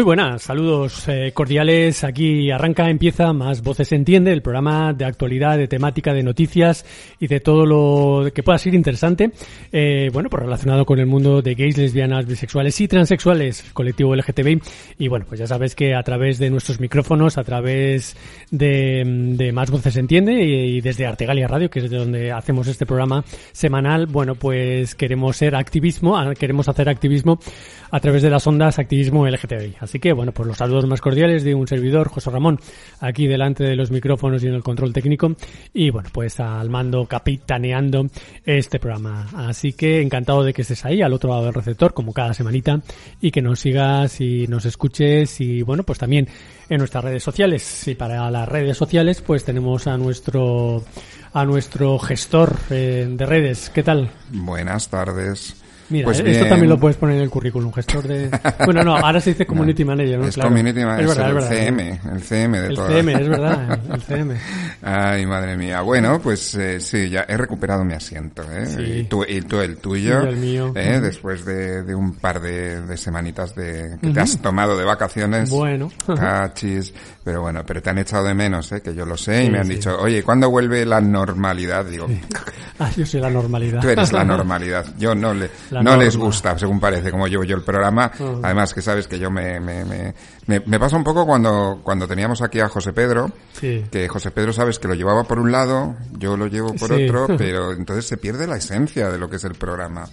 Muy 0.00 0.04
buenas, 0.06 0.40
saludos 0.44 1.06
eh, 1.08 1.30
cordiales. 1.34 2.04
Aquí 2.04 2.50
arranca, 2.50 2.88
empieza 2.88 3.34
Más 3.34 3.62
Voces 3.62 3.92
Entiende, 3.92 4.32
el 4.32 4.40
programa 4.40 4.94
de 4.94 5.04
actualidad, 5.04 5.58
de 5.58 5.68
temática, 5.68 6.14
de 6.14 6.22
noticias 6.22 6.86
y 7.18 7.26
de 7.26 7.40
todo 7.40 7.66
lo 7.66 8.32
que 8.32 8.42
pueda 8.42 8.56
ser 8.56 8.74
interesante. 8.74 9.30
Eh, 9.70 10.08
bueno, 10.10 10.30
pues 10.30 10.42
relacionado 10.42 10.86
con 10.86 11.00
el 11.00 11.04
mundo 11.04 11.42
de 11.42 11.54
gays, 11.54 11.76
lesbianas, 11.76 12.24
bisexuales 12.24 12.80
y 12.80 12.88
transexuales, 12.88 13.62
colectivo 13.74 14.16
LGTBI. 14.16 14.62
Y 15.00 15.08
bueno, 15.08 15.26
pues 15.28 15.38
ya 15.38 15.46
sabes 15.46 15.74
que 15.74 15.94
a 15.94 16.02
través 16.02 16.38
de 16.38 16.48
nuestros 16.48 16.80
micrófonos, 16.80 17.36
a 17.36 17.44
través 17.44 18.16
de, 18.50 19.02
de 19.36 19.52
Más 19.52 19.70
Voces 19.70 19.98
Entiende 19.98 20.42
y, 20.42 20.78
y 20.78 20.80
desde 20.80 21.06
Artegalia 21.06 21.46
Radio, 21.46 21.68
que 21.68 21.80
es 21.80 21.90
de 21.90 21.98
donde 21.98 22.32
hacemos 22.32 22.68
este 22.68 22.86
programa 22.86 23.22
semanal, 23.52 24.06
bueno, 24.06 24.34
pues 24.34 24.94
queremos 24.94 25.36
ser 25.36 25.54
activismo, 25.54 26.16
ah, 26.16 26.34
queremos 26.34 26.70
hacer 26.70 26.88
activismo 26.88 27.38
a 27.90 28.00
través 28.00 28.22
de 28.22 28.30
las 28.30 28.46
ondas 28.46 28.78
activismo 28.78 29.28
LGTBI. 29.28 29.89
Así 29.90 29.98
que, 29.98 30.12
bueno, 30.12 30.30
pues 30.30 30.46
los 30.46 30.56
saludos 30.56 30.86
más 30.86 31.00
cordiales 31.00 31.42
de 31.42 31.52
un 31.52 31.66
servidor, 31.66 32.10
José 32.10 32.30
Ramón, 32.30 32.60
aquí 33.00 33.26
delante 33.26 33.64
de 33.64 33.74
los 33.74 33.90
micrófonos 33.90 34.40
y 34.44 34.46
en 34.46 34.54
el 34.54 34.62
control 34.62 34.92
técnico. 34.92 35.34
Y 35.74 35.90
bueno, 35.90 36.08
pues 36.12 36.38
al 36.38 36.70
mando, 36.70 37.06
capitaneando 37.06 38.06
este 38.44 38.78
programa. 38.78 39.26
Así 39.34 39.72
que 39.72 40.00
encantado 40.00 40.44
de 40.44 40.52
que 40.52 40.62
estés 40.62 40.84
ahí, 40.84 41.02
al 41.02 41.12
otro 41.12 41.30
lado 41.30 41.46
del 41.46 41.54
receptor, 41.54 41.92
como 41.92 42.12
cada 42.12 42.34
semanita, 42.34 42.80
y 43.20 43.32
que 43.32 43.42
nos 43.42 43.58
sigas 43.58 44.20
y 44.20 44.46
nos 44.46 44.64
escuches. 44.64 45.40
Y 45.40 45.62
bueno, 45.62 45.82
pues 45.82 45.98
también 45.98 46.28
en 46.68 46.78
nuestras 46.78 47.02
redes 47.02 47.24
sociales. 47.24 47.88
Y 47.88 47.96
para 47.96 48.30
las 48.30 48.48
redes 48.48 48.76
sociales, 48.76 49.20
pues 49.22 49.44
tenemos 49.44 49.88
a 49.88 49.96
nuestro 49.96 50.84
a 51.32 51.44
nuestro 51.44 51.98
gestor 51.98 52.56
eh, 52.70 53.08
de 53.10 53.26
redes. 53.26 53.70
¿Qué 53.70 53.82
tal? 53.82 54.08
Buenas 54.30 54.88
tardes. 54.88 55.60
Mira, 55.90 56.04
Pues 56.06 56.18
eh, 56.20 56.22
esto 56.26 56.30
bien. 56.44 56.48
también 56.48 56.70
lo 56.70 56.78
puedes 56.78 56.96
poner 56.96 57.16
en 57.16 57.22
el 57.22 57.30
currículum, 57.30 57.72
gestor 57.72 58.06
de... 58.08 58.30
Bueno, 58.64 58.82
no, 58.84 58.96
ahora 58.96 59.20
se 59.20 59.30
dice 59.30 59.44
community 59.46 59.84
manager, 59.84 60.18
¿no? 60.18 60.26
Es 60.26 60.34
Claro. 60.34 60.48
community 60.50 60.80
manager, 60.84 61.04
Es 61.04 61.16
verdad, 61.16 61.30
el 61.30 61.36
es 61.38 61.48
verdad. 61.48 61.64
CM, 61.66 62.00
el 62.14 62.22
CM 62.22 62.60
de 62.60 62.66
El 62.68 62.74
todo. 62.76 62.86
CM, 62.88 63.12
es 63.14 63.28
verdad, 63.28 63.78
el 63.92 64.02
CM. 64.02 64.36
Ay, 64.82 65.26
madre 65.26 65.56
mía. 65.56 65.80
Bueno, 65.82 66.20
pues 66.22 66.54
eh, 66.54 66.80
sí, 66.80 67.10
ya 67.10 67.24
he 67.28 67.36
recuperado 67.36 67.84
mi 67.84 67.94
asiento, 67.94 68.42
¿eh? 68.50 68.66
Sí. 68.66 68.82
Y, 68.82 69.04
tú, 69.04 69.24
y 69.28 69.42
tú 69.42 69.60
el 69.60 69.76
tuyo, 69.78 70.22
Y 70.24 70.28
el 70.28 70.36
mío. 70.36 70.72
¿eh? 70.76 70.94
Ujú. 70.96 71.04
Después 71.06 71.44
de, 71.44 71.82
de 71.82 71.94
un 71.94 72.14
par 72.14 72.40
de, 72.40 72.80
de 72.82 72.96
semanitas 72.96 73.54
de, 73.54 73.98
que 74.00 74.08
te 74.10 74.20
has 74.20 74.38
tomado 74.40 74.76
de 74.78 74.84
vacaciones. 74.84 75.50
Bueno. 75.50 75.90
Cachis. 76.06 76.92
Pero 77.24 77.42
bueno, 77.42 77.62
pero 77.66 77.82
te 77.82 77.90
han 77.90 77.98
echado 77.98 78.24
de 78.24 78.34
menos, 78.34 78.70
¿eh? 78.72 78.80
Que 78.80 78.94
yo 78.94 79.04
lo 79.04 79.16
sé. 79.16 79.42
y 79.42 79.46
Sí, 79.46 79.52
me 79.52 79.58
han 79.58 79.66
sí. 79.66 79.74
dicho, 79.74 79.98
oye, 80.00 80.22
¿cuándo 80.22 80.48
vuelve 80.50 80.86
la 80.86 81.00
normalidad? 81.00 81.84
Digo, 81.84 82.06
Ah, 82.78 82.90
yo 82.96 83.04
soy 83.04 83.20
la 83.20 83.28
normalidad. 83.30 83.80
Tú 83.82 83.88
eres 83.90 84.10
la 84.12 84.24
normalidad. 84.24 84.86
Yo 84.98 85.14
no 85.14 85.34
le, 85.34 85.50
La 85.70 85.79
no 85.82 85.96
les 85.96 86.16
gusta, 86.16 86.58
según 86.58 86.80
parece, 86.80 87.10
como 87.10 87.26
llevo 87.26 87.44
yo 87.44 87.56
el 87.56 87.62
programa. 87.62 88.10
Ah. 88.18 88.34
Además 88.42 88.72
que 88.74 88.82
sabes 88.82 89.06
que 89.06 89.18
yo 89.18 89.30
me, 89.30 89.60
me, 89.60 89.84
me, 89.84 90.14
me, 90.46 90.60
me 90.60 90.78
pasa 90.80 90.96
un 90.96 91.04
poco 91.04 91.24
cuando, 91.26 91.80
cuando 91.82 92.06
teníamos 92.08 92.42
aquí 92.42 92.60
a 92.60 92.68
José 92.68 92.92
Pedro, 92.92 93.30
Sí. 93.52 93.84
que 93.90 94.08
José 94.08 94.30
Pedro 94.30 94.52
sabes 94.52 94.78
que 94.78 94.88
lo 94.88 94.94
llevaba 94.94 95.24
por 95.24 95.38
un 95.38 95.52
lado, 95.52 95.96
yo 96.18 96.36
lo 96.36 96.46
llevo 96.46 96.74
por 96.74 96.94
Sí. 96.94 97.04
otro, 97.04 97.26
pero 97.38 97.72
entonces 97.72 98.06
se 98.06 98.16
pierde 98.16 98.46
la 98.46 98.56
esencia 98.56 99.10
de 99.10 99.18
lo 99.18 99.28
que 99.28 99.36
es 99.36 99.44
el 99.44 99.54
programa. 99.54 100.08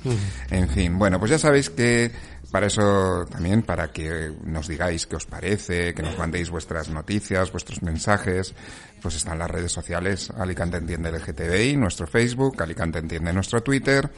En 0.51 0.67
fin, 0.69 0.97
bueno, 0.97 1.19
pues 1.19 1.31
ya 1.31 1.39
sabéis 1.39 1.69
que 1.69 2.11
para 2.51 2.67
eso 2.67 3.25
también, 3.29 3.61
para 3.63 3.89
que 3.91 4.31
nos 4.45 4.67
digáis 4.69 5.05
qué 5.05 5.17
os 5.17 5.25
parece, 5.25 5.93
que 5.93 6.01
nos 6.01 6.17
mandéis 6.17 6.49
vuestras 6.49 6.87
noticias, 6.89 7.51
vuestros 7.51 7.81
mensajes, 7.81 8.55
pues 9.01 9.15
están 9.15 9.37
las 9.37 9.51
redes 9.51 9.71
sociales, 9.71 10.31
Alicante 10.37 10.77
Entiende 10.77 11.11
LGTBI, 11.11 11.75
nuestro 11.75 12.07
Facebook, 12.07 12.61
Alicante 12.63 12.99
Entiende 12.99 13.33
nuestro 13.33 13.61
Twitter, 13.61 14.09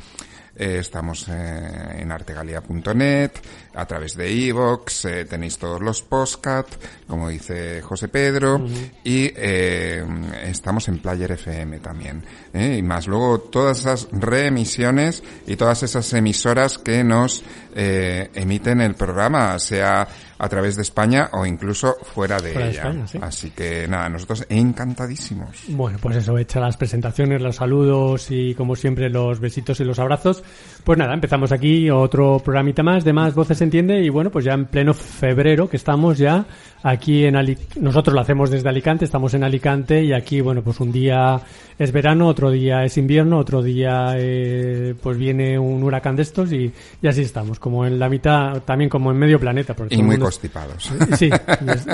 eh, 0.59 0.79
estamos 0.79 1.27
eh, 1.29 2.01
en 2.01 2.11
artegalia.net, 2.11 3.31
a 3.73 3.85
través 3.85 4.15
de 4.15 4.29
iVoox, 4.29 5.05
eh, 5.05 5.25
tenéis 5.25 5.57
todos 5.57 5.81
los 5.81 6.01
postcat, 6.01 6.67
como 7.09 7.27
dice 7.27 7.81
José 7.81 8.07
Pedro, 8.07 8.63
y 9.03 9.31
eh, 9.35 10.05
estamos 10.43 10.87
en 10.87 10.99
Player 10.99 11.31
FM 11.31 11.79
también. 11.79 12.23
¿eh? 12.53 12.77
Y 12.77 12.83
más 12.83 13.07
luego 13.07 13.39
todas 13.39 13.79
esas 13.79 14.07
reemisiones 14.11 15.23
y 15.47 15.55
todas 15.55 15.81
esas 15.83 16.13
emisoras 16.13 16.77
que 16.77 17.03
nos 17.03 17.43
eh, 17.75 18.29
emiten 18.35 18.79
el 18.81 18.93
programa, 18.93 19.57
sea 19.57 20.07
a 20.39 20.47
través 20.47 20.77
de 20.77 20.83
España 20.83 21.29
o 21.33 21.45
incluso 21.45 21.97
fuera 22.01 22.37
de 22.37 22.53
Fuera 22.53 22.65
de 22.67 22.71
ella. 22.71 22.81
España, 22.81 23.07
sí. 23.07 23.19
Así 23.21 23.51
que 23.51 23.87
nada, 23.87 24.07
nosotros 24.07 24.45
encantadísimos. 24.47 25.63
Bueno, 25.67 25.97
pues 26.01 26.15
eso, 26.15 26.37
hecha 26.37 26.61
las 26.61 26.77
presentaciones, 26.77 27.41
los 27.41 27.57
saludos 27.57 28.27
y 28.29 28.55
como 28.55 28.75
siempre 28.75 29.09
los 29.09 29.39
besitos 29.39 29.79
y 29.81 29.83
los 29.83 29.99
abrazos. 29.99 30.41
Pues 30.83 30.97
nada, 30.97 31.13
empezamos 31.13 31.51
aquí 31.51 31.89
otro 31.89 32.39
programita 32.43 32.83
más 32.83 33.03
de 33.03 33.13
Más 33.13 33.35
Voces 33.35 33.57
se 33.57 33.65
Entiende 33.65 34.01
y 34.01 34.09
bueno, 34.09 34.29
pues 34.29 34.45
ya 34.45 34.53
en 34.53 34.65
pleno 34.65 34.93
febrero 34.93 35.69
que 35.69 35.77
estamos 35.77 36.17
ya 36.17 36.45
aquí 36.83 37.25
en 37.25 37.35
Alicante. 37.35 37.79
Nosotros 37.79 38.13
lo 38.13 38.21
hacemos 38.21 38.49
desde 38.49 38.69
Alicante, 38.69 39.05
estamos 39.05 39.33
en 39.33 39.43
Alicante 39.43 40.03
y 40.03 40.13
aquí, 40.13 40.41
bueno, 40.41 40.61
pues 40.61 40.79
un 40.79 40.91
día 40.91 41.39
es 41.77 41.91
verano, 41.91 42.27
otro 42.27 42.51
día 42.51 42.83
es 42.83 42.97
invierno, 42.97 43.37
otro 43.37 43.61
día 43.61 44.13
eh, 44.15 44.95
pues 45.01 45.17
viene 45.17 45.57
un 45.59 45.83
huracán 45.83 46.15
de 46.15 46.21
estos 46.23 46.51
y, 46.51 46.71
y 47.01 47.07
así 47.07 47.21
estamos, 47.21 47.59
como 47.59 47.85
en 47.85 47.99
la 47.99 48.09
mitad, 48.09 48.61
también 48.63 48.89
como 48.89 49.11
en 49.11 49.17
medio 49.17 49.39
planeta. 49.39 49.73
Porque 49.75 49.95
Y 49.95 49.97
muy 49.99 50.11
mundo- 50.11 50.25
constipados. 50.25 50.91
Sí, 51.17 51.29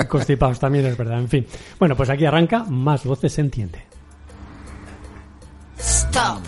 constipados 0.08 0.58
también 0.58 0.86
es 0.86 0.96
verdad. 0.96 1.18
En 1.18 1.28
fin. 1.28 1.46
Bueno, 1.78 1.94
pues 1.96 2.10
aquí 2.10 2.24
arranca 2.24 2.64
Más 2.64 3.04
Voces 3.04 3.32
se 3.32 3.40
Entiende. 3.42 3.80
Stop, 5.78 6.42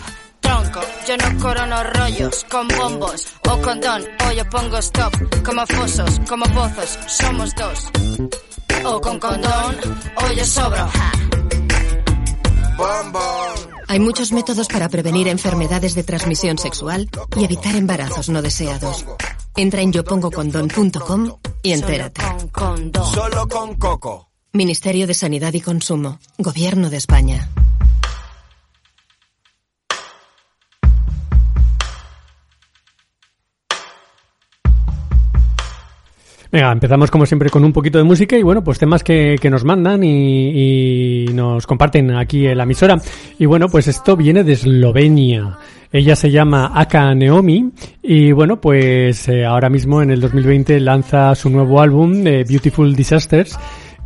yo 1.09 1.17
no 1.17 1.39
corono 1.39 1.83
rollos 1.85 2.45
con 2.51 2.67
bombos 2.67 3.25
o 3.49 3.57
condón, 3.61 4.03
o 4.27 4.31
yo 4.31 4.47
pongo 4.47 4.77
stop, 4.77 5.11
como 5.43 5.65
fosos, 5.65 6.21
como 6.29 6.45
pozos, 6.45 6.99
somos 7.07 7.55
dos. 7.55 7.87
O 8.85 9.01
con 9.01 9.19
condón, 9.19 9.75
o 10.15 10.33
yo 10.33 10.45
sobro. 10.45 10.87
ja. 10.87 11.11
Hay 13.87 13.99
muchos 13.99 14.31
métodos 14.31 14.67
para 14.67 14.87
prevenir 14.87 15.27
enfermedades 15.27 15.95
de 15.95 16.03
transmisión 16.03 16.59
sexual 16.59 17.09
y 17.35 17.43
evitar 17.43 17.75
embarazos 17.75 18.29
no 18.29 18.43
deseados. 18.43 19.03
Entra 19.55 19.81
en 19.81 19.91
yopongocondón.com 19.91 21.37
y 21.63 21.71
entérate. 21.71 22.21
Con. 22.51 22.91
Solo 22.93 23.47
con 23.47 23.75
Coco. 23.77 24.29
Ministerio 24.53 25.07
de 25.07 25.15
Sanidad 25.15 25.53
y 25.53 25.61
Consumo. 25.61 26.19
Gobierno 26.37 26.91
de 26.91 26.97
España. 26.97 27.49
Venga, 36.51 36.71
empezamos 36.71 37.11
como 37.11 37.27
siempre 37.27 37.51
con 37.51 37.63
un 37.63 37.71
poquito 37.71 37.99
de 37.99 38.03
música 38.03 38.35
y 38.35 38.41
bueno, 38.41 38.63
pues 38.63 38.79
temas 38.79 39.03
que, 39.03 39.35
que 39.39 39.51
nos 39.51 39.63
mandan 39.63 40.03
y, 40.03 41.27
nos 41.31 41.67
comparten 41.67 42.15
aquí 42.15 42.47
en 42.47 42.57
la 42.57 42.63
emisora. 42.63 42.99
Y 43.37 43.45
bueno, 43.45 43.67
pues 43.69 43.87
esto 43.87 44.17
viene 44.17 44.43
de 44.43 44.53
Eslovenia. 44.53 45.57
Ella 45.91 46.15
se 46.15 46.31
llama 46.31 46.71
Aka 46.73 47.13
Neomi 47.13 47.71
y 48.01 48.31
bueno, 48.31 48.59
pues 48.59 49.27
eh, 49.29 49.45
ahora 49.45 49.69
mismo 49.69 50.01
en 50.01 50.09
el 50.09 50.21
2020 50.21 50.79
lanza 50.79 51.35
su 51.35 51.49
nuevo 51.51 51.81
álbum, 51.81 52.25
eh, 52.25 52.43
Beautiful 52.47 52.95
Disasters, 52.95 53.57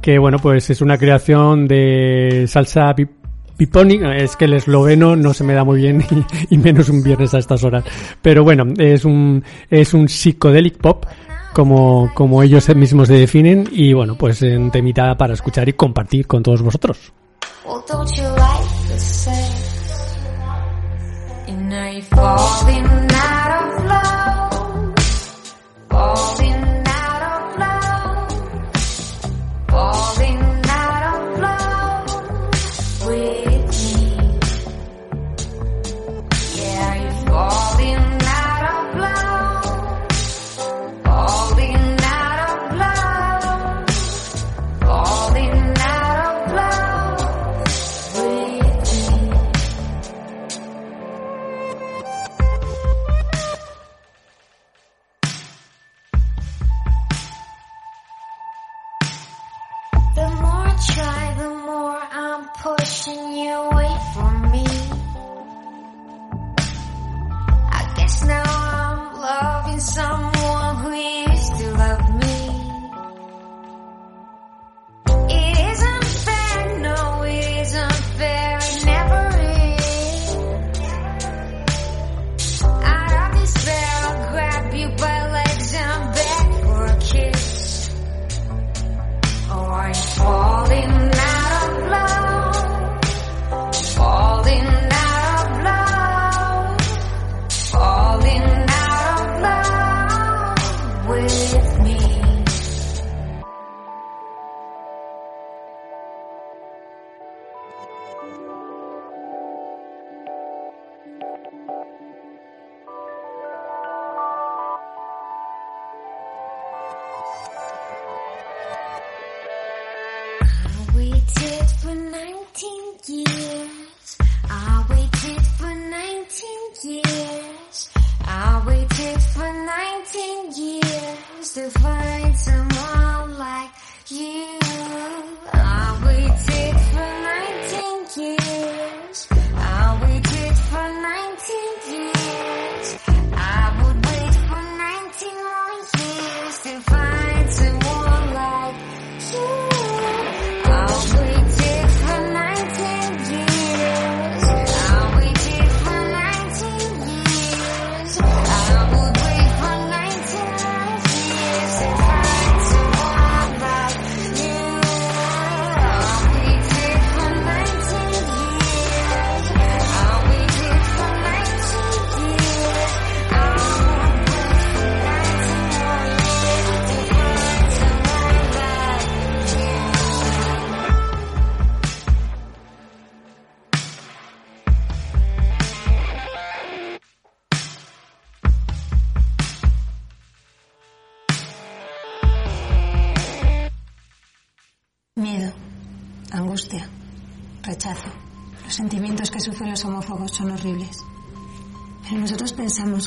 que 0.02 0.18
bueno, 0.18 0.38
pues 0.38 0.70
es 0.70 0.82
una 0.82 0.98
creación 0.98 1.66
de 1.68 2.46
salsa 2.48 2.94
pi- 2.94 3.08
Piponic, 3.56 4.02
es 4.16 4.36
que 4.36 4.46
el 4.46 4.54
esloveno 4.54 5.16
no 5.16 5.34
se 5.34 5.44
me 5.44 5.54
da 5.54 5.64
muy 5.64 5.80
bien 5.82 6.04
y, 6.50 6.58
menos 6.58 6.90
un 6.90 7.04
viernes 7.04 7.34
a 7.34 7.38
estas 7.38 7.64
horas. 7.64 7.86
Pero 8.22 8.44
bueno, 8.44 8.66
es 8.78 9.06
un, 9.06 9.44
es 9.70 9.94
un 9.94 10.08
psychedelic 10.08 10.78
pop 10.78 11.06
como, 11.54 12.12
como 12.14 12.44
ellos 12.44 12.68
mismos 12.76 13.08
se 13.08 13.14
definen 13.14 13.68
y 13.72 13.94
bueno, 13.94 14.16
pues 14.16 14.42
en 14.42 14.72
temita 14.72 15.16
para 15.16 15.34
escuchar 15.34 15.70
y 15.70 15.74
compartir 15.74 16.28
con 16.28 16.44
todos 16.44 16.62
vosotros. 16.62 17.14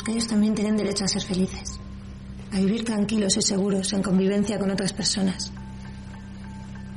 Ellos 0.07 0.27
también 0.27 0.55
tienen 0.55 0.77
derecho 0.77 1.05
a 1.05 1.07
ser 1.07 1.21
felices, 1.21 1.79
a 2.51 2.59
vivir 2.59 2.83
tranquilos 2.83 3.37
y 3.37 3.41
seguros 3.41 3.93
en 3.93 4.01
convivencia 4.01 4.59
con 4.59 4.71
otras 4.71 4.91
personas. 4.93 5.51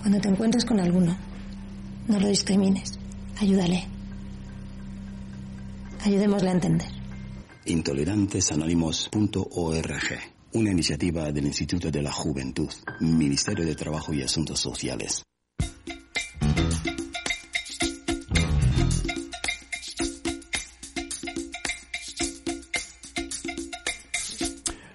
Cuando 0.00 0.20
te 0.20 0.28
encuentres 0.28 0.64
con 0.64 0.80
alguno, 0.80 1.16
no 2.08 2.20
lo 2.20 2.28
discrimines, 2.28 2.98
ayúdale. 3.38 3.86
Ayudémosle 6.00 6.48
a 6.48 6.52
entender. 6.52 6.88
Intolerantesanónimos.org, 7.66 10.18
una 10.54 10.70
iniciativa 10.70 11.30
del 11.30 11.44
Instituto 11.46 11.90
de 11.90 12.02
la 12.02 12.12
Juventud, 12.12 12.70
Ministerio 13.00 13.66
de 13.66 13.74
Trabajo 13.74 14.14
y 14.14 14.22
Asuntos 14.22 14.60
Sociales. 14.60 15.22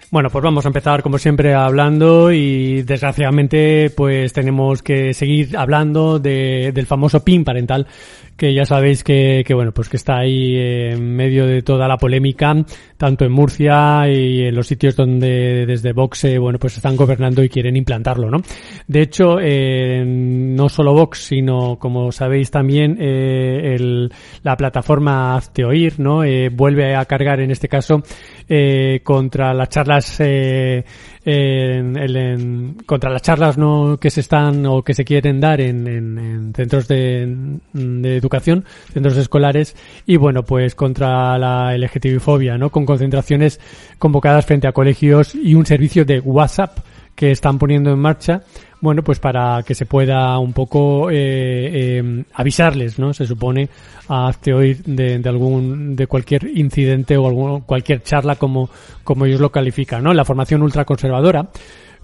Bueno, 0.08 0.30
pues 0.30 0.44
vamos 0.44 0.64
a 0.64 0.68
empezar 0.68 1.02
como 1.02 1.18
siempre 1.18 1.52
hablando 1.54 2.30
y 2.30 2.82
desgraciadamente 2.82 3.90
pues 3.90 4.32
tenemos 4.32 4.80
que 4.80 5.12
seguir 5.12 5.56
hablando 5.56 6.20
de, 6.20 6.70
del 6.72 6.86
famoso 6.86 7.24
PIN 7.24 7.44
parental 7.44 7.88
que 8.36 8.54
ya 8.54 8.64
sabéis 8.64 9.02
que, 9.02 9.42
que 9.46 9.54
bueno 9.54 9.72
pues 9.72 9.88
que 9.88 9.96
está 9.96 10.18
ahí 10.18 10.56
en 10.56 11.14
medio 11.14 11.46
de 11.46 11.62
toda 11.62 11.88
la 11.88 11.96
polémica 11.96 12.54
tanto 12.96 13.24
en 13.24 13.32
Murcia 13.32 14.08
y 14.08 14.42
en 14.42 14.54
los 14.54 14.66
sitios 14.66 14.96
donde 14.96 15.66
desde 15.66 15.92
Vox 15.92 16.24
eh, 16.24 16.38
bueno 16.38 16.58
pues 16.58 16.76
están 16.76 16.96
gobernando 16.96 17.42
y 17.42 17.48
quieren 17.48 17.76
implantarlo, 17.76 18.30
¿no? 18.30 18.38
De 18.86 19.02
hecho 19.02 19.38
eh, 19.40 20.04
no 20.06 20.68
solo 20.68 20.92
Vox 20.92 21.18
sino 21.18 21.78
como 21.78 22.12
sabéis 22.12 22.50
también 22.50 22.98
eh, 23.00 23.74
el, 23.74 24.12
la 24.42 24.56
plataforma 24.56 25.36
Hazte 25.36 25.64
Oír, 25.64 25.98
¿no? 25.98 26.24
Eh, 26.24 26.50
vuelve 26.50 26.94
a 26.94 27.04
cargar 27.04 27.40
en 27.40 27.50
este 27.50 27.68
caso 27.68 28.02
eh, 28.48 29.00
contra 29.02 29.52
las 29.54 29.68
charlas 29.68 30.20
eh, 30.20 30.84
en, 31.28 31.96
en, 31.96 32.74
contra 32.86 33.10
las 33.10 33.20
charlas 33.20 33.58
no 33.58 33.98
que 34.00 34.10
se 34.10 34.20
están 34.20 34.64
o 34.64 34.82
que 34.82 34.94
se 34.94 35.04
quieren 35.04 35.40
dar 35.40 35.60
en, 35.60 35.86
en 35.88 36.52
centros 36.54 36.86
de, 36.86 37.58
de, 37.72 38.16
educación, 38.16 38.64
centros 38.92 39.16
escolares 39.16 39.74
y 40.06 40.16
bueno 40.16 40.44
pues 40.44 40.76
contra 40.76 41.36
la 41.36 41.76
LGTBI-fobia, 41.76 42.56
¿no? 42.58 42.70
Con 42.70 42.86
concentraciones 42.86 43.58
convocadas 43.98 44.46
frente 44.46 44.68
a 44.68 44.72
colegios 44.72 45.34
y 45.34 45.56
un 45.56 45.66
servicio 45.66 46.04
de 46.04 46.20
WhatsApp 46.20 46.78
que 47.16 47.32
están 47.32 47.58
poniendo 47.58 47.90
en 47.90 47.98
marcha 47.98 48.42
bueno, 48.80 49.02
pues 49.02 49.18
para 49.18 49.62
que 49.62 49.74
se 49.74 49.86
pueda 49.86 50.38
un 50.38 50.52
poco 50.52 51.10
eh, 51.10 51.14
eh, 51.98 52.24
avisarles, 52.34 52.98
¿no? 52.98 53.14
Se 53.14 53.26
supone 53.26 53.68
a 54.08 54.30
hoy 54.54 54.74
de, 54.84 55.18
de, 55.18 55.28
algún 55.28 55.96
de 55.96 56.06
cualquier 56.06 56.46
incidente 56.56 57.16
o 57.16 57.26
algún, 57.26 57.62
cualquier 57.62 58.02
charla 58.02 58.36
como 58.36 58.68
como 59.02 59.24
ellos 59.24 59.40
lo 59.40 59.50
califican, 59.50 60.02
¿no? 60.02 60.12
La 60.12 60.24
formación 60.24 60.62
ultraconservadora 60.62 61.48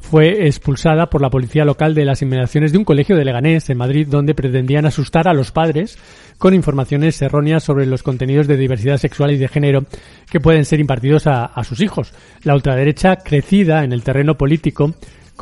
fue 0.00 0.46
expulsada 0.46 1.06
por 1.06 1.22
la 1.22 1.30
policía 1.30 1.64
local 1.64 1.94
de 1.94 2.04
las 2.04 2.22
inmediaciones 2.22 2.72
de 2.72 2.78
un 2.78 2.84
colegio 2.84 3.16
de 3.16 3.24
Leganés, 3.24 3.70
en 3.70 3.78
Madrid, 3.78 4.08
donde 4.10 4.34
pretendían 4.34 4.84
asustar 4.84 5.28
a 5.28 5.32
los 5.32 5.52
padres 5.52 5.96
con 6.38 6.54
informaciones 6.54 7.22
erróneas 7.22 7.62
sobre 7.62 7.86
los 7.86 8.02
contenidos 8.02 8.48
de 8.48 8.56
diversidad 8.56 8.96
sexual 8.96 9.30
y 9.30 9.36
de 9.36 9.46
género 9.46 9.84
que 10.28 10.40
pueden 10.40 10.64
ser 10.64 10.80
impartidos 10.80 11.28
a 11.28 11.62
sus 11.62 11.80
hijos. 11.80 12.12
La 12.42 12.54
ultraderecha, 12.54 13.16
crecida 13.16 13.84
en 13.84 13.92
el 13.92 14.02
terreno 14.02 14.36
político, 14.36 14.92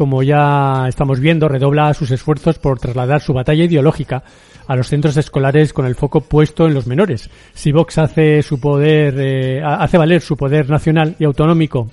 como 0.00 0.22
ya 0.22 0.86
estamos 0.88 1.20
viendo, 1.20 1.46
redobla 1.46 1.92
sus 1.92 2.10
esfuerzos 2.10 2.58
por 2.58 2.78
trasladar 2.78 3.20
su 3.20 3.34
batalla 3.34 3.64
ideológica 3.64 4.22
a 4.66 4.74
los 4.74 4.88
centros 4.88 5.14
escolares 5.18 5.74
con 5.74 5.84
el 5.84 5.94
foco 5.94 6.22
puesto 6.22 6.66
en 6.66 6.72
los 6.72 6.86
menores. 6.86 7.28
Si 7.52 7.70
Vox 7.70 7.98
hace 7.98 8.42
su 8.42 8.58
poder, 8.58 9.14
eh, 9.18 9.62
hace 9.62 9.98
valer 9.98 10.22
su 10.22 10.38
poder 10.38 10.70
nacional 10.70 11.16
y 11.18 11.24
autonómico 11.24 11.90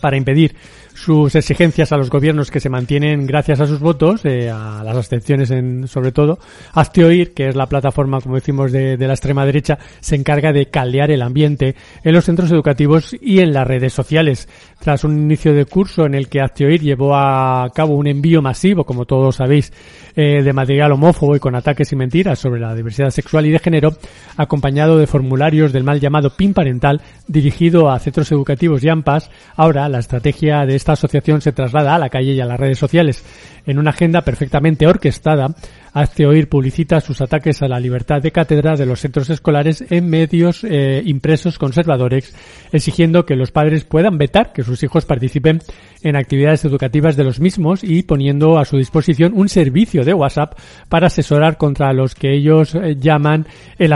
para 0.00 0.16
impedir 0.16 0.56
sus 0.94 1.34
exigencias 1.34 1.92
a 1.92 1.96
los 1.96 2.08
gobiernos 2.08 2.50
que 2.50 2.60
se 2.60 2.68
mantienen 2.68 3.26
gracias 3.26 3.60
a 3.60 3.66
sus 3.66 3.80
votos, 3.80 4.24
eh, 4.24 4.48
a 4.48 4.82
las 4.84 4.96
abstenciones 4.96 5.50
en, 5.50 5.88
sobre 5.88 6.12
todo. 6.12 6.38
Hazte 6.72 7.32
que 7.34 7.48
es 7.48 7.56
la 7.56 7.66
plataforma, 7.66 8.20
como 8.20 8.36
decimos, 8.36 8.72
de, 8.72 8.96
la 8.96 9.12
extrema 9.12 9.44
derecha, 9.44 9.78
se 10.00 10.14
encarga 10.16 10.52
de 10.52 10.66
caldear 10.66 11.10
el 11.10 11.22
ambiente 11.22 11.74
en 12.02 12.14
los 12.14 12.24
centros 12.24 12.50
educativos 12.52 13.14
y 13.20 13.40
en 13.40 13.52
las 13.52 13.66
redes 13.66 13.92
sociales. 13.92 14.48
Tras 14.78 15.04
un 15.04 15.18
inicio 15.18 15.52
de 15.52 15.66
curso 15.66 16.06
en 16.06 16.14
el 16.14 16.28
que 16.28 16.40
Hazte 16.40 16.78
llevó 16.78 17.16
a 17.16 17.70
cabo 17.74 17.96
un 17.96 18.06
envío 18.06 18.40
masivo, 18.40 18.84
como 18.84 19.04
todos 19.04 19.36
sabéis, 19.36 19.72
eh, 20.16 20.42
de 20.42 20.52
material 20.52 20.92
homófobo 20.92 21.34
y 21.34 21.40
con 21.40 21.56
ataques 21.56 21.92
y 21.92 21.96
mentiras 21.96 22.38
sobre 22.38 22.60
la 22.60 22.74
diversidad 22.74 23.10
sexual 23.10 23.46
y 23.46 23.50
de 23.50 23.58
género, 23.58 23.96
acompañado 24.36 24.96
de 24.96 25.08
formularios 25.08 25.72
del 25.72 25.82
mal 25.82 25.98
llamado 25.98 26.30
PIN 26.36 26.54
parental 26.54 27.02
dirigido 27.26 27.90
a 27.90 27.98
centros 27.98 28.30
educativos 28.30 28.84
y 28.84 28.88
AMPAs, 28.88 29.30
ahora 29.56 29.88
la 29.88 29.98
estrategia 29.98 30.64
de 30.66 30.76
esta 30.84 30.92
asociación 30.92 31.40
se 31.40 31.52
traslada 31.52 31.94
a 31.94 31.98
la 31.98 32.10
calle 32.10 32.32
y 32.32 32.40
a 32.42 32.44
las 32.44 32.60
redes 32.60 32.78
sociales. 32.78 33.24
En 33.66 33.78
una 33.78 33.90
agenda 33.90 34.20
perfectamente 34.20 34.86
orquestada, 34.86 35.54
Hazte 35.96 36.26
Oír 36.26 36.48
publicita 36.48 37.00
sus 37.00 37.20
ataques 37.20 37.62
a 37.62 37.68
la 37.68 37.78
libertad 37.78 38.20
de 38.20 38.32
cátedra 38.32 38.74
de 38.74 38.84
los 38.84 38.98
centros 38.98 39.30
escolares 39.30 39.84
en 39.90 40.08
medios 40.08 40.64
eh, 40.64 41.00
impresos 41.06 41.56
conservadores, 41.56 42.34
exigiendo 42.72 43.24
que 43.24 43.36
los 43.36 43.52
padres 43.52 43.84
puedan 43.84 44.18
vetar 44.18 44.52
que 44.52 44.64
sus 44.64 44.82
hijos 44.82 45.04
participen 45.04 45.60
en 46.02 46.16
actividades 46.16 46.64
educativas 46.64 47.14
de 47.16 47.22
los 47.22 47.38
mismos 47.38 47.84
y 47.84 48.02
poniendo 48.02 48.58
a 48.58 48.64
su 48.64 48.76
disposición 48.76 49.34
un 49.36 49.48
servicio 49.48 50.04
de 50.04 50.14
WhatsApp 50.14 50.58
para 50.88 51.06
asesorar 51.06 51.58
contra 51.58 51.92
los 51.92 52.16
que 52.16 52.34
ellos 52.34 52.74
eh, 52.74 52.96
llaman 52.98 53.46
el, 53.78 53.94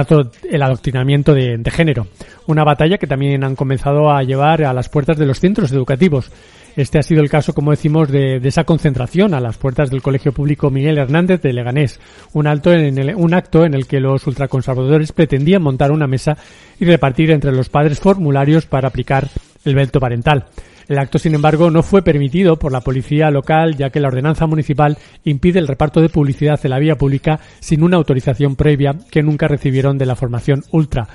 el 0.49 0.63
adoctrinamiento 0.63 1.35
de, 1.35 1.59
de 1.59 1.71
género. 1.73 2.07
Una 2.47 2.63
batalla 2.63 2.99
que 2.99 3.09
también 3.09 3.43
han 3.43 3.57
comenzado 3.57 4.13
a 4.13 4.23
llevar 4.23 4.63
a 4.63 4.73
las 4.73 4.89
puertas 4.89 5.17
de 5.19 5.27
los 5.27 5.41
centros 5.41 5.73
educativos. 5.73 6.31
Este 6.79 6.97
ha 6.97 7.03
sido 7.03 7.23
el 7.23 7.29
caso, 7.29 7.55
como 7.55 7.73
decimos, 7.73 8.09
de, 8.09 8.39
de, 8.39 8.49
esa 8.49 8.63
concentración 8.63 9.35
a 9.35 9.41
las 9.41 9.57
puertas 9.57 9.91
del 9.91 10.01
Colegio 10.01 10.31
Público 10.31 10.71
Miguel 10.71 10.99
Hernández 10.99 11.43
de 11.43 11.53
Leganés. 11.53 11.88
Un, 12.33 12.47
un 12.47 13.35
acto 13.35 13.65
en 13.65 13.75
el 13.75 13.87
que 13.87 14.01
los 14.01 14.27
ultraconservadores 14.27 15.13
pretendían 15.13 15.63
montar 15.63 15.93
una 15.93 16.07
mesa 16.07 16.37
y 16.79 16.85
repartir 16.85 17.31
entre 17.31 17.53
los 17.53 17.69
padres 17.69 18.01
formularios 18.01 18.67
para 18.67 18.89
aplicar 18.89 19.29
el 19.65 19.75
veto 19.75 20.01
parental. 20.01 20.47
El 20.89 20.99
acto, 20.99 21.19
sin 21.19 21.35
embargo, 21.35 21.71
no 21.71 21.83
fue 21.83 22.01
permitido 22.03 22.59
por 22.59 22.73
la 22.73 22.81
policía 22.81 23.31
local, 23.31 23.77
ya 23.77 23.91
que 23.91 24.01
la 24.01 24.09
ordenanza 24.09 24.47
municipal 24.47 24.97
impide 25.23 25.59
el 25.59 25.69
reparto 25.69 26.01
de 26.01 26.09
publicidad 26.09 26.59
en 26.65 26.71
la 26.71 26.79
vía 26.79 26.97
pública 26.97 27.41
sin 27.61 27.83
una 27.83 27.99
autorización 27.99 28.57
previa 28.57 28.97
que 29.11 29.23
nunca 29.23 29.49
recibieron 29.49 29.99
de 29.99 30.07
la 30.07 30.17
formación 30.17 30.65
ultra. 30.73 31.07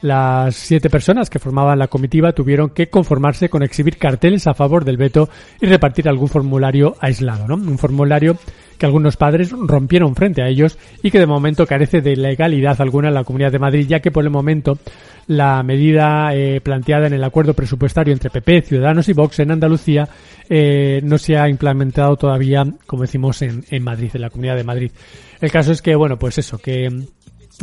Las 0.00 0.54
siete 0.54 0.88
personas 0.88 1.28
que 1.28 1.40
formaban 1.40 1.78
la 1.78 1.88
comitiva 1.88 2.32
tuvieron 2.32 2.70
que 2.70 2.88
conformarse 2.88 3.50
con 3.50 3.62
exhibir 3.62 3.98
carteles 3.98 4.46
a 4.46 4.54
favor 4.54 4.84
del 4.84 4.96
veto 4.96 5.28
y 5.60 5.66
repartir 5.66 6.08
algún 6.08 6.28
formulario 6.28 6.96
aislado, 7.00 7.48
¿no? 7.48 7.56
Un 7.56 7.78
formulario 7.78 8.38
que 8.78 8.86
algunos 8.86 9.16
padres 9.16 9.50
rompieron 9.52 10.14
frente 10.14 10.42
a 10.42 10.48
ellos 10.48 10.78
y 11.02 11.10
que 11.10 11.18
de 11.18 11.26
momento 11.26 11.66
carece 11.66 12.00
de 12.00 12.16
legalidad 12.16 12.80
alguna 12.80 13.08
en 13.08 13.14
la 13.14 13.24
Comunidad 13.24 13.52
de 13.52 13.58
Madrid, 13.58 13.86
ya 13.88 14.00
que 14.00 14.10
por 14.10 14.24
el 14.24 14.30
momento 14.30 14.78
la 15.26 15.62
medida 15.62 16.34
eh, 16.34 16.60
planteada 16.62 17.06
en 17.06 17.12
el 17.12 17.24
acuerdo 17.24 17.52
presupuestario 17.52 18.12
entre 18.14 18.30
PP, 18.30 18.62
Ciudadanos 18.62 19.08
y 19.08 19.12
Vox 19.12 19.40
en 19.40 19.50
Andalucía 19.50 20.08
eh, 20.48 21.00
no 21.04 21.18
se 21.18 21.36
ha 21.36 21.48
implementado 21.48 22.16
todavía, 22.16 22.64
como 22.86 23.02
decimos, 23.02 23.42
en, 23.42 23.64
en 23.68 23.84
Madrid, 23.84 24.10
en 24.14 24.22
la 24.22 24.30
Comunidad 24.30 24.56
de 24.56 24.64
Madrid. 24.64 24.90
El 25.40 25.50
caso 25.50 25.72
es 25.72 25.82
que, 25.82 25.94
bueno, 25.94 26.18
pues 26.18 26.38
eso, 26.38 26.58
que 26.58 26.88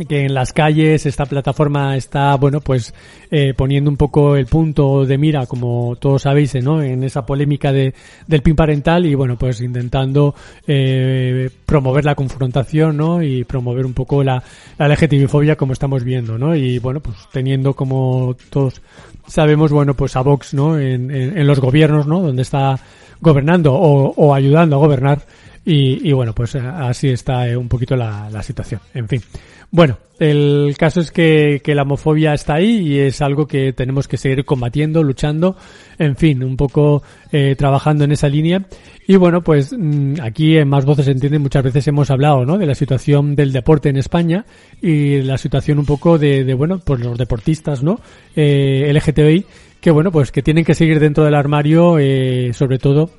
que 0.04 0.24
en 0.26 0.34
las 0.34 0.52
calles 0.52 1.06
esta 1.06 1.24
plataforma 1.24 1.96
está 1.96 2.34
bueno 2.36 2.60
pues 2.60 2.92
eh, 3.30 3.54
poniendo 3.54 3.90
un 3.90 3.96
poco 3.96 4.36
el 4.36 4.46
punto 4.46 5.06
de 5.06 5.16
mira 5.16 5.46
como 5.46 5.96
todos 5.96 6.22
sabéis 6.22 6.54
¿no? 6.62 6.82
en 6.82 7.02
esa 7.02 7.24
polémica 7.24 7.72
de, 7.72 7.94
del 8.26 8.42
pin 8.42 8.54
parental 8.54 9.06
y 9.06 9.14
bueno 9.14 9.36
pues 9.38 9.60
intentando 9.62 10.34
eh, 10.66 11.48
promover 11.64 12.04
la 12.04 12.14
confrontación 12.14 12.96
¿no? 12.96 13.22
y 13.22 13.44
promover 13.44 13.86
un 13.86 13.94
poco 13.94 14.22
la, 14.22 14.42
la 14.76 14.88
LGTBI-fobia 14.88 15.56
como 15.56 15.72
estamos 15.72 16.04
viendo 16.04 16.36
¿no? 16.36 16.54
y 16.54 16.78
bueno 16.78 17.00
pues 17.00 17.16
teniendo 17.32 17.72
como 17.72 18.36
todos 18.50 18.82
sabemos 19.26 19.72
bueno 19.72 19.94
pues 19.94 20.14
a 20.16 20.20
Vox 20.20 20.52
¿no? 20.52 20.78
en, 20.78 21.10
en, 21.10 21.38
en 21.38 21.46
los 21.46 21.58
gobiernos 21.58 22.06
¿no? 22.06 22.20
donde 22.20 22.42
está 22.42 22.78
gobernando 23.20 23.72
o, 23.72 24.12
o 24.14 24.34
ayudando 24.34 24.76
a 24.76 24.78
gobernar 24.78 25.22
y, 25.68 26.08
y, 26.08 26.12
bueno, 26.12 26.32
pues 26.32 26.54
así 26.54 27.08
está 27.08 27.48
eh, 27.48 27.56
un 27.56 27.68
poquito 27.68 27.96
la, 27.96 28.30
la 28.30 28.40
situación. 28.40 28.80
En 28.94 29.08
fin. 29.08 29.20
Bueno, 29.70 29.98
el 30.18 30.74
caso 30.78 31.00
es 31.00 31.10
que, 31.10 31.60
que, 31.62 31.74
la 31.74 31.82
homofobia 31.82 32.32
está 32.32 32.54
ahí 32.54 32.78
y 32.78 32.98
es 33.00 33.20
algo 33.20 33.46
que 33.46 33.74
tenemos 33.74 34.08
que 34.08 34.16
seguir 34.16 34.44
combatiendo, 34.44 35.02
luchando, 35.02 35.56
en 35.98 36.16
fin, 36.16 36.42
un 36.42 36.56
poco 36.56 37.02
eh, 37.32 37.54
trabajando 37.56 38.04
en 38.04 38.12
esa 38.12 38.28
línea. 38.28 38.64
Y 39.06 39.16
bueno, 39.16 39.42
pues 39.42 39.74
mmm, 39.76 40.14
aquí 40.22 40.56
en 40.56 40.68
Más 40.68 40.86
Voces 40.86 41.08
Entienden 41.08 41.42
muchas 41.42 41.62
veces 41.62 41.86
hemos 41.88 42.10
hablado, 42.10 42.46
¿no? 42.46 42.56
De 42.56 42.66
la 42.66 42.74
situación 42.74 43.36
del 43.36 43.52
deporte 43.52 43.90
en 43.90 43.96
España 43.96 44.46
y 44.80 45.20
la 45.22 45.36
situación 45.36 45.78
un 45.78 45.86
poco 45.86 46.18
de, 46.18 46.44
de 46.44 46.54
bueno, 46.54 46.78
pues 46.78 47.00
los 47.00 47.18
deportistas, 47.18 47.82
¿no? 47.82 48.00
Eh, 48.34 48.90
LGTBI, 48.94 49.44
que 49.80 49.90
bueno, 49.90 50.10
pues 50.10 50.32
que 50.32 50.42
tienen 50.42 50.64
que 50.64 50.74
seguir 50.74 50.98
dentro 50.98 51.24
del 51.24 51.34
armario, 51.34 51.98
eh, 51.98 52.52
sobre 52.54 52.78
todo 52.78 53.10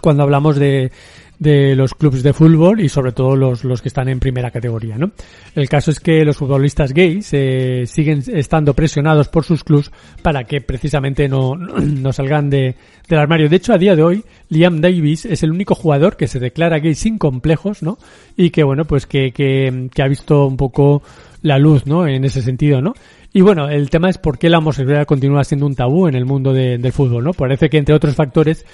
cuando 0.00 0.22
hablamos 0.22 0.56
de, 0.56 0.92
de 1.38 1.74
los 1.76 1.94
clubes 1.94 2.22
de 2.22 2.32
fútbol 2.32 2.80
y 2.80 2.88
sobre 2.88 3.12
todo 3.12 3.36
los, 3.36 3.64
los 3.64 3.82
que 3.82 3.88
están 3.88 4.08
en 4.08 4.18
primera 4.18 4.50
categoría, 4.50 4.96
¿no? 4.96 5.12
El 5.54 5.68
caso 5.68 5.90
es 5.90 6.00
que 6.00 6.24
los 6.24 6.36
futbolistas 6.36 6.92
gays 6.92 7.28
eh, 7.32 7.84
siguen 7.86 8.22
estando 8.26 8.74
presionados 8.74 9.28
por 9.28 9.44
sus 9.44 9.62
clubes 9.62 9.90
para 10.22 10.44
que 10.44 10.60
precisamente 10.60 11.28
no, 11.28 11.54
no 11.56 12.12
salgan 12.12 12.48
de, 12.48 12.74
del 13.08 13.18
armario. 13.18 13.48
De 13.48 13.56
hecho, 13.56 13.72
a 13.72 13.78
día 13.78 13.94
de 13.96 14.02
hoy, 14.02 14.24
Liam 14.48 14.80
Davis 14.80 15.26
es 15.26 15.42
el 15.42 15.50
único 15.50 15.74
jugador 15.74 16.16
que 16.16 16.28
se 16.28 16.40
declara 16.40 16.78
gay 16.78 16.94
sin 16.94 17.18
complejos, 17.18 17.82
¿no? 17.82 17.98
Y 18.36 18.50
que, 18.50 18.64
bueno, 18.64 18.84
pues 18.84 19.06
que, 19.06 19.32
que, 19.32 19.88
que 19.92 20.02
ha 20.02 20.08
visto 20.08 20.46
un 20.46 20.56
poco 20.56 21.02
la 21.42 21.58
luz, 21.58 21.86
¿no? 21.86 22.06
En 22.06 22.24
ese 22.24 22.42
sentido, 22.42 22.80
¿no? 22.80 22.94
Y 23.32 23.42
bueno, 23.42 23.68
el 23.68 23.90
tema 23.90 24.08
es 24.08 24.16
por 24.16 24.38
qué 24.38 24.48
la 24.48 24.58
homosexualidad 24.58 25.06
continúa 25.06 25.44
siendo 25.44 25.66
un 25.66 25.74
tabú 25.74 26.08
en 26.08 26.14
el 26.14 26.24
mundo 26.24 26.54
de, 26.54 26.78
del 26.78 26.92
fútbol, 26.92 27.22
¿no? 27.22 27.32
Parece 27.34 27.68
que 27.68 27.76
entre 27.76 27.94
otros 27.94 28.14
factores, 28.14 28.64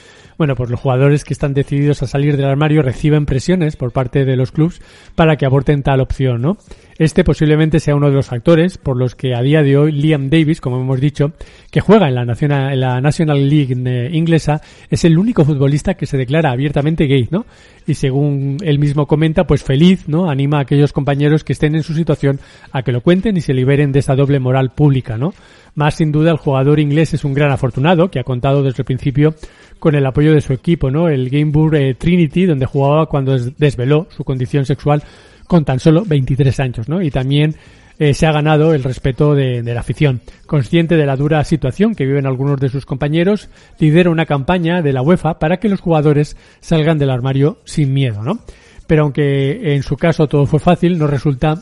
bueno, 0.43 0.57
pues 0.57 0.71
los 0.71 0.81
jugadores 0.81 1.23
que 1.23 1.35
están 1.35 1.55
decididos 1.55 2.03
a 2.03 2.09
salir 2.09 2.37
del 2.37 2.47
armario 2.47 2.83
reciben 2.83 3.27
presiones 3.27 3.77
por 3.77 3.93
parte 3.93 4.25
de 4.25 4.35
los 4.35 4.51
clubes 4.51 4.83
para 5.15 5.37
que 5.37 5.47
aborten 5.47 5.85
tal 5.85 6.01
opción, 6.01 6.43
¿no? 6.43 6.57
Este 6.99 7.23
posiblemente 7.23 7.79
sea 7.79 7.95
uno 7.95 8.09
de 8.09 8.17
los 8.17 8.27
factores 8.27 8.77
por 8.77 8.97
los 8.97 9.15
que 9.15 9.37
a 9.37 9.41
día 9.41 9.63
de 9.63 9.77
hoy 9.77 9.93
Liam 9.93 10.31
Davis, 10.31 10.61
como 10.61 10.81
hemos 10.81 11.01
dicho, 11.01 11.31
que 11.71 11.81
juega 11.81 12.09
en 12.09 12.17
la, 12.17 12.23
en 12.23 12.81
la 12.81 13.01
National 13.01 13.49
League 13.49 13.77
eh, 13.87 14.11
inglesa, 14.13 14.61
es 14.91 15.05
el 15.05 15.17
único 15.17 15.45
futbolista 15.45 15.95
que 15.95 16.07
se 16.07 16.17
declara 16.17 16.51
abiertamente 16.51 17.05
gay, 17.05 17.29
¿no? 17.31 17.47
Y 17.87 17.95
según 17.95 18.57
él 18.63 18.81
mismo 18.81 19.07
comenta, 19.07 19.47
pues 19.47 19.63
feliz, 19.63 20.09
¿no? 20.09 20.29
Anima 20.29 20.59
a 20.59 20.63
aquellos 20.63 20.93
compañeros 20.93 21.45
que 21.45 21.53
estén 21.53 21.77
en 21.77 21.85
su 21.85 21.95
situación 21.95 22.41
a 22.73 22.83
que 22.83 22.91
lo 22.91 23.01
cuenten 23.01 23.37
y 23.37 23.43
se 23.43 23.55
liberen 23.55 23.93
de 23.93 24.01
esa 24.01 24.17
doble 24.17 24.41
moral 24.41 24.71
pública, 24.71 25.17
¿no? 25.17 25.35
Más 25.75 25.95
sin 25.95 26.13
duda 26.13 26.33
el 26.33 26.37
jugador 26.37 26.81
inglés 26.81 27.15
es 27.15 27.25
un 27.25 27.33
gran 27.33 27.51
afortunado 27.51 28.11
que 28.11 28.21
ha 28.21 28.25
contado 28.25 28.63
desde 28.63 28.83
el 28.83 28.85
principio 28.85 29.35
con 29.83 29.97
el 29.97 30.07
apoyo 30.07 30.33
de 30.33 30.41
su 30.41 30.53
equipo, 30.53 30.93
¿no? 30.93 31.09
El 31.09 31.29
Gameburg 31.29 31.75
eh, 31.75 31.95
Trinity, 31.95 32.47
donde 32.47 32.67
jugaba 32.67 33.07
cuando 33.07 33.37
desveló 33.37 34.07
su 34.17 34.23
condición 34.23 34.65
sexual 34.65 35.03
con 35.49 35.65
tan 35.65 35.81
solo 35.81 36.05
23 36.07 36.61
años, 36.61 36.89
¿no? 36.89 37.03
Y 37.03 37.11
también 37.11 37.57
eh, 37.99 38.15
se 38.15 38.25
ha 38.29 38.31
ganado 38.31 38.75
el 38.75 38.85
respeto 38.85 39.35
de, 39.35 39.61
la 39.65 39.81
afición. 39.81 40.21
Consciente 40.47 40.95
de 40.97 41.05
la 41.05 41.17
dura 41.17 41.43
situación 41.43 41.97
que 41.97 42.07
viven 42.07 42.27
algunos 42.27 42.61
de 42.61 42.69
sus 42.69 42.87
compañeros, 42.87 43.51
lidera 43.81 44.11
una 44.11 44.25
campaña 44.25 44.83
de 44.83 44.93
la 44.93 45.03
UEFA 45.03 45.41
para 45.41 45.57
que 45.57 45.69
los 45.69 45.81
jugadores 45.81 46.37
salgan 46.61 46.99
del 46.99 47.11
armario 47.11 47.59
sin 47.65 47.93
miedo, 47.93 48.23
¿no? 48.23 48.39
Pero 48.87 49.03
aunque 49.03 49.75
en 49.75 49.83
su 49.83 49.97
caso 49.97 50.29
todo 50.29 50.47
fue 50.47 50.61
fácil, 50.61 50.97
no 50.97 51.09
resulta, 51.09 51.61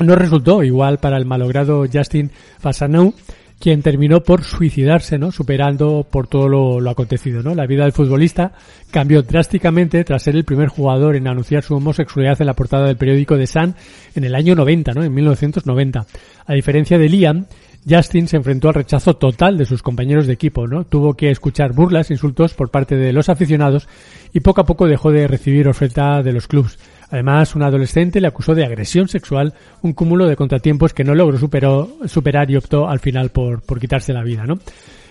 no 0.00 0.16
resultó 0.16 0.62
igual 0.62 0.98
para 0.98 1.16
el 1.16 1.24
malogrado 1.24 1.86
Justin 1.90 2.30
Fassanou, 2.58 3.14
quien 3.58 3.82
terminó 3.82 4.22
por 4.22 4.44
suicidarse, 4.44 5.18
¿no? 5.18 5.32
Superando 5.32 6.06
por 6.10 6.26
todo 6.26 6.48
lo, 6.48 6.80
lo, 6.80 6.90
acontecido, 6.90 7.42
¿no? 7.42 7.54
La 7.54 7.66
vida 7.66 7.84
del 7.84 7.92
futbolista 7.92 8.52
cambió 8.90 9.22
drásticamente 9.22 10.04
tras 10.04 10.22
ser 10.22 10.36
el 10.36 10.44
primer 10.44 10.68
jugador 10.68 11.16
en 11.16 11.28
anunciar 11.28 11.62
su 11.62 11.74
homosexualidad 11.74 12.40
en 12.40 12.46
la 12.46 12.54
portada 12.54 12.86
del 12.86 12.96
periódico 12.96 13.36
The 13.36 13.46
Sun 13.46 13.74
en 14.14 14.24
el 14.24 14.34
año 14.34 14.54
90, 14.54 14.92
¿no? 14.92 15.02
En 15.02 15.14
1990. 15.14 16.06
A 16.46 16.52
diferencia 16.52 16.98
de 16.98 17.08
Liam, 17.08 17.46
Justin 17.88 18.28
se 18.28 18.36
enfrentó 18.36 18.68
al 18.68 18.74
rechazo 18.74 19.14
total 19.16 19.58
de 19.58 19.66
sus 19.66 19.82
compañeros 19.82 20.26
de 20.26 20.32
equipo, 20.32 20.66
¿no? 20.66 20.84
Tuvo 20.84 21.14
que 21.14 21.30
escuchar 21.30 21.72
burlas, 21.72 22.10
insultos 22.10 22.54
por 22.54 22.70
parte 22.70 22.96
de 22.96 23.12
los 23.12 23.28
aficionados 23.28 23.88
y 24.32 24.40
poco 24.40 24.62
a 24.62 24.66
poco 24.66 24.86
dejó 24.86 25.10
de 25.10 25.26
recibir 25.26 25.68
oferta 25.68 26.22
de 26.22 26.32
los 26.32 26.48
clubes. 26.48 26.78
Además, 27.10 27.54
un 27.54 27.62
adolescente 27.62 28.20
le 28.20 28.26
acusó 28.26 28.54
de 28.54 28.64
agresión 28.64 29.08
sexual, 29.08 29.54
un 29.82 29.92
cúmulo 29.92 30.26
de 30.26 30.36
contratiempos 30.36 30.94
que 30.94 31.04
no 31.04 31.14
logró 31.14 31.38
superar 31.38 32.50
y 32.50 32.56
optó 32.56 32.88
al 32.88 33.00
final 33.00 33.30
por, 33.30 33.62
por 33.62 33.78
quitarse 33.78 34.12
la 34.12 34.22
vida, 34.22 34.44
¿no? 34.46 34.58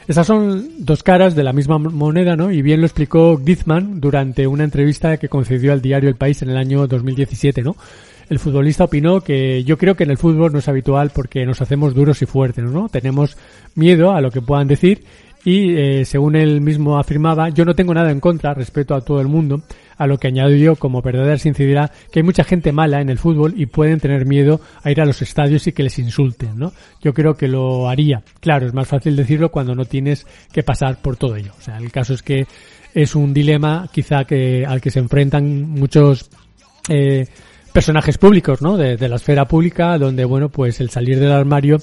Estas 0.08 0.28
son 0.28 0.86
dos 0.86 1.02
caras 1.02 1.34
de 1.34 1.44
la 1.44 1.54
misma 1.54 1.78
moneda, 1.78 2.36
¿no? 2.36 2.52
Y 2.52 2.62
bien 2.62 2.82
lo 2.82 2.88
explicó 2.88 3.38
Griezmann 3.38 4.02
durante 4.02 4.46
una 4.48 4.66
entrevista 4.66 5.16
que 5.18 5.30
concedió 5.30 5.72
al 5.72 5.82
diario 5.82 6.10
El 6.10 6.16
País 6.16 6.42
en 6.42 6.50
el 6.50 6.58
año 6.58 6.88
2017, 6.88 7.62
¿no? 7.62 7.78
El 8.30 8.40
futbolista 8.40 8.84
opinó 8.86 9.22
que 9.22 9.64
yo 9.64 9.78
creo 9.78 9.96
que 9.96 10.04
en 10.04 10.12
el 10.12 10.18
fútbol 10.18 10.52
no 10.52 10.60
es 10.60 10.68
habitual 10.68 11.12
porque 11.14 11.46
nos 11.46 11.62
hacemos 11.62 11.94
duros 11.94 12.22
y 12.22 12.26
fuertes, 12.26 12.66
¿no? 12.66 12.90
Tenemos 12.90 13.38
miedo 13.76 14.12
a 14.12 14.20
lo 14.20 14.32
que 14.32 14.42
puedan 14.42 14.68
decir 14.68 15.04
y 15.46 15.76
eh, 15.76 16.06
según 16.06 16.36
él 16.36 16.60
mismo 16.60 16.98
afirmaba, 16.98 17.50
yo 17.50 17.64
no 17.64 17.76
tengo 17.76 17.94
nada 17.94 18.12
en 18.12 18.20
contra, 18.20 18.54
respeto 18.54 18.96
a 18.96 19.02
todo 19.02 19.22
el 19.22 19.28
mundo, 19.28 19.62
a 19.98 20.08
lo 20.08 20.18
que 20.18 20.28
añadió 20.28 20.76
como 20.76 21.02
verdadera 21.02 21.38
sinceridad 21.38 21.92
que 22.12 22.20
hay 22.20 22.24
mucha 22.24 22.44
gente 22.44 22.72
mala 22.72 23.02
en 23.02 23.10
el 23.10 23.18
fútbol 23.18 23.54
y 23.58 23.66
pueden 23.66 24.00
tener 24.00 24.26
miedo 24.26 24.62
a 24.84 24.92
ir 24.92 25.02
a 25.02 25.06
los 25.06 25.22
estadios 25.22 25.68
y 25.68 25.72
que 25.72 25.84
les 25.84 26.00
insulten, 26.00 26.58
¿no? 26.58 26.74
Yo 27.02 27.14
creo 27.14 27.36
que 27.36 27.48
lo 27.48 27.90
haría. 27.90 28.24
Claro, 28.40 28.68
es 28.68 28.74
más 28.74 28.88
fácil 28.88 29.16
decirlo 29.16 29.50
cuando 29.50 29.76
no 29.76 29.86
tienes 29.86 30.26
que 30.52 30.64
pasar 30.64 31.02
por 31.02 31.18
todo 31.18 31.36
ello. 31.36 31.54
O 31.58 31.62
sea, 31.62 31.78
el 31.78 31.92
caso 31.92 32.14
es 32.14 32.22
que 32.22 32.46
es 32.94 33.16
un 33.16 33.34
dilema 33.34 33.88
quizá 33.92 34.26
que 34.26 34.66
al 34.66 34.82
que 34.82 34.92
se 34.92 35.00
enfrentan 35.00 35.70
muchos 35.70 36.30
eh, 36.90 37.26
personajes 37.74 38.18
públicos, 38.18 38.62
¿no? 38.62 38.78
De, 38.78 38.98
la 39.10 39.16
esfera 39.16 39.46
pública, 39.46 39.98
donde, 39.98 40.26
bueno, 40.26 40.50
pues 40.50 40.80
el 40.80 40.90
salir 40.90 41.20
del 41.20 41.32
armario 41.32 41.78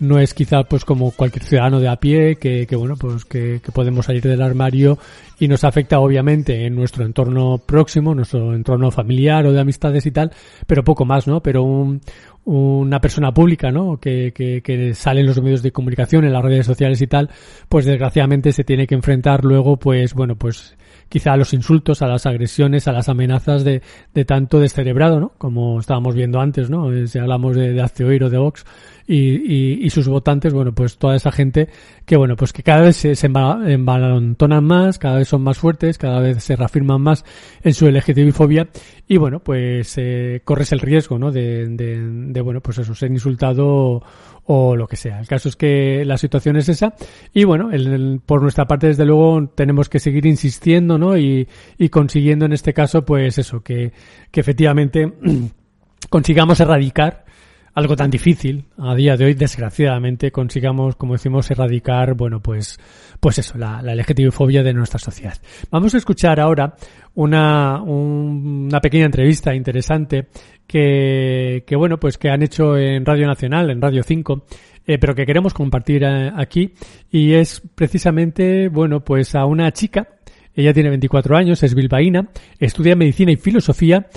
no 0.00 0.18
es 0.18 0.34
quizá 0.34 0.64
pues 0.64 0.84
como 0.84 1.12
cualquier 1.12 1.44
ciudadano 1.44 1.78
de 1.78 1.88
a 1.88 1.96
pie 1.96 2.36
que, 2.36 2.66
que 2.66 2.76
bueno 2.76 2.96
pues 2.96 3.24
que, 3.24 3.60
que, 3.62 3.70
podemos 3.70 4.06
salir 4.06 4.22
del 4.22 4.42
armario 4.42 4.98
y 5.38 5.46
nos 5.46 5.62
afecta 5.62 6.00
obviamente 6.00 6.66
en 6.66 6.74
nuestro 6.74 7.04
entorno 7.04 7.58
próximo, 7.58 8.14
nuestro 8.14 8.54
entorno 8.54 8.90
familiar 8.90 9.46
o 9.46 9.52
de 9.52 9.60
amistades 9.60 10.04
y 10.06 10.10
tal, 10.10 10.32
pero 10.66 10.84
poco 10.84 11.06
más, 11.06 11.26
¿no? 11.26 11.42
Pero 11.42 11.62
un, 11.62 12.00
una 12.44 13.00
persona 13.00 13.32
pública, 13.32 13.70
¿no? 13.70 13.98
Que, 13.98 14.32
que, 14.34 14.62
que 14.62 14.94
sale 14.94 15.20
en 15.20 15.26
los 15.26 15.40
medios 15.40 15.62
de 15.62 15.72
comunicación, 15.72 16.24
en 16.24 16.32
las 16.32 16.42
redes 16.42 16.66
sociales 16.66 17.00
y 17.00 17.06
tal, 17.06 17.30
pues 17.68 17.84
desgraciadamente 17.84 18.52
se 18.52 18.64
tiene 18.64 18.86
que 18.86 18.94
enfrentar 18.94 19.44
luego, 19.44 19.78
pues 19.78 20.14
bueno, 20.14 20.36
pues 20.36 20.76
quizá 21.08 21.32
a 21.32 21.36
los 21.36 21.54
insultos, 21.54 22.02
a 22.02 22.06
las 22.06 22.26
agresiones, 22.26 22.88
a 22.88 22.92
las 22.92 23.08
amenazas 23.08 23.64
de, 23.64 23.82
de 24.14 24.24
tanto 24.24 24.58
descerebrado, 24.60 25.20
¿no? 25.20 25.32
Como 25.38 25.80
estábamos 25.80 26.14
viendo 26.14 26.40
antes, 26.40 26.70
¿no? 26.70 26.90
Si 27.06 27.18
hablamos 27.18 27.56
de, 27.56 27.72
de 27.72 27.82
Azteoir 27.82 28.24
o 28.24 28.30
de 28.30 28.38
Vox 28.38 28.64
y, 29.10 29.16
y, 29.18 29.84
y, 29.84 29.90
sus 29.90 30.06
votantes, 30.06 30.52
bueno, 30.52 30.72
pues 30.72 30.96
toda 30.96 31.16
esa 31.16 31.32
gente 31.32 31.68
que, 32.06 32.16
bueno, 32.16 32.36
pues 32.36 32.52
que 32.52 32.62
cada 32.62 32.82
vez 32.82 32.96
se, 32.96 33.16
se 33.16 33.26
embalantonan 33.26 34.62
más, 34.62 35.00
cada 35.00 35.16
vez 35.16 35.26
son 35.26 35.42
más 35.42 35.58
fuertes, 35.58 35.98
cada 35.98 36.20
vez 36.20 36.44
se 36.44 36.54
reafirman 36.54 37.02
más 37.02 37.24
en 37.64 37.74
su 37.74 37.88
LGTBI-fobia 37.88 38.68
y, 39.08 39.16
bueno, 39.16 39.40
pues 39.40 39.94
eh, 39.96 40.42
corres 40.44 40.70
el 40.70 40.78
riesgo, 40.78 41.18
¿no? 41.18 41.32
De, 41.32 41.66
de, 41.66 41.98
de, 42.00 42.40
bueno, 42.40 42.60
pues 42.60 42.78
eso, 42.78 42.94
ser 42.94 43.10
insultado 43.10 44.00
o 44.44 44.76
lo 44.76 44.86
que 44.86 44.94
sea. 44.94 45.18
El 45.18 45.26
caso 45.26 45.48
es 45.48 45.56
que 45.56 46.04
la 46.04 46.16
situación 46.16 46.56
es 46.56 46.68
esa 46.68 46.94
y 47.34 47.42
bueno, 47.42 47.72
el, 47.72 47.88
el, 47.88 48.20
por 48.24 48.42
nuestra 48.42 48.66
parte 48.66 48.86
desde 48.86 49.06
luego 49.06 49.48
tenemos 49.56 49.88
que 49.88 49.98
seguir 49.98 50.24
insistiendo, 50.24 50.98
¿no? 50.98 51.18
Y, 51.18 51.48
y 51.78 51.88
consiguiendo 51.88 52.44
en 52.44 52.52
este 52.52 52.72
caso 52.72 53.04
pues 53.04 53.38
eso, 53.38 53.60
que, 53.64 53.92
que 54.30 54.40
efectivamente 54.40 55.12
consigamos 56.10 56.60
erradicar 56.60 57.24
algo 57.74 57.96
tan 57.96 58.10
difícil 58.10 58.64
a 58.78 58.94
día 58.94 59.16
de 59.16 59.26
hoy, 59.26 59.34
desgraciadamente, 59.34 60.30
consigamos, 60.30 60.96
como 60.96 61.14
decimos, 61.14 61.50
erradicar, 61.50 62.14
bueno, 62.14 62.40
pues, 62.40 62.78
pues 63.20 63.38
eso, 63.38 63.58
la, 63.58 63.80
la 63.82 63.94
LGTB-fobia 63.94 64.62
de 64.62 64.72
nuestra 64.72 64.98
sociedad. 64.98 65.34
Vamos 65.70 65.94
a 65.94 65.98
escuchar 65.98 66.40
ahora 66.40 66.74
una, 67.14 67.82
un, 67.82 68.66
una 68.68 68.80
pequeña 68.80 69.06
entrevista 69.06 69.54
interesante 69.54 70.28
que, 70.66 71.64
que, 71.66 71.76
bueno, 71.76 71.98
pues 71.98 72.18
que 72.18 72.30
han 72.30 72.42
hecho 72.42 72.76
en 72.76 73.04
Radio 73.04 73.26
Nacional, 73.26 73.70
en 73.70 73.80
Radio 73.80 74.02
5, 74.02 74.44
eh, 74.86 74.98
pero 74.98 75.14
que 75.14 75.26
queremos 75.26 75.54
compartir 75.54 76.02
eh, 76.04 76.32
aquí, 76.36 76.74
y 77.10 77.34
es 77.34 77.62
precisamente, 77.74 78.68
bueno, 78.68 79.04
pues 79.04 79.34
a 79.34 79.44
una 79.44 79.70
chica, 79.72 80.08
ella 80.54 80.72
tiene 80.72 80.88
24 80.90 81.36
años, 81.36 81.62
es 81.62 81.74
bilbaína, 81.74 82.28
estudia 82.58 82.96
medicina 82.96 83.30
y 83.32 83.36
filosofía, 83.36 84.08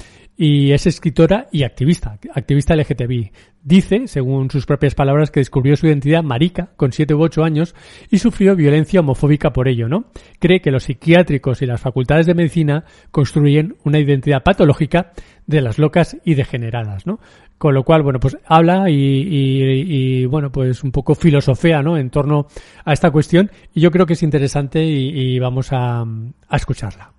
y 0.44 0.74
es 0.74 0.86
escritora 0.88 1.48
y 1.54 1.64
activista, 1.64 2.20
activista 2.36 2.76
LGTBI. 2.76 3.32
Dice, 3.64 4.10
según 4.10 4.52
sus 4.52 4.66
propias 4.66 4.94
palabras, 4.94 5.32
que 5.32 5.40
descubrió 5.40 5.78
su 5.78 5.88
identidad 5.88 6.22
marica 6.22 6.72
con 6.76 6.92
7 6.92 7.14
u 7.14 7.22
8 7.22 7.46
años 7.46 7.74
y 8.12 8.18
sufrió 8.18 8.54
violencia 8.54 9.00
homofóbica 9.00 9.54
por 9.54 9.70
ello, 9.70 9.88
¿no? 9.88 10.04
Cree 10.40 10.60
que 10.60 10.70
los 10.70 10.84
psiquiátricos 10.84 11.62
y 11.62 11.66
las 11.66 11.80
facultades 11.80 12.26
de 12.26 12.34
medicina 12.34 12.84
construyen 13.10 13.78
una 13.86 14.00
identidad 14.00 14.44
patológica 14.44 15.14
de 15.48 15.62
las 15.62 15.80
locas 15.80 16.18
y 16.26 16.34
degeneradas, 16.34 17.08
¿no? 17.08 17.22
Con 17.58 17.74
lo 17.74 17.84
cual, 17.84 18.04
bueno, 18.04 18.20
pues 18.20 18.36
habla 18.46 18.90
y, 18.90 18.96
y, 18.96 20.24
y 20.24 20.26
bueno, 20.26 20.52
pues 20.52 20.84
un 20.84 20.92
poco 20.92 21.16
filosofea, 21.16 21.82
¿no? 21.82 21.96
En 21.96 22.10
torno 22.10 22.48
a 22.84 22.92
esta 22.92 23.12
cuestión 23.12 23.50
y 23.74 23.80
yo 23.80 23.92
creo 23.92 24.06
que 24.06 24.12
es 24.12 24.24
interesante 24.24 24.84
y, 24.84 25.40
vamos 25.40 25.70
a 25.72 26.04
escucharla. 26.52 27.14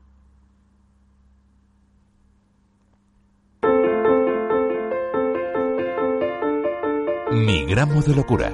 Mi 7.35 7.67
gramo 7.67 8.01
de 8.01 8.15
locura. 8.15 8.53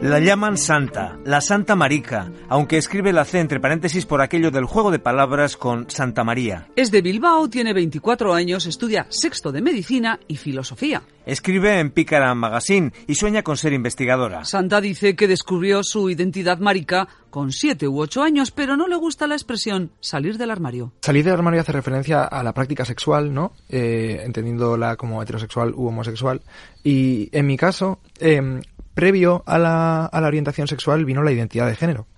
La 0.00 0.20
llaman 0.20 0.56
Santa, 0.56 1.18
la 1.24 1.40
Santa 1.40 1.74
Marica, 1.74 2.30
aunque 2.48 2.76
escribe 2.76 3.12
la 3.12 3.24
C 3.24 3.40
entre 3.40 3.58
paréntesis 3.58 4.06
por 4.06 4.22
aquello 4.22 4.52
del 4.52 4.64
juego 4.64 4.92
de 4.92 5.00
palabras 5.00 5.56
con 5.56 5.90
Santa 5.90 6.22
María. 6.22 6.68
Es 6.76 6.92
de 6.92 7.02
Bilbao, 7.02 7.50
tiene 7.50 7.74
24 7.74 8.32
años, 8.32 8.66
estudia 8.66 9.06
sexto 9.08 9.50
de 9.50 9.60
medicina 9.60 10.20
y 10.28 10.36
filosofía. 10.36 11.02
Escribe 11.26 11.80
en 11.80 11.90
Pícara 11.90 12.32
Magazine 12.36 12.92
y 13.08 13.16
sueña 13.16 13.42
con 13.42 13.56
ser 13.56 13.72
investigadora. 13.72 14.44
Santa 14.44 14.80
dice 14.80 15.16
que 15.16 15.26
descubrió 15.26 15.82
su 15.82 16.08
identidad 16.08 16.58
marica 16.58 17.08
con 17.28 17.50
7 17.50 17.88
u 17.88 18.00
8 18.00 18.22
años, 18.22 18.52
pero 18.52 18.76
no 18.76 18.86
le 18.86 18.94
gusta 18.94 19.26
la 19.26 19.34
expresión 19.34 19.90
salir 19.98 20.38
del 20.38 20.52
armario. 20.52 20.92
Salir 21.02 21.24
del 21.24 21.34
armario 21.34 21.60
hace 21.60 21.72
referencia 21.72 22.22
a 22.22 22.44
la 22.44 22.54
práctica 22.54 22.84
sexual, 22.84 23.34
¿no? 23.34 23.52
Eh, 23.68 24.22
entendiéndola 24.24 24.94
como 24.94 25.20
heterosexual 25.20 25.74
u 25.74 25.88
homosexual. 25.88 26.40
Y 26.84 27.28
en 27.36 27.46
mi 27.48 27.56
caso, 27.56 27.98
eh, 28.20 28.60
previo 28.98 29.44
a 29.46 29.58
la, 29.60 30.06
a 30.06 30.20
la, 30.20 30.26
orientación 30.26 30.66
sexual 30.66 31.04
vino 31.04 31.22
la 31.22 31.30
identidad 31.30 31.68
de 31.68 31.76
género. 31.76 32.08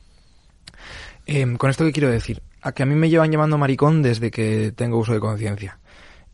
Eh, 1.26 1.46
con 1.58 1.68
esto 1.68 1.84
que 1.84 1.92
quiero 1.92 2.08
decir, 2.08 2.42
a 2.62 2.72
que 2.72 2.82
a 2.82 2.86
mí 2.86 2.94
me 2.94 3.10
llevan 3.10 3.30
llamando 3.30 3.58
maricón 3.58 4.00
desde 4.00 4.30
que 4.30 4.72
tengo 4.74 4.96
uso 4.96 5.12
de 5.12 5.20
conciencia. 5.20 5.78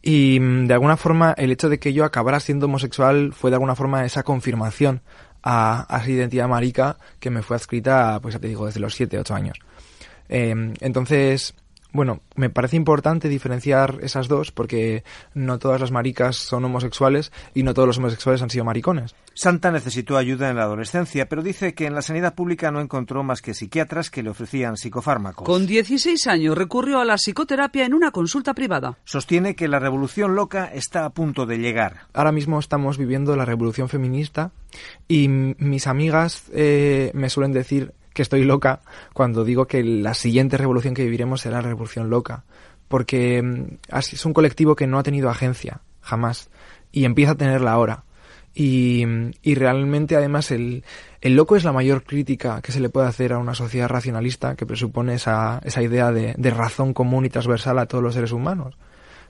Y 0.02 0.38
de 0.38 0.72
alguna 0.72 0.96
forma 0.96 1.32
el 1.36 1.50
hecho 1.50 1.68
de 1.68 1.80
que 1.80 1.92
yo 1.92 2.04
acabara 2.04 2.38
siendo 2.38 2.66
homosexual 2.66 3.32
fue 3.32 3.50
de 3.50 3.56
alguna 3.56 3.74
forma 3.74 4.04
esa 4.04 4.22
confirmación 4.22 5.02
a, 5.42 5.84
a 5.92 5.98
esa 5.98 6.10
identidad 6.10 6.46
marica 6.46 6.96
que 7.18 7.30
me 7.30 7.42
fue 7.42 7.56
adscrita, 7.56 8.20
pues 8.22 8.34
ya 8.34 8.38
te 8.38 8.46
digo, 8.46 8.66
desde 8.66 8.78
los 8.78 8.94
7, 8.94 9.18
8 9.18 9.34
años. 9.34 9.58
Eh, 10.28 10.54
entonces, 10.78 11.56
bueno, 11.92 12.20
me 12.34 12.50
parece 12.50 12.76
importante 12.76 13.28
diferenciar 13.28 13.98
esas 14.02 14.28
dos 14.28 14.52
porque 14.52 15.04
no 15.34 15.58
todas 15.58 15.80
las 15.80 15.92
maricas 15.92 16.36
son 16.36 16.64
homosexuales 16.64 17.32
y 17.54 17.62
no 17.62 17.74
todos 17.74 17.86
los 17.86 17.98
homosexuales 17.98 18.42
han 18.42 18.50
sido 18.50 18.64
maricones. 18.64 19.14
Santa 19.34 19.70
necesitó 19.70 20.16
ayuda 20.16 20.48
en 20.48 20.56
la 20.56 20.62
adolescencia, 20.62 21.28
pero 21.28 21.42
dice 21.42 21.74
que 21.74 21.86
en 21.86 21.94
la 21.94 22.02
sanidad 22.02 22.34
pública 22.34 22.70
no 22.70 22.80
encontró 22.80 23.22
más 23.22 23.42
que 23.42 23.54
psiquiatras 23.54 24.10
que 24.10 24.22
le 24.22 24.30
ofrecían 24.30 24.76
psicofármacos. 24.76 25.46
Con 25.46 25.66
16 25.66 26.26
años 26.26 26.56
recurrió 26.56 27.00
a 27.00 27.04
la 27.04 27.16
psicoterapia 27.16 27.84
en 27.84 27.94
una 27.94 28.10
consulta 28.10 28.54
privada. 28.54 28.98
Sostiene 29.04 29.54
que 29.54 29.68
la 29.68 29.78
revolución 29.78 30.34
loca 30.34 30.70
está 30.72 31.04
a 31.04 31.10
punto 31.10 31.46
de 31.46 31.58
llegar. 31.58 32.06
Ahora 32.14 32.32
mismo 32.32 32.58
estamos 32.58 32.98
viviendo 32.98 33.36
la 33.36 33.44
revolución 33.44 33.88
feminista 33.88 34.52
y 35.08 35.28
mis 35.28 35.86
amigas 35.86 36.44
eh, 36.52 37.10
me 37.14 37.30
suelen 37.30 37.52
decir 37.52 37.92
que 38.16 38.22
estoy 38.22 38.44
loca 38.44 38.80
cuando 39.12 39.44
digo 39.44 39.66
que 39.66 39.84
la 39.84 40.14
siguiente 40.14 40.56
revolución 40.56 40.94
que 40.94 41.04
viviremos 41.04 41.42
será 41.42 41.56
la 41.56 41.68
revolución 41.68 42.08
loca. 42.08 42.44
Porque 42.88 43.68
es 43.92 44.24
un 44.24 44.32
colectivo 44.32 44.74
que 44.74 44.86
no 44.86 44.98
ha 44.98 45.02
tenido 45.02 45.28
agencia, 45.28 45.82
jamás. 46.00 46.48
Y 46.90 47.04
empieza 47.04 47.32
a 47.32 47.36
tenerla 47.36 47.72
ahora. 47.72 48.04
Y, 48.54 49.04
y 49.42 49.54
realmente, 49.54 50.16
además, 50.16 50.50
el, 50.50 50.82
loco 51.20 51.56
es 51.56 51.64
la 51.64 51.72
mayor 51.72 52.04
crítica 52.04 52.62
que 52.62 52.72
se 52.72 52.80
le 52.80 52.88
puede 52.88 53.06
hacer 53.06 53.34
a 53.34 53.38
una 53.38 53.54
sociedad 53.54 53.88
racionalista 53.88 54.56
que 54.56 54.64
presupone 54.64 55.14
esa, 55.14 55.60
esa 55.62 55.82
idea 55.82 56.10
de, 56.10 56.50
razón 56.50 56.94
común 56.94 57.26
y 57.26 57.28
transversal 57.28 57.78
a 57.78 57.86
todos 57.86 58.02
los 58.02 58.14
seres 58.14 58.32
humanos. 58.32 58.78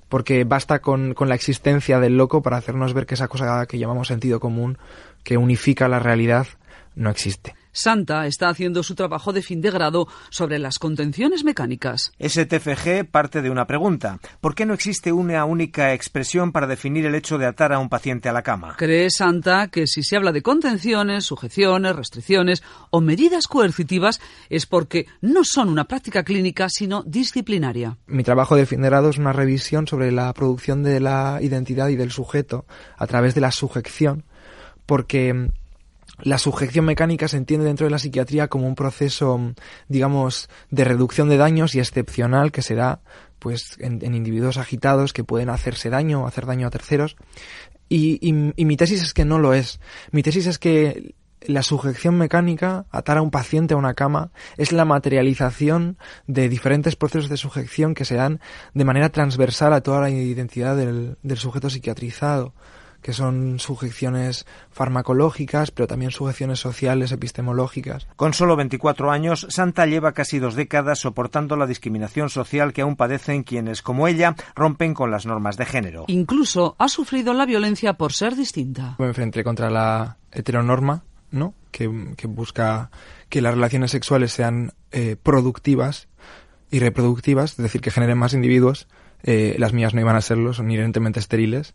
Porque 0.09 0.45
basta 0.45 0.79
con 0.79 1.17
la 1.19 1.35
existencia 1.35 1.99
del 1.99 2.17
loco 2.17 2.41
para 2.41 2.59
hacernos 2.59 2.95
ver 2.95 3.07
que 3.07 3.15
esa 3.15 3.27
cosa 3.27 3.67
que 3.67 3.79
llamamos 3.79 4.07
sentido 4.07 4.39
común, 4.39 4.79
que 5.25 5.37
unifica 5.37 5.89
la 5.89 5.99
realidad, 5.99 6.47
no 6.95 7.11
existe. 7.11 7.56
Santa 7.77 8.27
está 8.27 8.49
haciendo 8.49 8.83
su 8.83 8.95
trabajo 8.95 9.33
de 9.33 9.43
fin 9.43 9.61
de 9.61 9.71
grado 9.71 10.09
sobre 10.31 10.59
las 10.59 10.79
contenciones 10.79 11.45
mecánicas. 11.45 12.13
STFG 12.19 13.05
parte 13.11 13.43
de 13.43 13.51
una 13.51 13.67
pregunta. 13.67 14.19
¿Por 14.41 14.55
qué 14.55 14.67
no 14.67 14.75
existe 14.75 15.13
una 15.13 15.45
única 15.45 15.93
expresión 15.93 16.53
para 16.53 16.67
definir 16.67 17.07
el 17.07 17.15
hecho 17.15 17.39
de 17.39 17.47
atar 17.47 17.73
a 17.73 17.79
un 17.79 17.89
paciente 17.89 18.29
a 18.29 18.33
la 18.33 18.43
cama? 18.43 18.77
Cree 18.77 19.11
Santa 19.11 19.69
que 19.69 19.87
si 19.87 20.03
se 20.03 20.17
habla 20.17 20.33
de 20.33 20.43
contenciones, 20.43 21.25
sujeciones, 21.25 21.95
restricciones 21.95 22.63
o 22.91 23.01
medidas 23.01 23.47
coercitivas 23.47 24.21
es 24.49 24.67
porque 24.67 25.07
no 25.21 25.45
son 25.45 25.69
una 25.69 25.85
práctica 25.85 26.25
clínica, 26.25 26.69
sino 26.69 27.03
disciplinaria. 27.03 27.99
Mi 28.07 28.23
trabajo 28.23 28.57
de 28.57 28.67
fin 28.67 28.83
de 28.83 28.89
grado 28.89 29.11
es 29.11 29.19
una 29.19 29.33
revisión 29.33 29.87
sobre 29.87 30.13
la 30.13 30.33
producción 30.33 30.83
de 30.83 31.01
la 31.01 31.39
identidad 31.43 31.89
y 31.89 31.97
del 31.97 32.11
sujeto 32.11 32.65
a 32.97 33.07
través 33.07 33.35
de 33.35 33.41
la 33.41 33.53
sujeción, 33.53 34.25
porque 34.87 35.51
la 36.21 36.39
sujeción 36.39 36.85
mecánica 36.85 37.29
se 37.29 37.37
entiende 37.37 37.67
dentro 37.67 37.87
de 37.87 37.91
la 37.91 37.99
psiquiatría 37.99 38.49
como 38.49 38.67
un 38.67 38.75
proceso, 38.75 39.55
digamos, 39.89 40.49
de 40.71 40.85
reducción 40.85 41.29
de 41.29 41.37
daños 41.37 41.75
y 41.75 41.81
excepcional 41.81 42.53
que 42.53 42.63
se 42.63 42.75
da 42.75 43.01
pues 43.39 43.77
en, 43.79 44.03
individuos 44.15 44.57
agitados 44.57 45.13
que 45.13 45.25
pueden 45.25 45.51
hacerse 45.51 45.91
daño 45.91 46.23
o 46.23 46.27
hacer 46.27 46.47
daño 46.47 46.67
a 46.67 46.71
terceros. 46.71 47.17
Y, 47.89 48.19
y 48.21 48.65
mi 48.65 48.77
tesis 48.77 49.03
es 49.03 49.15
que 49.15 49.25
no 49.25 49.39
lo 49.39 49.55
es. 49.55 49.79
Mi 50.11 50.23
tesis 50.23 50.47
es 50.47 50.59
que 50.59 51.15
la 51.49 51.63
sujeción 51.63 52.17
mecánica, 52.17 52.87
atar 52.91 53.19
a 53.19 53.23
un 53.23 53.31
paciente 53.31 53.75
a 53.75 53.77
una 53.77 53.95
cama, 53.95 54.31
es 54.57 54.73
la 54.73 54.85
materialización 54.85 55.99
de 56.27 56.49
diferentes 56.49 56.97
procesos 56.97 57.29
de 57.29 57.37
sujeción 57.37 57.95
que 57.95 58.05
se 58.05 58.17
dan 58.17 58.41
de 58.75 58.85
manera 58.85 59.11
transversal 59.11 59.73
a 59.73 59.81
toda 59.81 60.01
la 60.01 60.11
identidad 60.11 60.77
del, 60.77 61.17
sujeto 61.37 61.71
psiquiatrizado 61.71 62.55
que 63.03 63.13
son 63.13 63.59
sujeciones 63.59 64.47
farmacológicas, 64.71 65.71
pero 65.71 65.87
también 65.87 66.11
sujeciones 66.11 66.61
sociales, 66.61 67.13
epistemológicas. 67.13 68.09
Con 68.17 68.35
solo 68.35 68.57
24 68.57 69.11
años, 69.11 69.47
Santa 69.51 69.87
lleva 69.87 70.13
casi 70.13 70.39
dos 70.39 70.55
décadas 70.55 70.99
soportando 70.99 71.57
la 71.57 71.67
discriminación 71.67 72.31
social 72.31 72.73
que 72.73 72.83
aún 72.83 72.97
padecen 72.97 73.43
quienes, 73.43 73.83
como 73.83 74.09
ella, 74.09 74.35
rompen 74.55 74.95
con 74.95 75.11
las 75.11 75.27
normas 75.27 75.57
de 75.57 75.67
género. 75.67 76.05
Incluso 76.09 76.77
ha 76.79 76.89
sufrido 76.89 77.33
la 77.35 77.47
violencia 77.47 77.95
por 77.95 78.13
ser 78.13 78.37
distinta. 78.37 78.97
Me 78.99 79.07
enfrenté 79.07 79.45
contra 79.45 79.71
la 79.71 80.17
heteronorma, 80.33 81.05
¿no? 81.31 81.55
Que, 81.71 81.87
busca 81.87 82.91
que 83.29 83.43
las 83.43 83.55
relaciones 83.55 83.91
sexuales 83.91 84.33
sean 84.33 84.73
eh, 84.93 85.17
productivas 85.23 86.09
y 86.71 86.81
reproductivas, 86.81 87.53
es 87.53 87.57
decir, 87.59 87.81
que 87.81 87.91
generen 87.91 88.19
más 88.19 88.35
individuos. 88.35 88.89
Eh, 89.23 89.57
las 89.59 89.73
mías 89.73 89.95
no 89.95 90.01
iban 90.01 90.17
a 90.17 90.21
serlo, 90.21 90.53
son 90.53 90.71
inherentemente 90.71 91.21
estériles. 91.21 91.75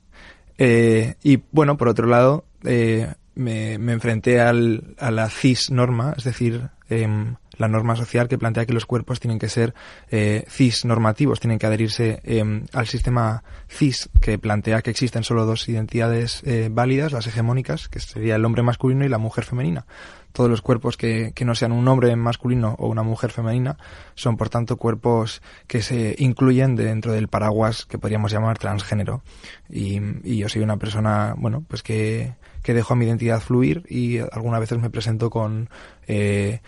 Eh, 0.64 1.16
y 1.24 1.40
bueno, 1.52 1.76
por 1.76 1.88
otro 1.88 2.06
lado, 2.06 2.46
me, 2.62 3.80
me, 3.80 3.94
enfrenté 3.94 4.40
al, 4.40 4.94
a 5.00 5.10
la 5.10 5.28
cis 5.28 5.72
norma, 5.72 6.14
es 6.16 6.24
decir, 6.24 6.70
em, 6.88 7.38
la 7.62 7.68
norma 7.68 7.96
social 7.96 8.28
que 8.28 8.38
plantea 8.38 8.66
que 8.66 8.74
los 8.74 8.86
cuerpos 8.86 9.20
tienen 9.20 9.40
que 9.40 9.48
ser 9.48 9.74
eh, 10.10 10.44
cis 10.50 10.84
normativos, 10.84 11.40
tienen 11.40 11.60
que 11.60 11.68
adherirse 11.68 12.20
em, 12.24 12.66
al 12.74 12.88
sistema 12.88 13.44
cis 13.70 14.10
que 14.20 14.38
plantea 14.38 14.82
que 14.82 14.90
existen 14.90 15.24
solo 15.24 15.46
dos 15.46 15.70
identidades 15.70 16.42
eh, 16.46 16.70
válidas, 16.72 17.14
las 17.14 17.28
hegemónicas, 17.28 17.88
que 17.88 18.00
sería 18.00 18.36
el 18.36 18.46
hombre 18.46 18.64
masculino 18.64 19.06
y 19.06 19.10
la 19.10 19.18
mujer 19.18 19.46
femenina. 19.46 19.86
Todos 20.34 20.50
los 20.50 20.62
cuerpos 20.62 20.96
que, 20.96 21.34
que 21.36 21.44
no 21.44 21.56
sean 21.56 21.74
un 21.74 21.88
hombre 21.88 22.16
masculino 22.16 22.76
o 22.80 22.88
una 22.88 23.04
mujer 23.04 23.32
femenina 23.32 23.78
son, 24.16 24.38
por 24.38 24.50
tanto, 24.50 24.78
cuerpos 24.78 25.42
que 25.68 25.82
se 25.82 26.16
incluyen 26.20 26.76
dentro 26.76 27.12
del 27.12 27.28
paraguas 27.28 27.86
que 27.86 27.98
podríamos 27.98 28.32
llamar 28.32 28.58
transgénero. 28.58 29.24
Y, 29.70 30.00
yo 30.38 30.50
soy 30.50 30.62
una 30.62 30.78
persona, 30.78 31.36
bueno, 31.38 31.64
pues 31.68 31.84
que, 31.84 32.36
que 32.64 32.74
dejo 32.74 32.94
a 32.94 32.96
mi 32.96 33.06
identidad 33.06 33.42
fluir 33.42 33.84
y 33.90 34.20
algunas 34.20 34.62
veces 34.62 34.80
me 34.80 34.90
presento 34.90 35.30
con 35.30 35.70
eh, 36.08 36.62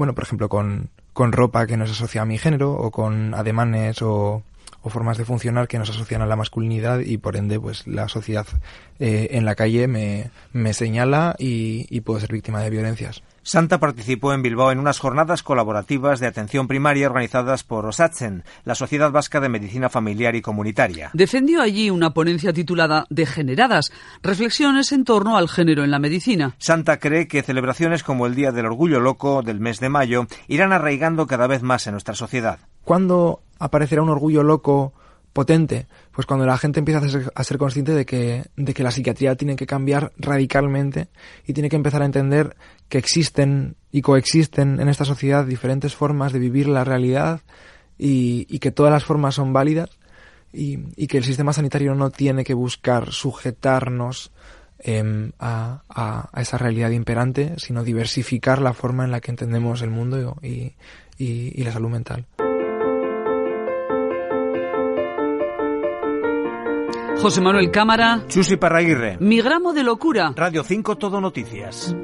bueno, 0.00 0.14
por 0.14 0.24
ejemplo, 0.24 0.48
con, 0.48 0.88
con 1.12 1.30
ropa 1.30 1.66
que 1.66 1.76
nos 1.76 1.90
asocia 1.90 2.22
a 2.22 2.24
mi 2.24 2.38
género 2.38 2.72
o 2.72 2.90
con 2.90 3.34
ademanes 3.34 4.00
o, 4.00 4.42
formas 4.86 5.18
de 5.18 5.26
funcionar 5.26 5.68
que 5.68 5.78
nos 5.78 5.90
asocian 5.90 6.22
a 6.22 6.26
la 6.26 6.36
masculinidad 6.36 7.00
y 7.00 7.18
por 7.18 7.36
ende 7.36 7.60
pues 7.60 7.86
la 7.86 8.08
sociedad 8.08 8.46
eh, 8.98 9.28
en 9.32 9.44
la 9.44 9.54
calle 9.54 9.88
me, 9.88 10.30
me 10.54 10.72
señala 10.72 11.36
y, 11.38 12.00
puedo 12.00 12.18
ser 12.18 12.32
víctima 12.32 12.62
de 12.62 12.70
violencias. 12.70 13.22
Santa 13.42 13.80
participó 13.80 14.32
en 14.32 14.42
Bilbao 14.42 14.70
en 14.70 14.78
unas 14.78 14.98
jornadas 14.98 15.42
colaborativas 15.42 16.20
de 16.20 16.26
atención 16.26 16.68
primaria 16.68 17.06
organizadas 17.06 17.64
por 17.64 17.86
OSATSEN, 17.86 18.44
la 18.64 18.74
Sociedad 18.74 19.10
Vasca 19.10 19.40
de 19.40 19.48
Medicina 19.48 19.88
Familiar 19.88 20.36
y 20.36 20.42
Comunitaria. 20.42 21.10
Defendió 21.14 21.62
allí 21.62 21.90
una 21.90 22.12
ponencia 22.12 22.52
titulada 22.52 23.06
Degeneradas, 23.08 23.92
reflexiones 24.22 24.92
en 24.92 25.04
torno 25.04 25.36
al 25.36 25.48
género 25.48 25.84
en 25.84 25.90
la 25.90 25.98
medicina. 25.98 26.54
Santa 26.58 26.98
cree 26.98 27.28
que 27.28 27.42
celebraciones 27.42 28.02
como 28.02 28.26
el 28.26 28.34
Día 28.34 28.52
del 28.52 28.66
Orgullo 28.66 29.00
Loco 29.00 29.42
del 29.42 29.60
mes 29.60 29.80
de 29.80 29.88
mayo 29.88 30.26
irán 30.46 30.72
arraigando 30.72 31.26
cada 31.26 31.46
vez 31.46 31.62
más 31.62 31.86
en 31.86 31.92
nuestra 31.92 32.14
sociedad. 32.14 32.58
¿Cuándo 32.84 33.42
aparecerá 33.58 34.02
un 34.02 34.08
orgullo 34.08 34.42
loco 34.42 34.94
potente? 35.32 35.86
Pues 36.12 36.26
cuando 36.26 36.46
la 36.46 36.58
gente 36.58 36.80
empieza 36.80 37.00
a 37.34 37.44
ser, 37.44 37.58
consciente 37.58 37.92
de 37.92 38.04
que, 38.04 38.44
de 38.56 38.74
que 38.74 38.82
la 38.82 38.90
psiquiatría 38.90 39.36
tiene 39.36 39.56
que 39.56 39.66
cambiar 39.66 40.12
radicalmente 40.18 41.08
y 41.46 41.52
tiene 41.52 41.68
que 41.68 41.76
empezar 41.76 42.02
a 42.02 42.06
entender 42.06 42.56
que 42.88 42.98
existen 42.98 43.76
y 43.92 44.02
coexisten 44.02 44.80
en 44.80 44.88
esta 44.88 45.04
sociedad 45.04 45.44
diferentes 45.44 45.94
formas 45.94 46.32
de 46.32 46.38
vivir 46.38 46.68
la 46.68 46.84
realidad 46.84 47.40
y, 47.98 48.58
que 48.58 48.70
todas 48.70 48.92
las 48.92 49.04
formas 49.04 49.34
son 49.34 49.52
válidas 49.52 49.90
y, 50.52 51.06
que 51.06 51.18
el 51.18 51.24
sistema 51.24 51.52
sanitario 51.52 51.94
no 51.94 52.10
tiene 52.10 52.44
que 52.44 52.54
buscar 52.54 53.12
sujetarnos 53.12 54.32
em, 54.78 55.32
a, 55.38 55.82
a, 55.88 56.40
esa 56.40 56.58
realidad 56.58 56.90
imperante, 56.90 57.54
sino 57.58 57.84
diversificar 57.84 58.60
la 58.60 58.72
forma 58.72 59.04
en 59.04 59.10
la 59.10 59.20
que 59.20 59.30
entendemos 59.30 59.82
el 59.82 59.90
mundo 59.90 60.38
y, 60.42 60.74
y 61.18 61.62
la 61.62 61.72
salud 61.72 61.90
mental. 61.90 62.26
José 67.20 67.42
Manuel 67.42 67.70
Cámara. 67.70 68.24
Chusi 68.28 68.56
Parraguirre. 68.56 69.18
Mi 69.20 69.42
gramo 69.42 69.74
de 69.74 69.82
locura. 69.82 70.32
Radio 70.34 70.64
5 70.64 70.96
Todo 70.96 71.20
Noticias. 71.20 71.94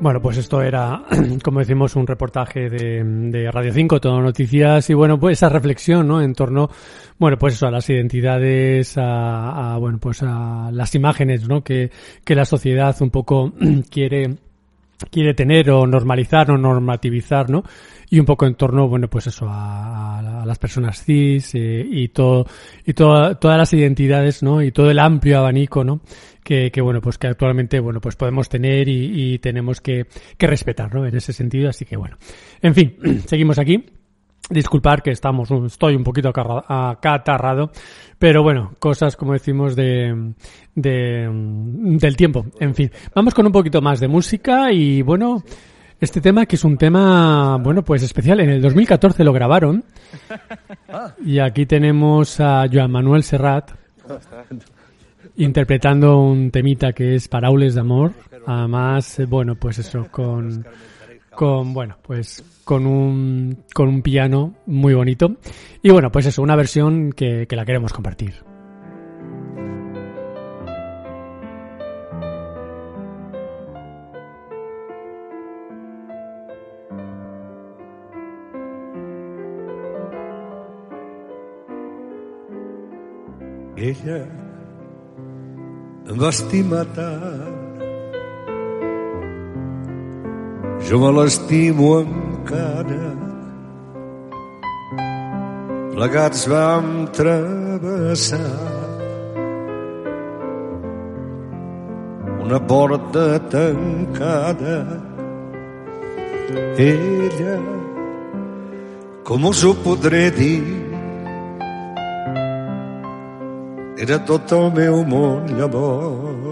Bueno, 0.00 0.22
pues 0.22 0.38
esto 0.38 0.62
era, 0.62 1.02
como 1.44 1.58
decimos, 1.58 1.96
un 1.96 2.06
reportaje 2.06 2.70
de, 2.70 3.50
Radio 3.52 3.74
5, 3.74 4.00
Todo 4.00 4.22
Noticias, 4.22 4.88
y 4.88 4.94
bueno, 4.94 5.20
pues 5.20 5.36
esa 5.36 5.50
reflexión, 5.50 6.08
¿no? 6.08 6.22
En 6.22 6.32
torno, 6.32 6.70
bueno, 7.18 7.36
pues 7.36 7.54
eso, 7.54 7.66
a 7.66 7.70
las 7.70 7.90
identidades, 7.90 8.94
a, 8.96 9.76
bueno, 9.78 9.98
pues 9.98 10.22
a 10.22 10.70
las 10.72 10.94
imágenes, 10.94 11.46
¿no? 11.46 11.62
Que, 11.62 11.90
que 12.24 12.34
la 12.34 12.46
sociedad 12.46 12.96
un 13.00 13.10
poco 13.10 13.52
quiere, 13.90 14.36
quiere 15.10 15.34
tener 15.34 15.70
o 15.70 15.86
normalizar 15.86 16.50
o 16.50 16.58
normativizar, 16.58 17.50
¿no? 17.50 17.62
y 18.10 18.18
un 18.18 18.26
poco 18.26 18.46
en 18.46 18.54
torno, 18.54 18.88
bueno, 18.88 19.08
pues 19.08 19.26
eso, 19.26 19.46
a, 19.48 20.42
las 20.46 20.58
personas 20.58 21.04
cis 21.04 21.54
eh, 21.54 21.86
y 21.86 22.08
todo, 22.08 22.46
y 22.86 22.94
todas 22.94 23.36
las 23.42 23.72
identidades, 23.74 24.42
¿no? 24.42 24.62
Y 24.62 24.72
todo 24.72 24.90
el 24.90 24.98
amplio 24.98 25.38
abanico, 25.38 25.84
¿no? 25.84 26.00
Que, 26.42 26.70
que 26.70 26.80
bueno, 26.80 27.02
pues 27.02 27.18
que 27.18 27.26
actualmente, 27.26 27.80
bueno, 27.80 28.00
pues 28.00 28.16
podemos 28.16 28.48
tener 28.48 28.88
y, 28.88 29.34
y 29.34 29.38
tenemos 29.40 29.80
que, 29.82 30.06
que 30.38 30.46
respetar, 30.46 30.94
¿no? 30.94 31.06
En 31.06 31.14
ese 31.14 31.32
sentido, 31.32 31.68
así 31.68 31.84
que 31.84 31.96
bueno. 31.96 32.16
En 32.62 32.74
fin, 32.74 32.96
seguimos 33.26 33.58
aquí. 33.58 33.97
Disculpar 34.50 35.02
que 35.02 35.10
estamos, 35.10 35.50
estoy 35.50 35.94
un 35.94 36.04
poquito 36.04 36.30
acatarrado, 36.30 37.70
pero 38.18 38.42
bueno, 38.42 38.72
cosas 38.78 39.14
como 39.14 39.34
decimos 39.34 39.76
de, 39.76 40.32
de, 40.74 41.28
del 41.30 42.16
tiempo. 42.16 42.46
En 42.58 42.74
fin, 42.74 42.90
vamos 43.14 43.34
con 43.34 43.44
un 43.46 43.52
poquito 43.52 43.82
más 43.82 44.00
de 44.00 44.08
música 44.08 44.72
y 44.72 45.02
bueno, 45.02 45.42
este 46.00 46.20
tema 46.20 46.46
que 46.46 46.56
es 46.56 46.64
un 46.64 46.76
tema, 46.76 47.58
bueno, 47.58 47.82
pues 47.82 48.02
especial. 48.02 48.40
En 48.40 48.50
el 48.50 48.62
2014 48.62 49.24
lo 49.24 49.32
grabaron. 49.32 49.84
Y 51.24 51.40
aquí 51.40 51.66
tenemos 51.66 52.38
a 52.40 52.66
Joan 52.72 52.90
Manuel 52.90 53.22
Serrat 53.24 53.72
interpretando 55.36 56.20
un 56.20 56.50
temita 56.50 56.92
que 56.92 57.14
es 57.14 57.28
Paraules 57.28 57.74
de 57.74 57.80
Amor. 57.80 58.12
Además, 58.46 59.20
bueno, 59.28 59.56
pues 59.56 59.78
eso, 59.78 60.06
con, 60.10 60.64
con, 61.38 61.72
bueno, 61.72 61.98
pues 62.02 62.42
con 62.64 62.84
un, 62.84 63.62
con 63.72 63.86
un 63.86 64.02
piano 64.02 64.56
muy 64.66 64.92
bonito. 64.92 65.36
Y 65.84 65.90
bueno, 65.90 66.10
pues 66.10 66.26
eso, 66.26 66.42
una 66.42 66.56
versión 66.56 67.12
que, 67.12 67.46
que 67.46 67.54
la 67.54 67.64
queremos 67.64 67.92
compartir. 67.92 68.34
Ella 83.76 84.26
Jo 90.86 90.98
me 91.02 91.10
l'estimo 91.16 91.88
encara. 92.04 93.06
Plegats 95.92 96.46
vam 96.46 97.08
travessar 97.10 98.78
una 102.48 102.60
porta 102.60 103.38
tancada. 103.50 104.78
Ella, 106.78 107.56
com 109.24 109.44
us 109.50 109.64
ho 109.64 109.74
podré 109.84 110.30
dir, 110.30 110.62
era 113.98 114.16
tot 114.24 114.54
el 114.56 114.70
meu 114.78 115.02
món 115.04 115.50
llavors. 115.58 116.47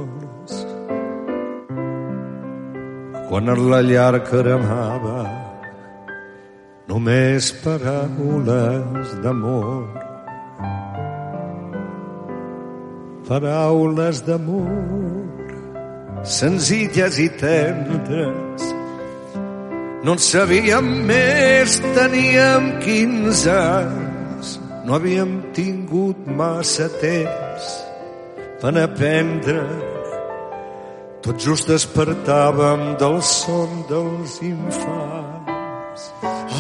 Quan 3.29 3.51
en 3.51 3.63
la 3.71 3.81
llar 3.83 4.23
cremava 4.29 5.21
només 6.87 7.51
paraules 7.65 9.15
d'amor. 9.25 9.87
Paraules 13.27 14.23
d'amor 14.27 15.07
senzilles 16.27 17.19
i 17.23 17.29
tendres 17.39 18.73
no 20.07 20.15
en 20.15 20.21
sabíem 20.23 20.87
més, 21.09 21.81
teníem 21.97 22.69
15 22.85 23.51
anys, 23.51 24.53
no 24.87 24.95
havíem 24.95 25.33
tingut 25.57 26.29
massa 26.39 26.87
temps 27.01 27.73
per 28.63 28.71
aprendre. 28.85 29.96
Tot 31.27 31.41
just 31.43 31.67
despertàvem 31.67 32.95
del 33.01 33.17
son 33.19 33.83
dels 33.89 34.37
infants. 34.47 36.05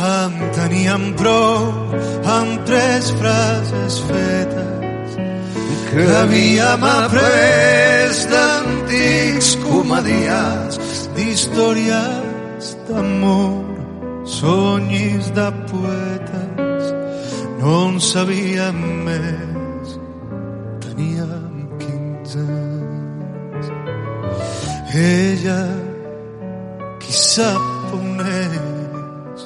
En 0.02 0.34
teníem 0.56 1.04
prou 1.14 1.68
amb 2.34 2.66
tres 2.66 3.12
frases 3.14 4.00
fetes 4.08 5.14
que 5.86 6.08
havíem 6.18 6.82
après 6.82 8.26
d'antics 8.32 9.54
comedians, 9.62 10.82
d'històries 11.14 12.74
d'amor, 12.88 13.62
somnis 14.26 15.30
de 15.38 15.48
poetes. 15.70 16.94
No 17.62 17.76
en 17.86 18.00
sabíem 18.02 18.82
més, 19.06 19.45
Ella, 24.96 25.62
qui 27.00 27.12
sap 27.12 27.92
on 27.92 28.20
és, 28.24 29.42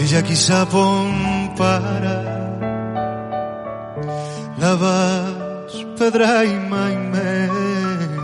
ella 0.00 0.22
qui 0.24 0.36
sap 0.40 0.72
on 0.80 1.12
para, 1.58 2.14
la 4.62 4.72
vas 4.80 5.76
perdre 6.00 6.30
i 6.48 6.56
mai 6.72 6.96
més. 7.12 8.16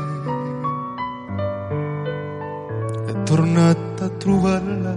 He 3.11 3.14
tornat 3.28 4.04
a 4.08 4.11
trobar-la, 4.24 4.96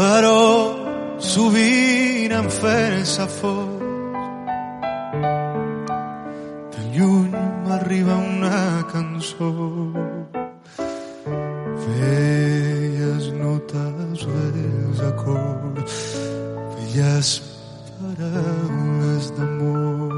però 0.00 0.42
sovint 1.36 2.38
em 2.40 2.52
fer-se 2.62 3.32
fos. 3.38 3.73
Lluny 7.14 7.34
m'arriba 7.66 8.16
una 8.16 8.82
cançó, 8.92 9.50
velles 11.84 13.24
notes, 13.42 14.26
vells 14.34 15.00
acords, 15.12 15.96
velles 16.74 17.30
paraules 17.98 19.24
d'amor. 19.36 20.12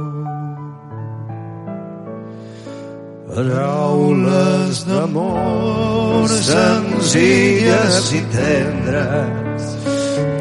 Paraules 3.30 4.84
d'amor 4.88 6.28
senzilles 6.48 8.12
i 8.20 8.22
tendres. 8.36 9.72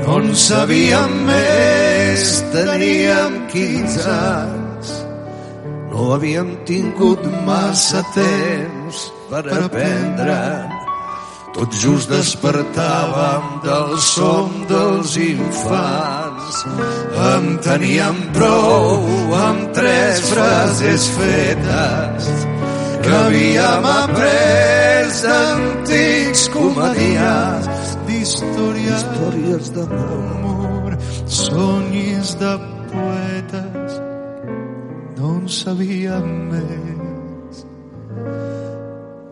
No 0.05 0.19
en 0.21 0.35
sabíem 0.47 1.17
més, 1.27 2.29
teníem 2.53 3.41
15 3.51 4.05
anys. 4.15 4.54
No 5.95 6.11
havíem 6.11 6.49
tingut 6.67 7.21
massa 7.47 8.01
temps 8.11 8.97
per 9.29 9.45
aprendre. 9.47 10.39
Tot 11.55 11.71
just 11.79 12.11
despertàvem 12.11 13.45
del 13.63 13.95
som 14.03 14.51
dels 14.67 15.15
infants. 15.23 16.59
En 17.31 17.47
teníem 17.63 18.19
prou 18.35 19.07
amb 19.39 19.71
tres 19.77 20.19
frases 20.33 21.07
fetes 21.15 22.27
que 22.99 23.15
havíem 23.21 23.87
après 23.95 25.15
d'antics 25.23 26.49
comedians 26.51 27.95
d'històries 28.05 28.75
històries 28.99 29.71
d'amor. 29.73 30.97
somnis 31.27 32.35
de 32.39 32.53
poetes, 32.91 33.34
sabíem 35.47 36.27
més. 36.51 37.65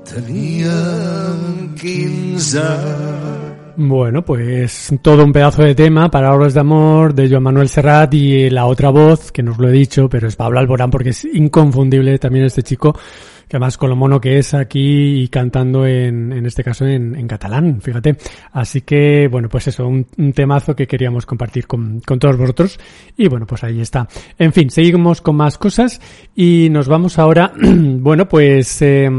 Teníem 0.10 1.73
15 1.82 3.62
Bueno, 3.75 4.23
pues 4.23 4.93
todo 5.01 5.23
un 5.23 5.33
pedazo 5.33 5.63
de 5.63 5.73
tema, 5.73 6.12
Palabras 6.12 6.53
de 6.53 6.59
Amor, 6.59 7.15
de 7.15 7.27
Joan 7.27 7.41
Manuel 7.41 7.69
Serrat 7.69 8.13
y 8.13 8.49
la 8.51 8.67
otra 8.67 8.89
voz, 8.89 9.31
que 9.31 9.41
nos 9.41 9.57
lo 9.57 9.67
he 9.67 9.71
dicho, 9.71 10.07
pero 10.07 10.27
es 10.27 10.36
Pablo 10.36 10.59
Alborán 10.59 10.91
porque 10.91 11.09
es 11.09 11.25
inconfundible 11.25 12.19
también 12.19 12.45
este 12.45 12.62
chico, 12.62 12.93
que 12.93 13.57
además 13.57 13.77
con 13.77 13.89
lo 13.89 13.95
mono 13.95 14.21
que 14.21 14.38
es 14.38 14.53
aquí 14.53 15.23
y 15.23 15.27
cantando 15.27 15.88
en, 15.88 16.31
en 16.31 16.45
este 16.45 16.63
caso 16.63 16.86
en, 16.86 17.15
en 17.15 17.27
catalán, 17.27 17.81
fíjate. 17.81 18.15
Así 18.51 18.81
que, 18.81 19.27
bueno, 19.31 19.49
pues 19.49 19.67
eso, 19.67 19.88
un, 19.88 20.05
un 20.17 20.33
temazo 20.33 20.75
que 20.75 20.86
queríamos 20.86 21.25
compartir 21.25 21.65
con, 21.65 21.99
con 22.01 22.19
todos 22.19 22.38
vosotros. 22.38 22.79
Y 23.17 23.27
bueno, 23.27 23.47
pues 23.47 23.63
ahí 23.63 23.81
está. 23.81 24.07
En 24.38 24.53
fin, 24.53 24.69
seguimos 24.69 25.19
con 25.21 25.36
más 25.36 25.57
cosas 25.57 25.99
y 26.36 26.67
nos 26.69 26.88
vamos 26.88 27.17
ahora, 27.17 27.53
bueno, 27.59 28.27
pues 28.27 28.83
eh, 28.83 29.09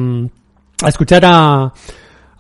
a 0.83 0.89
escuchar 0.89 1.25
a 1.25 1.73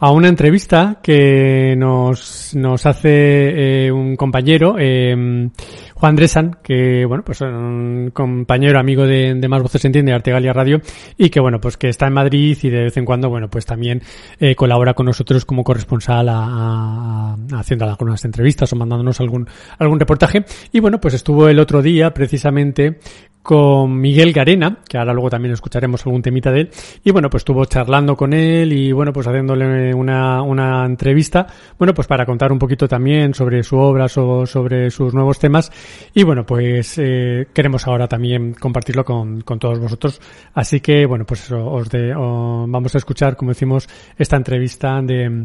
a 0.04 0.10
una 0.10 0.28
entrevista 0.28 1.00
que 1.02 1.74
nos, 1.78 2.54
nos 2.54 2.84
hace 2.84 3.86
eh, 3.86 3.90
un 3.90 4.16
compañero, 4.16 4.76
eh, 4.78 5.48
Juan 5.94 6.14
Dresan, 6.14 6.58
que, 6.62 7.06
bueno, 7.06 7.24
pues 7.24 7.40
un 7.40 8.10
compañero 8.12 8.78
amigo 8.78 9.06
de, 9.06 9.32
de 9.34 9.48
Más 9.48 9.62
Voces 9.62 9.82
Entiende, 9.82 10.12
de 10.12 10.16
Artegalia 10.16 10.52
Radio, 10.52 10.82
y 11.16 11.30
que, 11.30 11.40
bueno, 11.40 11.58
pues 11.58 11.78
que 11.78 11.88
está 11.88 12.06
en 12.06 12.12
Madrid 12.12 12.58
y 12.60 12.68
de 12.68 12.82
vez 12.82 12.96
en 12.98 13.06
cuando, 13.06 13.30
bueno, 13.30 13.48
pues 13.48 13.64
también 13.64 14.02
eh, 14.38 14.54
colabora 14.54 14.92
con 14.92 15.06
nosotros 15.06 15.46
como 15.46 15.64
corresponsal 15.64 16.28
a, 16.28 16.34
a, 16.34 17.36
a 17.54 17.58
haciendo 17.58 17.86
algunas 17.86 18.22
entrevistas 18.26 18.70
o 18.74 18.76
mandándonos 18.76 19.18
algún, 19.20 19.48
algún 19.78 19.98
reportaje. 19.98 20.44
Y 20.70 20.80
bueno, 20.80 21.00
pues 21.00 21.14
estuvo 21.14 21.48
el 21.48 21.58
otro 21.58 21.80
día 21.80 22.12
precisamente 22.12 22.98
con 23.44 24.00
Miguel 24.00 24.32
Garena, 24.32 24.78
que 24.88 24.96
ahora 24.96 25.12
luego 25.12 25.28
también 25.28 25.52
escucharemos 25.52 26.06
algún 26.06 26.22
temita 26.22 26.50
de 26.50 26.62
él, 26.62 26.70
y 27.04 27.10
bueno, 27.10 27.28
pues 27.28 27.42
estuvo 27.42 27.62
charlando 27.66 28.16
con 28.16 28.32
él 28.32 28.72
y 28.72 28.90
bueno, 28.90 29.12
pues 29.12 29.26
haciéndole 29.26 29.92
una, 29.92 30.40
una 30.40 30.86
entrevista, 30.86 31.46
bueno, 31.78 31.92
pues 31.92 32.08
para 32.08 32.24
contar 32.24 32.50
un 32.52 32.58
poquito 32.58 32.88
también 32.88 33.34
sobre 33.34 33.62
su 33.62 33.76
obra, 33.76 34.08
so, 34.08 34.46
sobre 34.46 34.90
sus 34.90 35.12
nuevos 35.12 35.38
temas, 35.38 35.70
y 36.14 36.22
bueno, 36.22 36.46
pues 36.46 36.96
eh, 36.96 37.48
queremos 37.52 37.86
ahora 37.86 38.08
también 38.08 38.54
compartirlo 38.54 39.04
con, 39.04 39.42
con 39.42 39.58
todos 39.58 39.78
vosotros, 39.78 40.22
así 40.54 40.80
que 40.80 41.04
bueno, 41.04 41.26
pues 41.26 41.44
eso, 41.44 41.66
os 41.66 41.90
de, 41.90 42.14
vamos 42.14 42.94
a 42.94 42.98
escuchar, 42.98 43.36
como 43.36 43.50
decimos, 43.50 43.86
esta 44.16 44.36
entrevista 44.36 45.02
de, 45.02 45.44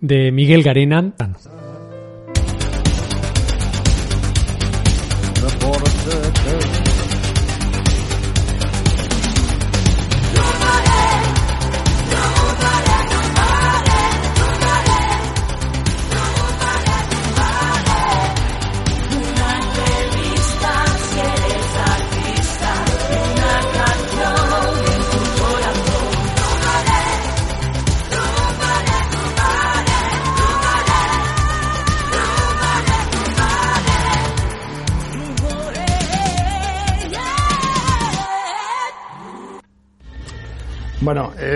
de 0.00 0.32
Miguel 0.32 0.62
Garena. 0.62 1.14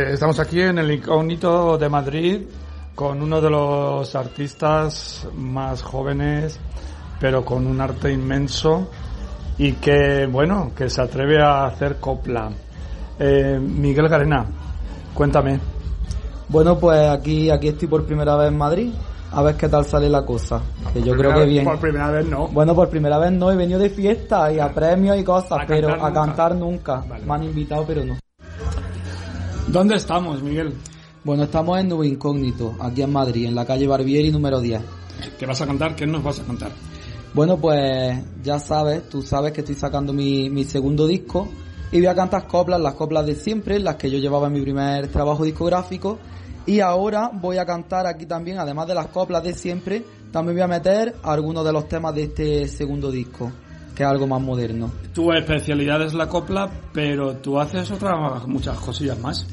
Eh, 0.02 0.12
estamos 0.12 0.38
aquí 0.40 0.60
en 0.60 0.78
el 0.78 0.90
incógnito 0.90 1.78
de 1.78 1.88
Madrid 1.88 2.42
con 2.94 3.22
uno 3.22 3.40
de 3.40 3.50
los 3.50 4.14
artistas 4.14 5.26
más 5.34 5.82
jóvenes, 5.82 6.58
pero 7.20 7.44
con 7.44 7.66
un 7.66 7.80
arte 7.80 8.12
inmenso 8.12 8.90
y 9.58 9.72
que, 9.74 10.26
bueno, 10.26 10.72
que 10.76 10.90
se 10.90 11.00
atreve 11.00 11.40
a 11.40 11.66
hacer 11.66 11.96
copla. 11.98 12.50
Eh, 13.18 13.58
Miguel 13.60 14.08
Garena, 14.08 14.44
cuéntame. 15.14 15.60
Bueno, 16.48 16.78
pues 16.78 17.08
aquí, 17.08 17.50
aquí 17.50 17.68
estoy 17.68 17.88
por 17.88 18.04
primera 18.04 18.36
vez 18.36 18.48
en 18.48 18.58
Madrid. 18.58 18.92
A 19.30 19.42
ver 19.42 19.56
qué 19.56 19.68
tal 19.68 19.86
sale 19.86 20.10
la 20.10 20.26
cosa. 20.26 20.60
Que 20.92 21.02
yo 21.02 21.16
creo 21.16 21.32
que 21.32 21.46
bien. 21.46 21.64
Por 21.64 21.78
primera 21.78 22.10
vez 22.10 22.26
no. 22.26 22.48
Bueno, 22.48 22.74
por 22.74 22.90
primera 22.90 23.18
vez 23.18 23.32
no. 23.32 23.50
He 23.50 23.56
venido 23.56 23.78
de 23.78 23.88
fiesta 23.88 24.52
y 24.52 24.58
a 24.58 24.68
premios 24.68 25.18
y 25.18 25.24
cosas, 25.24 25.60
A 25.62 25.66
pero 25.66 25.88
cantar 25.88 26.06
a 26.06 26.12
cantar 26.12 26.54
nunca. 26.56 27.02
Me 27.24 27.32
han 27.32 27.44
invitado, 27.44 27.84
pero 27.86 28.04
no. 28.04 28.16
¿Dónde 29.72 29.94
estamos, 29.94 30.42
Miguel? 30.42 30.74
Bueno, 31.24 31.44
estamos 31.44 31.80
en 31.80 31.88
Nuevo 31.88 32.04
Incógnito, 32.04 32.76
aquí 32.78 33.00
en 33.00 33.10
Madrid, 33.10 33.46
en 33.46 33.54
la 33.54 33.64
calle 33.64 33.86
Barbieri 33.86 34.30
número 34.30 34.60
10. 34.60 34.82
¿Qué 35.38 35.46
vas 35.46 35.62
a 35.62 35.66
cantar? 35.66 35.96
¿Qué 35.96 36.06
nos 36.06 36.22
vas 36.22 36.40
a 36.40 36.42
cantar? 36.42 36.72
Bueno, 37.32 37.56
pues 37.56 38.22
ya 38.42 38.58
sabes, 38.58 39.08
tú 39.08 39.22
sabes 39.22 39.52
que 39.52 39.62
estoy 39.62 39.74
sacando 39.74 40.12
mi, 40.12 40.50
mi 40.50 40.64
segundo 40.64 41.06
disco 41.06 41.48
y 41.90 42.00
voy 42.00 42.06
a 42.06 42.14
cantar 42.14 42.46
coplas, 42.46 42.82
las 42.82 42.92
coplas 42.92 43.24
de 43.24 43.34
siempre, 43.34 43.78
las 43.78 43.96
que 43.96 44.10
yo 44.10 44.18
llevaba 44.18 44.48
en 44.48 44.52
mi 44.52 44.60
primer 44.60 45.08
trabajo 45.08 45.42
discográfico. 45.42 46.18
Y 46.66 46.80
ahora 46.80 47.30
voy 47.32 47.56
a 47.56 47.64
cantar 47.64 48.06
aquí 48.06 48.26
también, 48.26 48.58
además 48.58 48.86
de 48.88 48.94
las 48.94 49.06
coplas 49.06 49.42
de 49.42 49.54
siempre, 49.54 50.04
también 50.30 50.56
voy 50.56 50.64
a 50.64 50.68
meter 50.68 51.16
algunos 51.22 51.64
de 51.64 51.72
los 51.72 51.88
temas 51.88 52.14
de 52.14 52.24
este 52.24 52.68
segundo 52.68 53.10
disco, 53.10 53.50
que 53.94 54.02
es 54.02 54.08
algo 54.08 54.26
más 54.26 54.40
moderno. 54.40 54.90
Tu 55.14 55.32
especialidad 55.32 56.02
es 56.02 56.14
la 56.14 56.28
copla, 56.28 56.70
pero 56.92 57.36
tú 57.36 57.58
haces 57.58 57.90
otras 57.90 58.46
muchas 58.46 58.78
cosillas 58.78 59.18
más. 59.18 59.46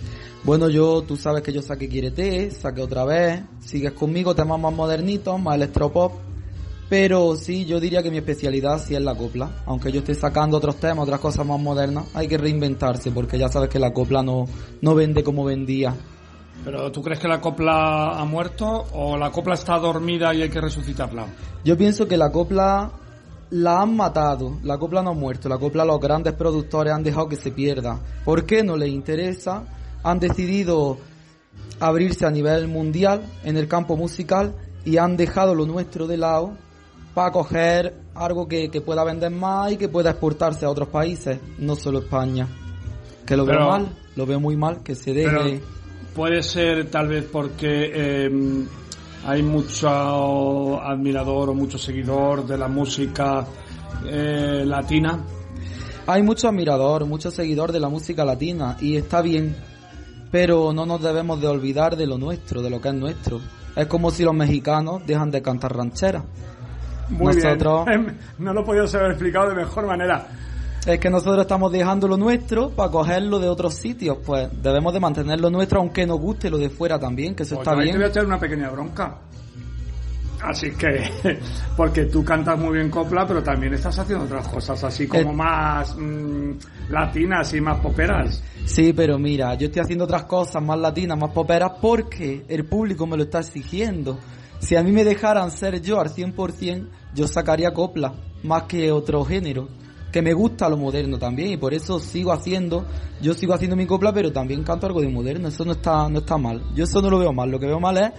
Bueno, 0.43 0.69
yo, 0.69 1.01
tú 1.01 1.17
sabes 1.17 1.43
que 1.43 1.51
yo 1.51 1.61
saqué 1.61 1.89
Quiérete, 1.89 2.49
saqué 2.51 2.81
otra 2.81 3.03
vez, 3.03 3.41
sigues 3.59 3.91
conmigo, 3.91 4.33
temas 4.33 4.59
más 4.59 4.73
modernitos, 4.73 5.39
más 5.39 5.55
electropop. 5.55 6.13
Pero 6.89 7.35
sí, 7.35 7.65
yo 7.65 7.79
diría 7.79 8.01
que 8.01 8.09
mi 8.09 8.17
especialidad 8.17 8.79
sí 8.79 8.95
es 8.95 9.01
la 9.01 9.15
copla. 9.15 9.61
Aunque 9.67 9.91
yo 9.91 9.99
esté 9.99 10.15
sacando 10.15 10.57
otros 10.57 10.77
temas, 10.77 11.03
otras 11.03 11.19
cosas 11.19 11.45
más 11.45 11.59
modernas, 11.59 12.05
hay 12.15 12.27
que 12.27 12.37
reinventarse 12.37 13.11
porque 13.11 13.37
ya 13.37 13.47
sabes 13.47 13.69
que 13.69 13.77
la 13.77 13.93
copla 13.93 14.23
no, 14.23 14.47
no 14.81 14.95
vende 14.95 15.23
como 15.23 15.45
vendía. 15.45 15.93
¿Pero 16.65 16.91
tú 16.91 17.01
crees 17.01 17.19
que 17.19 17.27
la 17.27 17.39
copla 17.39 18.19
ha 18.19 18.25
muerto 18.25 18.87
o 18.93 19.17
la 19.17 19.31
copla 19.31 19.53
está 19.53 19.77
dormida 19.77 20.33
y 20.33 20.41
hay 20.41 20.49
que 20.49 20.59
resucitarla? 20.59 21.27
Yo 21.63 21.77
pienso 21.77 22.07
que 22.07 22.17
la 22.17 22.31
copla 22.31 22.91
la 23.51 23.81
han 23.81 23.95
matado, 23.95 24.57
la 24.63 24.77
copla 24.77 25.01
no 25.01 25.11
ha 25.11 25.13
muerto, 25.13 25.49
la 25.49 25.57
copla 25.57 25.83
los 25.85 25.99
grandes 25.99 26.33
productores 26.33 26.93
han 26.93 27.03
dejado 27.03 27.27
que 27.29 27.35
se 27.35 27.51
pierda. 27.51 27.99
¿Por 28.23 28.45
qué 28.45 28.63
no 28.63 28.77
les 28.77 28.89
interesa? 28.89 29.63
Han 30.03 30.19
decidido 30.19 30.97
abrirse 31.79 32.25
a 32.25 32.31
nivel 32.31 32.67
mundial 32.67 33.21
en 33.43 33.57
el 33.57 33.67
campo 33.67 33.95
musical 33.95 34.53
y 34.85 34.97
han 34.97 35.17
dejado 35.17 35.55
lo 35.55 35.65
nuestro 35.65 36.07
de 36.07 36.17
lado 36.17 36.53
para 37.13 37.31
coger 37.31 37.95
algo 38.13 38.47
que, 38.47 38.69
que 38.69 38.81
pueda 38.81 39.03
vender 39.03 39.31
más 39.31 39.71
y 39.71 39.77
que 39.77 39.89
pueda 39.89 40.11
exportarse 40.11 40.65
a 40.65 40.69
otros 40.69 40.89
países, 40.89 41.39
no 41.57 41.75
solo 41.75 41.99
España. 41.99 42.47
Que 43.25 43.35
lo 43.35 43.45
Pero- 43.45 43.59
veo 43.59 43.67
mal, 43.69 43.97
lo 44.15 44.25
veo 44.25 44.39
muy 44.39 44.55
mal, 44.55 44.83
que 44.83 44.95
se 44.95 45.13
deje... 45.13 45.29
Pero 45.29 45.59
puede 46.15 46.43
ser 46.43 46.89
tal 46.89 47.07
vez 47.07 47.25
porque 47.31 47.91
eh, 47.93 48.29
hay 49.25 49.43
mucho 49.43 50.81
admirador 50.81 51.49
o 51.49 51.53
mucho 51.53 51.77
seguidor 51.77 52.45
de 52.45 52.57
la 52.57 52.67
música 52.67 53.45
eh, 54.05 54.63
latina. 54.65 55.19
Hay 56.07 56.23
mucho 56.23 56.47
admirador, 56.47 57.05
mucho 57.05 57.29
seguidor 57.29 57.71
de 57.71 57.79
la 57.79 57.89
música 57.89 58.25
latina 58.25 58.77
y 58.79 58.95
está 58.97 59.21
bien, 59.21 59.55
pero 60.31 60.73
no 60.73 60.85
nos 60.85 61.01
debemos 61.01 61.39
de 61.41 61.47
olvidar 61.47 61.95
de 61.95 62.07
lo 62.07 62.17
nuestro, 62.17 62.61
de 62.61 62.69
lo 62.69 62.81
que 62.81 62.89
es 62.89 62.95
nuestro. 62.95 63.39
Es 63.75 63.87
como 63.87 64.09
si 64.09 64.23
los 64.23 64.33
mexicanos 64.33 65.05
dejan 65.05 65.31
de 65.31 65.41
cantar 65.41 65.75
rancheras. 65.75 66.23
Muy 67.09 67.35
nosotros, 67.35 67.85
bien. 67.85 68.17
No 68.39 68.53
lo 68.53 68.63
podía 68.63 68.83
haber 68.83 69.11
explicado 69.11 69.49
de 69.49 69.55
mejor 69.55 69.85
manera. 69.85 70.27
Es 70.93 70.99
que 70.99 71.09
nosotros 71.09 71.41
estamos 71.41 71.71
dejando 71.71 72.07
lo 72.07 72.17
nuestro 72.17 72.69
para 72.71 72.91
cogerlo 72.91 73.39
de 73.39 73.47
otros 73.49 73.73
sitios, 73.75 74.17
pues 74.25 74.49
debemos 74.61 74.93
de 74.93 74.99
mantener 74.99 75.39
lo 75.39 75.49
nuestro 75.49 75.79
aunque 75.79 76.05
nos 76.05 76.19
guste 76.19 76.49
lo 76.49 76.57
de 76.57 76.69
fuera 76.69 76.99
también, 76.99 77.35
que 77.35 77.43
eso 77.43 77.55
Pues 77.55 77.67
está 77.67 77.79
bien. 77.79 77.91
te 77.93 77.97
voy 77.97 78.05
a 78.07 78.09
echar 78.09 78.25
una 78.25 78.39
pequeña 78.39 78.69
bronca. 78.69 79.17
Así 80.41 80.71
que, 80.71 81.03
porque 81.75 82.05
tú 82.05 82.23
cantas 82.23 82.57
muy 82.57 82.77
bien 82.77 82.89
copla, 82.89 83.27
pero 83.27 83.43
también 83.43 83.73
estás 83.73 83.99
haciendo 83.99 84.23
otras 84.23 84.47
cosas 84.47 84.81
así 84.85 85.05
como 85.05 85.31
Eh. 85.31 85.33
más 85.33 85.95
mm, 85.97 86.51
latinas 86.89 87.53
y 87.53 87.59
más 87.59 87.79
poperas. 87.81 88.41
Sí, 88.65 88.93
pero 88.93 89.19
mira, 89.19 89.53
yo 89.55 89.65
estoy 89.67 89.81
haciendo 89.81 90.05
otras 90.05 90.23
cosas 90.23 90.63
más 90.63 90.79
latinas, 90.79 91.17
más 91.17 91.31
poperas, 91.31 91.73
porque 91.81 92.45
el 92.47 92.65
público 92.65 93.05
me 93.05 93.17
lo 93.17 93.23
está 93.23 93.39
exigiendo. 93.39 94.17
Si 94.59 94.77
a 94.77 94.83
mí 94.83 94.91
me 94.93 95.03
dejaran 95.03 95.51
ser 95.51 95.81
yo 95.81 95.99
al 95.99 96.09
100%, 96.09 96.87
yo 97.13 97.27
sacaría 97.27 97.73
copla, 97.73 98.13
más 98.43 98.63
que 98.63 98.91
otro 98.93 99.25
género. 99.25 99.67
Que 100.11 100.21
me 100.21 100.33
gusta 100.33 100.69
lo 100.69 100.77
moderno 100.77 101.17
también, 101.19 101.51
y 101.51 101.57
por 101.57 101.73
eso 101.73 101.99
sigo 101.99 102.31
haciendo, 102.31 102.85
yo 103.21 103.33
sigo 103.33 103.53
haciendo 103.53 103.75
mi 103.75 103.85
copla, 103.85 104.11
pero 104.11 104.31
también 104.31 104.63
canto 104.63 104.87
algo 104.87 105.01
de 105.01 105.09
moderno, 105.09 105.49
eso 105.49 105.63
no 105.65 105.73
está, 105.73 106.09
no 106.09 106.19
está 106.19 106.37
mal. 106.37 106.61
Yo 106.73 106.85
eso 106.85 107.01
no 107.01 107.09
lo 107.09 107.19
veo 107.19 107.31
mal, 107.31 107.49
lo 107.49 107.59
que 107.59 107.67
veo 107.67 107.79
mal 107.79 107.97
es 107.97 108.11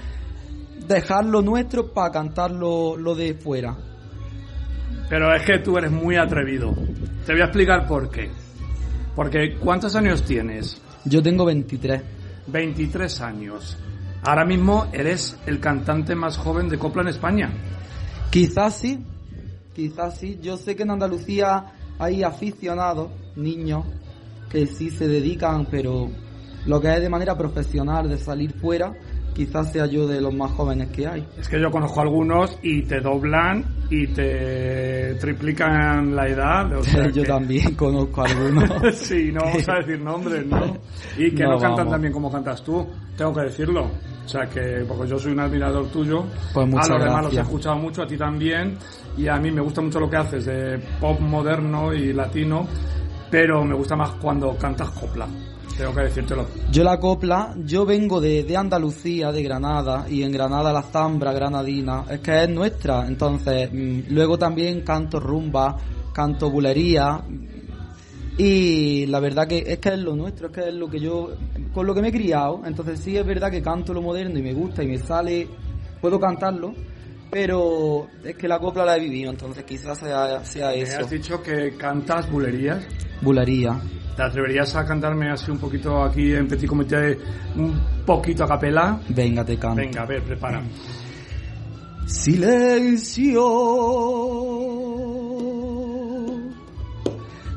dejar 0.86 1.24
lo 1.24 1.42
nuestro 1.42 1.92
para 1.92 2.10
cantar 2.10 2.50
lo, 2.50 2.96
lo 2.96 3.14
de 3.14 3.34
fuera. 3.34 3.76
Pero 5.08 5.34
es 5.34 5.42
que 5.44 5.58
tú 5.58 5.76
eres 5.76 5.90
muy 5.90 6.16
atrevido. 6.16 6.72
Te 7.26 7.32
voy 7.32 7.42
a 7.42 7.46
explicar 7.46 7.86
por 7.86 8.08
qué. 8.10 8.30
Porque 9.16 9.56
¿cuántos 9.58 9.96
años 9.96 10.22
tienes? 10.22 10.80
Yo 11.04 11.20
tengo 11.22 11.44
23. 11.44 12.02
23 12.46 13.20
años. 13.20 13.76
Ahora 14.22 14.44
mismo 14.44 14.86
eres 14.92 15.38
el 15.46 15.60
cantante 15.60 16.14
más 16.14 16.36
joven 16.36 16.68
de 16.68 16.78
copla 16.78 17.02
en 17.02 17.08
España. 17.08 17.50
Quizás 18.30 18.76
sí, 18.76 19.04
quizás 19.74 20.18
sí. 20.18 20.38
Yo 20.42 20.56
sé 20.56 20.76
que 20.76 20.82
en 20.84 20.90
Andalucía 20.90 21.72
hay 22.00 22.22
aficionados, 22.24 23.10
niños, 23.36 23.84
que 24.50 24.66
sí 24.66 24.90
se 24.90 25.06
dedican, 25.06 25.66
pero 25.70 26.08
lo 26.66 26.80
que 26.80 26.92
es 26.92 27.00
de 27.00 27.08
manera 27.08 27.36
profesional, 27.38 28.08
de 28.08 28.18
salir 28.18 28.52
fuera, 28.58 28.92
quizás 29.34 29.72
sea 29.72 29.86
yo 29.86 30.08
de 30.08 30.20
los 30.20 30.34
más 30.34 30.50
jóvenes 30.50 30.88
que 30.88 31.06
hay. 31.06 31.24
Es 31.38 31.48
que 31.48 31.60
yo 31.60 31.70
conozco 31.70 32.00
algunos 32.00 32.58
y 32.62 32.82
te 32.82 33.00
doblan 33.00 33.64
y 33.88 34.08
te 34.08 35.14
triplican 35.20 36.14
la 36.16 36.26
edad. 36.28 36.72
o 36.76 36.82
sea 36.84 37.08
yo 37.10 37.22
que- 37.22 37.28
también 37.28 37.74
conozco 37.76 38.22
algunos. 38.22 38.68
sí, 38.96 39.30
no 39.32 39.40
vamos 39.44 39.68
a 39.68 39.74
decir 39.76 40.00
nombres, 40.00 40.46
¿no? 40.46 40.76
Y 41.16 41.30
que 41.32 41.44
no, 41.44 41.52
No, 41.52 41.58
cantan 41.58 41.88
tan 41.90 42.00
bien 42.00 42.12
como 42.12 42.30
cantas 42.30 42.62
tú, 42.64 42.86
tengo 43.16 43.32
que 43.34 43.42
decirlo. 43.42 43.90
O 44.30 44.32
sea 44.32 44.46
que, 44.48 44.84
porque 44.86 45.08
yo 45.08 45.18
soy 45.18 45.32
un 45.32 45.40
admirador 45.40 45.88
tuyo, 45.88 46.24
Pues 46.54 46.68
a 46.72 46.92
los 46.92 47.04
demás 47.04 47.24
los 47.24 47.36
he 47.36 47.40
escuchado 47.40 47.74
mucho, 47.74 48.02
a 48.02 48.06
ti 48.06 48.16
también, 48.16 48.78
y 49.16 49.26
a 49.26 49.36
mí 49.38 49.50
me 49.50 49.60
gusta 49.60 49.80
mucho 49.80 49.98
lo 49.98 50.08
que 50.08 50.18
haces 50.18 50.46
de 50.46 50.78
pop 51.00 51.18
moderno 51.18 51.92
y 51.92 52.12
latino, 52.12 52.64
pero 53.28 53.64
me 53.64 53.74
gusta 53.74 53.96
más 53.96 54.12
cuando 54.22 54.56
cantas 54.56 54.90
copla, 54.90 55.26
tengo 55.76 55.92
que 55.92 56.02
decírtelo. 56.02 56.46
Yo 56.70 56.84
la 56.84 57.00
copla, 57.00 57.56
yo 57.64 57.84
vengo 57.84 58.20
de, 58.20 58.44
de 58.44 58.56
Andalucía, 58.56 59.32
de 59.32 59.42
Granada, 59.42 60.06
y 60.08 60.22
en 60.22 60.30
Granada 60.30 60.72
la 60.72 60.82
zambra 60.82 61.32
granadina, 61.32 62.04
es 62.08 62.20
que 62.20 62.44
es 62.44 62.48
nuestra, 62.48 63.08
entonces 63.08 63.68
mm, 63.72 64.12
luego 64.14 64.38
también 64.38 64.82
canto 64.82 65.18
rumba, 65.18 65.76
canto 66.12 66.48
bulería, 66.50 67.20
y 68.38 69.06
la 69.06 69.20
verdad 69.20 69.46
que 69.46 69.64
es 69.66 69.78
que 69.78 69.90
es 69.90 69.98
lo 69.98 70.16
nuestro, 70.16 70.46
es 70.48 70.52
que 70.52 70.68
es 70.68 70.74
lo 70.74 70.88
que 70.88 71.00
yo, 71.00 71.30
con 71.74 71.86
lo 71.86 71.94
que 71.94 72.02
me 72.02 72.08
he 72.08 72.12
criado, 72.12 72.62
entonces 72.64 73.00
sí 73.00 73.16
es 73.16 73.26
verdad 73.26 73.50
que 73.50 73.62
canto 73.62 73.92
lo 73.92 74.02
moderno 74.02 74.38
y 74.38 74.42
me 74.42 74.52
gusta 74.54 74.82
y 74.82 74.88
me 74.88 74.98
sale, 74.98 75.48
puedo 76.00 76.18
cantarlo, 76.18 76.74
pero 77.30 78.08
es 78.24 78.36
que 78.36 78.48
la 78.48 78.58
copla 78.58 78.84
la 78.84 78.96
he 78.96 79.00
vivido, 79.00 79.30
entonces 79.30 79.64
quizás 79.64 79.98
sea, 79.98 80.44
sea 80.44 80.70
Me 80.70 80.80
eso, 80.82 81.00
has 81.00 81.10
dicho 81.10 81.42
que 81.42 81.76
cantas 81.76 82.30
bulerías. 82.30 82.84
bulería. 83.20 83.80
¿Te 84.16 84.22
atreverías 84.22 84.74
a 84.74 84.84
cantarme 84.84 85.30
así 85.30 85.50
un 85.50 85.58
poquito 85.58 86.02
aquí 86.02 86.32
en 86.34 86.46
Petit 86.48 86.68
Comité, 86.68 87.16
un 87.56 87.80
poquito 88.04 88.44
a 88.44 88.48
capela? 88.48 89.00
Venga, 89.08 89.44
te 89.44 89.56
canto. 89.56 89.76
Venga, 89.76 90.02
a 90.02 90.06
ver, 90.06 90.22
prepara. 90.22 90.62
Silencio, 92.06 93.38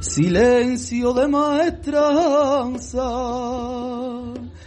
silencio 0.03 1.13
de 1.13 1.27
maestranza. 1.27 3.03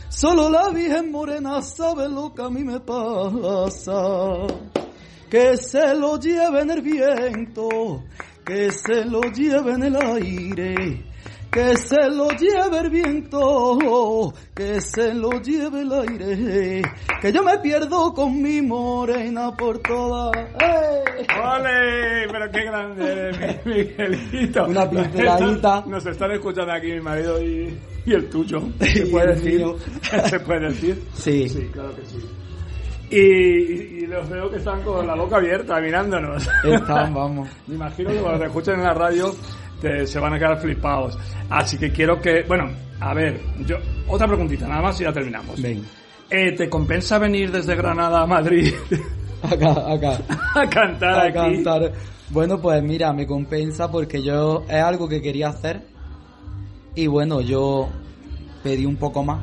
Solo 0.09 0.49
la 0.49 0.71
Virgen 0.71 1.11
Morena 1.11 1.61
sabe 1.61 2.09
lo 2.09 2.33
que 2.35 2.43
a 2.43 2.49
mí 2.49 2.65
me 2.65 2.81
pasa. 2.81 4.47
Que 5.31 5.57
se 5.59 5.95
lo 5.95 6.19
lleve 6.19 6.63
en 6.63 6.71
el 6.71 6.81
viento, 6.81 8.03
que 8.45 8.71
se 8.71 9.05
lo 9.05 9.21
lleve 9.21 9.73
en 9.73 9.83
el 9.83 9.97
aire. 9.97 11.05
Que 11.57 11.75
se 11.79 12.11
lo 12.11 12.29
lleve 12.33 12.79
el 12.81 12.91
viento, 12.91 14.31
que 14.55 14.79
se 14.79 15.15
lo 15.15 15.41
lleve 15.41 15.81
el 15.81 15.91
aire, 15.91 16.83
que 17.23 17.33
yo 17.33 17.43
me 17.43 17.57
pierdo 17.61 18.13
con 18.13 18.43
mi 18.43 18.61
morena 18.61 19.57
por 19.57 19.79
toda. 19.79 20.33
¡Eh! 20.39 21.27
¡Ole! 21.35 22.29
Pero 22.31 22.51
qué 22.53 22.63
grande 22.63 23.61
Miguelito. 23.65 24.67
Una 24.67 24.91
pinceladita. 24.91 25.83
Nos 25.87 26.05
están 26.05 26.33
escuchando 26.33 26.75
aquí 26.75 26.93
mi 26.93 27.01
marido 27.01 27.43
y, 27.43 27.75
y 28.05 28.13
el 28.13 28.29
tuyo. 28.29 28.61
¿Se 28.81 29.07
puede 29.07 29.35
decir? 29.35 29.65
¿Se 30.29 30.41
puede 30.41 30.61
decir? 30.61 31.03
Sí. 31.15 31.49
Sí, 31.49 31.71
claro 31.73 31.97
que 31.97 32.05
sí. 32.05 32.19
Y, 33.09 34.03
y 34.03 34.07
los 34.07 34.29
veo 34.29 34.51
que 34.51 34.57
están 34.59 34.83
con 34.83 35.07
la 35.07 35.15
boca 35.15 35.37
abierta 35.37 35.81
mirándonos. 35.81 36.47
Están, 36.65 37.15
vamos. 37.15 37.49
Me 37.67 37.77
imagino 37.77 38.11
que 38.11 38.19
cuando 38.19 38.41
te 38.41 38.47
escuchen 38.47 38.75
en 38.75 38.83
la 38.83 38.93
radio 38.93 39.33
te, 39.81 40.07
se 40.07 40.19
van 40.19 40.35
a 40.35 40.39
quedar 40.39 40.59
flipados. 40.59 41.19
Así 41.51 41.79
que 41.79 41.91
quiero 41.93 42.21
que, 42.21 42.43
bueno, 42.43 42.71
a 43.01 43.15
ver, 43.15 43.41
yo 43.67 43.77
otra 44.09 44.27
preguntita 44.27 44.67
nada 44.67 44.83
más 44.83 45.01
y 45.01 45.05
ya 45.05 45.13
terminamos. 45.13 45.61
Ven. 45.61 45.85
Eh, 46.31 46.53
¿Te 46.53 46.69
compensa 46.69 47.19
venir 47.19 47.53
desde 47.53 47.77
Granada 47.77 48.23
a 48.23 48.27
Madrid 48.27 48.75
Acá, 49.43 49.93
acá. 49.93 50.19
a 50.61 50.69
cantar 50.69 51.15
a 51.21 51.23
aquí? 51.25 51.63
cantar. 51.63 51.93
Bueno, 52.31 52.61
pues 52.61 52.83
mira, 52.83 53.13
me 53.13 53.27
compensa 53.27 53.91
porque 53.91 54.23
yo 54.23 54.65
es 54.69 54.83
algo 54.83 55.09
que 55.09 55.23
quería 55.23 55.49
hacer 55.49 55.83
y 56.97 57.07
bueno, 57.07 57.41
yo 57.41 57.89
pedí 58.65 58.87
un 58.87 58.97
poco 58.97 59.23
más. 59.23 59.39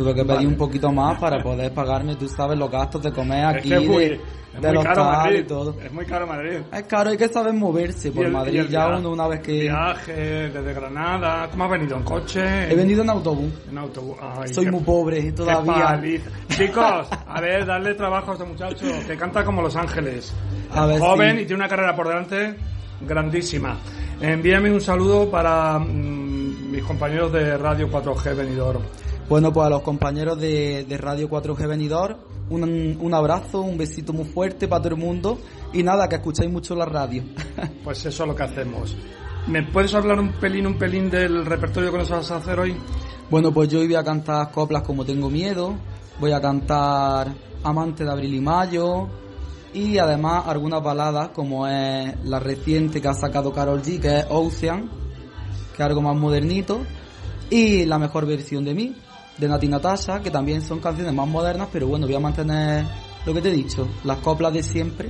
Tuve 0.00 0.14
que 0.14 0.22
pedir 0.22 0.36
Vale. 0.36 0.46
un 0.46 0.56
poquito 0.56 0.90
más 0.90 1.18
para 1.20 1.42
poder 1.42 1.72
pagarme, 1.74 2.16
tú 2.16 2.26
sabes, 2.26 2.58
los 2.58 2.70
gastos 2.70 3.02
de 3.02 3.12
comer 3.12 3.50
Es 3.50 3.56
aquí, 3.60 3.68
que 3.68 3.74
es 3.76 3.86
muy, 3.86 4.04
de, 4.04 4.14
es 4.14 4.20
de 4.62 4.68
muy 4.68 4.72
los 4.76 4.84
caro 4.84 5.04
Madrid. 5.04 5.38
y 5.40 5.42
todo. 5.44 5.76
Es 5.84 5.92
muy 5.92 6.06
caro 6.06 6.26
Madrid. 6.26 6.58
Es 6.72 6.82
caro, 6.84 7.10
hay 7.10 7.16
que 7.18 7.28
saber 7.28 7.52
moverse 7.52 8.10
por 8.10 8.24
el- 8.24 8.32
Madrid. 8.32 8.62
Ya 8.70 8.86
via- 8.86 8.96
uno 8.98 9.10
una 9.10 9.28
vez 9.28 9.40
que 9.40 9.52
Viaje 9.60 10.12
desde 10.48 10.72
Granada. 10.72 11.48
¿Cómo 11.50 11.64
has 11.64 11.70
venido? 11.72 11.96
¿En 11.98 12.02
coche? 12.02 12.72
he 12.72 12.74
venido 12.74 13.02
en 13.02 13.10
autobús. 13.10 13.52
En 13.70 13.76
autobús. 13.76 14.16
Ay, 14.22 14.54
Soy 14.54 14.64
qué- 14.64 14.70
muy 14.70 14.80
pobre 14.82 15.32
todavía. 15.32 16.00
Chicos, 16.48 17.08
a 17.28 17.40
ver, 17.42 17.66
darle 17.66 17.94
trabajo 17.94 18.30
a 18.30 18.34
este 18.34 18.46
muchacho 18.46 18.86
que 19.06 19.16
canta 19.18 19.44
como 19.44 19.60
Los 19.60 19.76
Ángeles. 19.76 20.32
A 20.72 20.86
ver, 20.86 20.98
Joven 20.98 21.36
sí. 21.36 21.42
y 21.42 21.44
tiene 21.44 21.56
una 21.62 21.68
carrera 21.68 21.94
por 21.94 22.08
delante 22.08 22.54
grandísima. 23.06 23.76
Envíame 24.20 24.72
un 24.72 24.80
saludo 24.80 25.30
para 25.30 25.78
mm, 25.78 26.70
mis 26.70 26.82
compañeros 26.84 27.30
de 27.32 27.58
Radio 27.58 27.88
4G 27.90 28.34
Benidorm. 28.34 28.80
Bueno, 29.30 29.52
pues 29.52 29.64
a 29.64 29.70
los 29.70 29.82
compañeros 29.82 30.40
de, 30.40 30.84
de 30.88 30.98
Radio 30.98 31.30
4G 31.30 31.68
Venidor, 31.68 32.18
un, 32.48 32.98
un 33.00 33.14
abrazo, 33.14 33.60
un 33.60 33.78
besito 33.78 34.12
muy 34.12 34.24
fuerte 34.24 34.66
para 34.66 34.82
todo 34.82 34.94
el 34.94 35.00
mundo 35.00 35.38
y 35.72 35.84
nada, 35.84 36.08
que 36.08 36.16
escucháis 36.16 36.50
mucho 36.50 36.74
la 36.74 36.84
radio. 36.84 37.22
Pues 37.84 38.04
eso 38.04 38.24
es 38.24 38.28
lo 38.28 38.34
que 38.34 38.42
hacemos. 38.42 38.96
¿Me 39.46 39.62
puedes 39.62 39.94
hablar 39.94 40.18
un 40.18 40.32
pelín, 40.32 40.66
un 40.66 40.76
pelín 40.76 41.08
del 41.08 41.46
repertorio 41.46 41.92
que 41.92 41.98
nos 41.98 42.10
vas 42.10 42.28
a 42.32 42.38
hacer 42.38 42.58
hoy? 42.58 42.76
Bueno, 43.30 43.54
pues 43.54 43.68
yo 43.68 43.78
hoy 43.78 43.86
voy 43.86 43.94
a 43.94 44.02
cantar 44.02 44.50
coplas 44.50 44.82
como 44.82 45.04
Tengo 45.04 45.30
Miedo, 45.30 45.76
voy 46.18 46.32
a 46.32 46.40
cantar 46.40 47.32
Amante 47.62 48.02
de 48.02 48.10
Abril 48.10 48.34
y 48.34 48.40
Mayo 48.40 49.06
y 49.72 49.98
además 49.98 50.42
algunas 50.48 50.82
baladas 50.82 51.28
como 51.28 51.68
es 51.68 52.16
la 52.24 52.40
reciente 52.40 53.00
que 53.00 53.06
ha 53.06 53.14
sacado 53.14 53.52
Carol 53.52 53.80
G, 53.80 54.00
que 54.00 54.18
es 54.18 54.26
Ocean, 54.28 54.90
que 55.76 55.84
es 55.84 55.88
algo 55.88 56.02
más 56.02 56.16
modernito, 56.16 56.80
y 57.48 57.84
la 57.84 57.96
mejor 57.96 58.26
versión 58.26 58.64
de 58.64 58.74
mí, 58.74 58.96
de 59.40 59.48
Nati 59.48 59.66
Natasha, 59.68 60.20
que 60.20 60.30
también 60.30 60.60
son 60.62 60.78
canciones 60.80 61.14
más 61.14 61.26
modernas, 61.26 61.68
pero 61.72 61.86
bueno, 61.88 62.06
voy 62.06 62.14
a 62.14 62.20
mantener 62.20 62.84
lo 63.24 63.32
que 63.34 63.40
te 63.40 63.48
he 63.48 63.52
dicho, 63.52 63.88
las 64.04 64.18
coplas 64.18 64.52
de 64.52 64.62
siempre. 64.62 65.08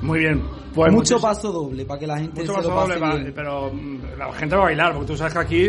Muy 0.00 0.18
bien. 0.20 0.42
Pues 0.74 0.92
Mucho 0.92 1.20
paso 1.20 1.52
doble 1.52 1.84
para 1.84 2.00
que 2.00 2.06
la 2.06 2.18
gente 2.18 2.40
Mucho 2.40 2.52
se 2.54 2.58
paso 2.58 2.70
lo 2.70 2.74
pase 2.76 2.98
doble, 2.98 3.18
bien. 3.20 3.32
pero 3.34 3.70
mm, 3.72 3.98
la 4.18 4.32
gente 4.32 4.56
va 4.56 4.62
a 4.62 4.64
bailar, 4.66 4.92
porque 4.94 5.06
tú 5.06 5.16
sabes 5.16 5.32
que 5.34 5.38
aquí 5.38 5.68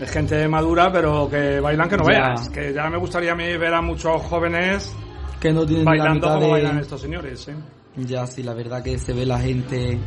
es 0.00 0.10
gente 0.10 0.48
madura, 0.48 0.90
pero 0.92 1.28
que 1.30 1.60
bailan 1.60 1.88
que 1.88 1.96
no 1.96 2.04
Ya. 2.04 2.10
veas. 2.10 2.48
Que 2.50 2.72
ya 2.74 2.90
me 2.90 2.98
gustaría 2.98 3.32
a 3.32 3.36
mí 3.36 3.56
ver 3.56 3.72
a 3.72 3.80
muchos 3.80 4.20
jóvenes 4.22 4.94
Que 5.40 5.52
no 5.52 5.64
tienen 5.64 5.84
la 5.84 5.90
bailando 5.92 6.14
mitad 6.14 6.34
como 6.34 6.46
de- 6.46 6.52
bailan 6.52 6.78
estos 6.78 7.00
señores. 7.00 7.48
¿eh? 7.48 7.54
Ya, 7.96 8.26
sí, 8.26 8.42
la 8.42 8.54
verdad 8.54 8.82
que 8.82 8.98
se 8.98 9.12
ve 9.14 9.24
la 9.24 9.38
gente 9.38 9.98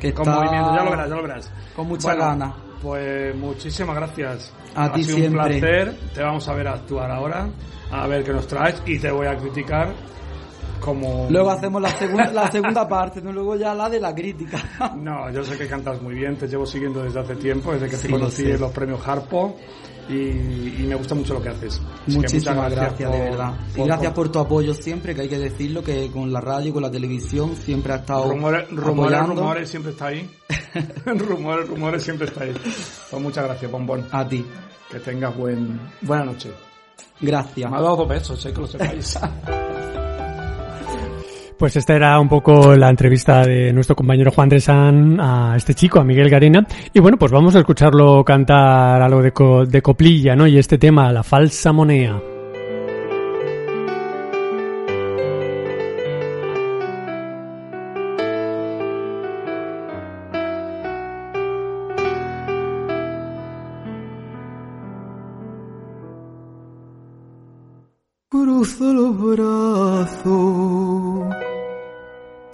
que 0.00 0.12
Con 0.14 0.26
está 0.28 0.40
movimiento, 0.40 0.74
ya 0.74 0.84
lo 0.84 0.90
verás, 0.90 1.08
ya 1.08 1.14
lo 1.16 1.22
verás. 1.22 1.52
con 1.74 1.88
mucha 1.88 2.08
Bueno, 2.08 2.24
gana. 2.24 2.54
Pues 2.82 3.34
muchísimas 3.36 3.96
gracias. 3.96 4.52
A 4.74 4.84
ha 4.84 4.92
ti 4.92 5.02
sido 5.04 5.16
siempre. 5.16 5.40
un 5.54 5.60
placer. 5.60 5.96
Te 6.14 6.22
vamos 6.22 6.48
a 6.48 6.54
ver 6.54 6.68
actuar 6.68 7.10
ahora, 7.10 7.48
a 7.90 8.06
ver 8.06 8.22
qué 8.24 8.32
nos 8.32 8.46
traes 8.46 8.80
y 8.86 8.98
te 8.98 9.10
voy 9.10 9.26
a 9.26 9.36
criticar 9.36 9.92
como... 10.80 11.26
Luego 11.28 11.50
hacemos 11.50 11.82
la 11.82 11.88
segunda, 11.90 12.30
la 12.32 12.50
segunda 12.52 12.86
parte, 12.88 13.20
¿no? 13.20 13.32
luego 13.32 13.56
ya 13.56 13.74
la 13.74 13.88
de 13.90 13.98
la 14.00 14.14
crítica. 14.14 14.58
No, 14.96 15.28
yo 15.30 15.42
sé 15.42 15.58
que 15.58 15.66
cantas 15.66 16.00
muy 16.00 16.14
bien, 16.14 16.36
te 16.36 16.46
llevo 16.46 16.64
siguiendo 16.66 17.02
desde 17.02 17.18
hace 17.20 17.34
tiempo, 17.36 17.72
desde 17.72 17.88
que 17.88 17.96
Sí, 17.96 18.06
te 18.06 18.12
conocí 18.12 18.48
en 18.50 18.60
los 18.60 18.70
premios 18.72 19.06
Harpo 19.06 19.56
y, 20.08 20.14
y 20.82 20.86
me 20.88 20.94
gusta 20.94 21.14
mucho 21.14 21.34
lo 21.34 21.42
que 21.42 21.48
haces. 21.50 21.80
Que 22.06 22.12
Muchísimas 22.12 22.70
gracias, 22.70 23.10
de 23.12 23.18
por- 23.18 23.30
verdad. 23.30 23.54
Y 23.76 23.82
gracias 23.82 24.12
por 24.12 24.28
tu 24.32 24.38
apoyo 24.38 24.74
siempre, 24.74 25.14
que 25.14 25.22
hay 25.22 25.28
que 25.28 25.38
decirlo, 25.38 25.82
que 25.82 26.10
con 26.10 26.32
la 26.32 26.40
radio, 26.40 26.72
con 26.72 26.82
la 26.82 26.90
televisión, 26.90 27.54
siempre 27.56 27.92
ha 27.92 27.96
estado 27.96 28.30
Rumores, 28.30 28.70
rumores, 28.70 29.20
rumores 29.26 29.68
siempre 29.68 29.92
está 29.92 30.06
ahí. 30.06 30.30
rumores, 31.06 31.68
rumores 31.68 32.02
siempre 32.02 32.26
está 32.26 32.44
ahí. 32.44 32.54
Pues 33.10 33.22
muchas 33.22 33.44
gracias, 33.44 33.70
Bombón. 33.70 34.06
A 34.12 34.26
ti. 34.26 34.44
Que 34.90 34.98
tengas 35.00 35.36
buen, 35.36 35.78
buena 36.00 36.24
noche. 36.24 36.50
Gracias. 37.20 37.70
Me 37.70 37.76
ha 37.76 37.80
dado 37.82 37.96
dos 37.96 38.08
besos, 38.08 38.40
sé 38.40 38.52
que 38.52 38.60
lo 38.60 38.66
sepáis. 38.66 39.18
Pues 41.58 41.74
esta 41.74 41.96
era 41.96 42.20
un 42.20 42.28
poco 42.28 42.76
la 42.76 42.88
entrevista 42.88 43.44
de 43.44 43.72
nuestro 43.72 43.96
compañero 43.96 44.30
Juan 44.30 44.48
Dresan 44.48 45.18
a 45.20 45.54
este 45.56 45.74
chico, 45.74 45.98
a 45.98 46.04
Miguel 46.04 46.30
Garena. 46.30 46.64
Y 46.94 47.00
bueno, 47.00 47.16
pues 47.18 47.32
vamos 47.32 47.56
a 47.56 47.58
escucharlo 47.58 48.24
cantar 48.24 49.02
algo 49.02 49.20
de, 49.20 49.32
co- 49.32 49.66
de 49.66 49.82
coplilla, 49.82 50.36
¿no? 50.36 50.46
Y 50.46 50.56
este 50.56 50.78
tema, 50.78 51.12
La 51.12 51.24
falsa 51.24 51.72
moneda. 51.72 52.20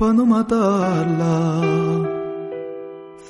Pa' 0.05 0.13
no 0.13 0.25
matarla. 0.27 1.37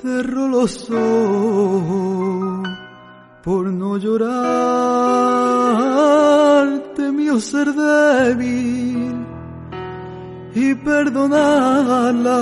Cerro 0.00 0.48
los 0.48 0.90
ojos 0.90 2.68
por 3.44 3.64
no 3.80 3.96
llorar. 3.96 4.24
Temió 6.96 7.38
ser 7.38 7.68
débil 7.72 9.14
y 10.54 10.74
perdonarla. 10.74 12.40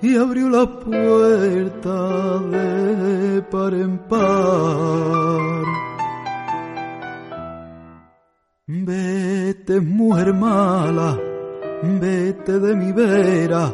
Y 0.00 0.16
abrió 0.16 0.48
la 0.48 0.66
puerta 0.66 2.38
de 2.54 3.42
par 3.42 3.74
en 3.74 3.98
par. 4.10 5.62
Vete, 8.66 9.80
mujer 9.80 10.34
mala, 10.34 11.16
vete 11.82 12.60
de 12.60 12.76
mi 12.76 12.92
vera, 12.92 13.72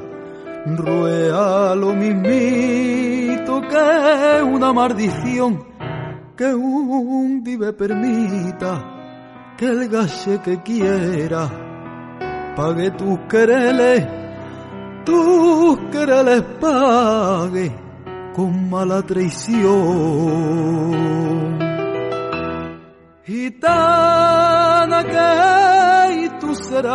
ruea 0.67 1.75
lo 1.75 1.95
mismito 1.95 3.61
que 3.61 4.43
una 4.43 4.73
maldición, 4.73 5.63
que 6.37 6.55
un 6.55 7.43
dive 7.43 7.73
permita 7.75 9.55
que 9.57 9.67
el 9.67 9.89
gache 9.89 10.41
que 10.41 10.63
quiera 10.63 11.51
pague 12.57 12.91
tus 12.93 13.19
quereles, 13.29 14.07
tus 15.05 15.79
quereles 15.91 16.43
pague 16.61 17.73
con 18.35 18.71
mala 18.71 19.03
traición. 19.03 19.69
Gitana 23.25 25.05
que 25.05 25.58
tú 26.59 26.65
serás 26.65 26.93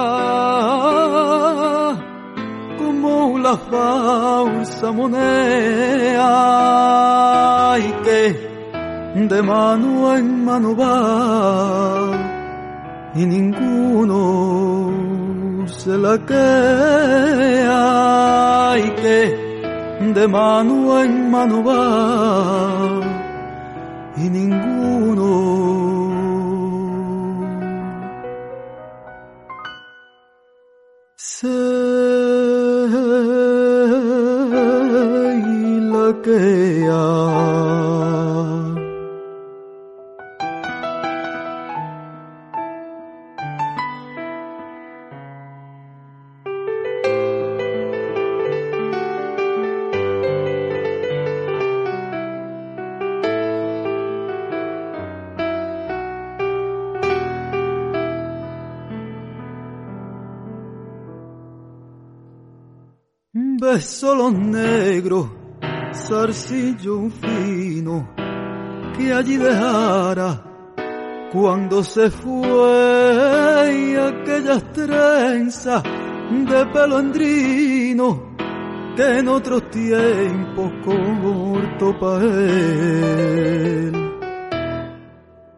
como 2.78 3.38
la 3.39 3.57
falsa 3.57 4.91
moneda. 4.91 6.30
Y 7.80 7.91
que 8.03 8.53
de 9.16 9.41
mano 9.41 10.16
en 10.18 10.45
mano 10.45 10.76
va 10.76 12.11
y 13.16 13.26
ninguno 13.26 14.18
se 15.68 15.97
la 15.97 16.18
queda 16.26 17.78
y 18.78 18.89
que 19.01 19.38
de 20.14 20.28
mano 20.28 21.01
en 21.01 21.32
mano 21.32 21.64
va 21.64 23.01
y 24.18 24.30
ninguno 24.30 25.83
se 31.44 31.50
la 36.88 37.93
beso 63.58 64.16
los 64.16 64.34
negros, 64.34 65.30
zarcillo 65.93 67.10
fino, 67.10 68.10
que 68.97 69.14
allí 69.14 69.38
dejara 69.38 70.43
cuando 71.32 71.84
se 71.84 72.12
fue 72.12 73.74
y 73.74 73.95
aquellas 73.95 74.72
trenzas 74.72 75.82
de 75.84 76.66
pelo 76.68 76.97
andrino 76.97 78.34
que 78.95 79.18
en 79.18 79.28
otros 79.28 79.70
tiempos 79.72 80.72
corto 80.86 81.99
para 81.99 82.24
él. 82.24 83.93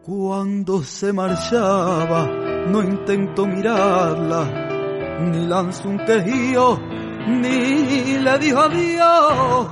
Cuando 0.02 0.82
se 0.82 1.12
marchaba, 1.12 2.26
no 2.68 2.82
intento 2.82 3.46
mirarla, 3.46 5.20
ni 5.20 5.46
lanzo 5.46 5.88
un 5.88 5.98
quejío, 5.98 6.78
ni 7.26 8.18
le 8.18 8.38
dijo 8.38 8.60
adiós 8.60 9.68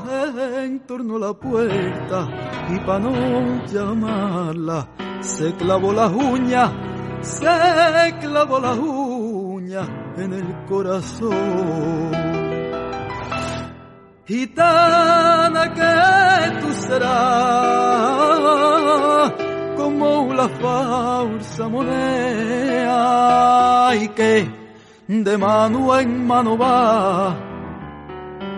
en 0.63 0.81
torno 0.81 1.17
a 1.17 1.21
la 1.21 1.33
puerta 1.35 2.29
y 2.71 2.79
para 2.81 2.99
no 2.99 3.65
llamarla 3.67 4.89
se 5.25 5.53
clavó 5.55 5.93
las 5.93 6.13
uñas, 6.13 6.71
se 7.23 8.15
clavó 8.21 8.61
las 8.61 8.79
uñas 8.79 9.89
en 10.17 10.33
el 10.35 10.65
corazón. 10.67 12.13
Gitana 14.27 15.73
que 15.75 16.61
tú 16.61 16.73
serás 16.73 17.15
como 19.77 20.33
la 20.33 20.49
falsa 20.49 21.69
moneda 21.69 22.95
y 23.97 24.09
que 24.09 24.64
de 25.07 25.37
mano 25.37 25.99
en 25.99 26.27
mano 26.27 26.57
va 26.57 27.37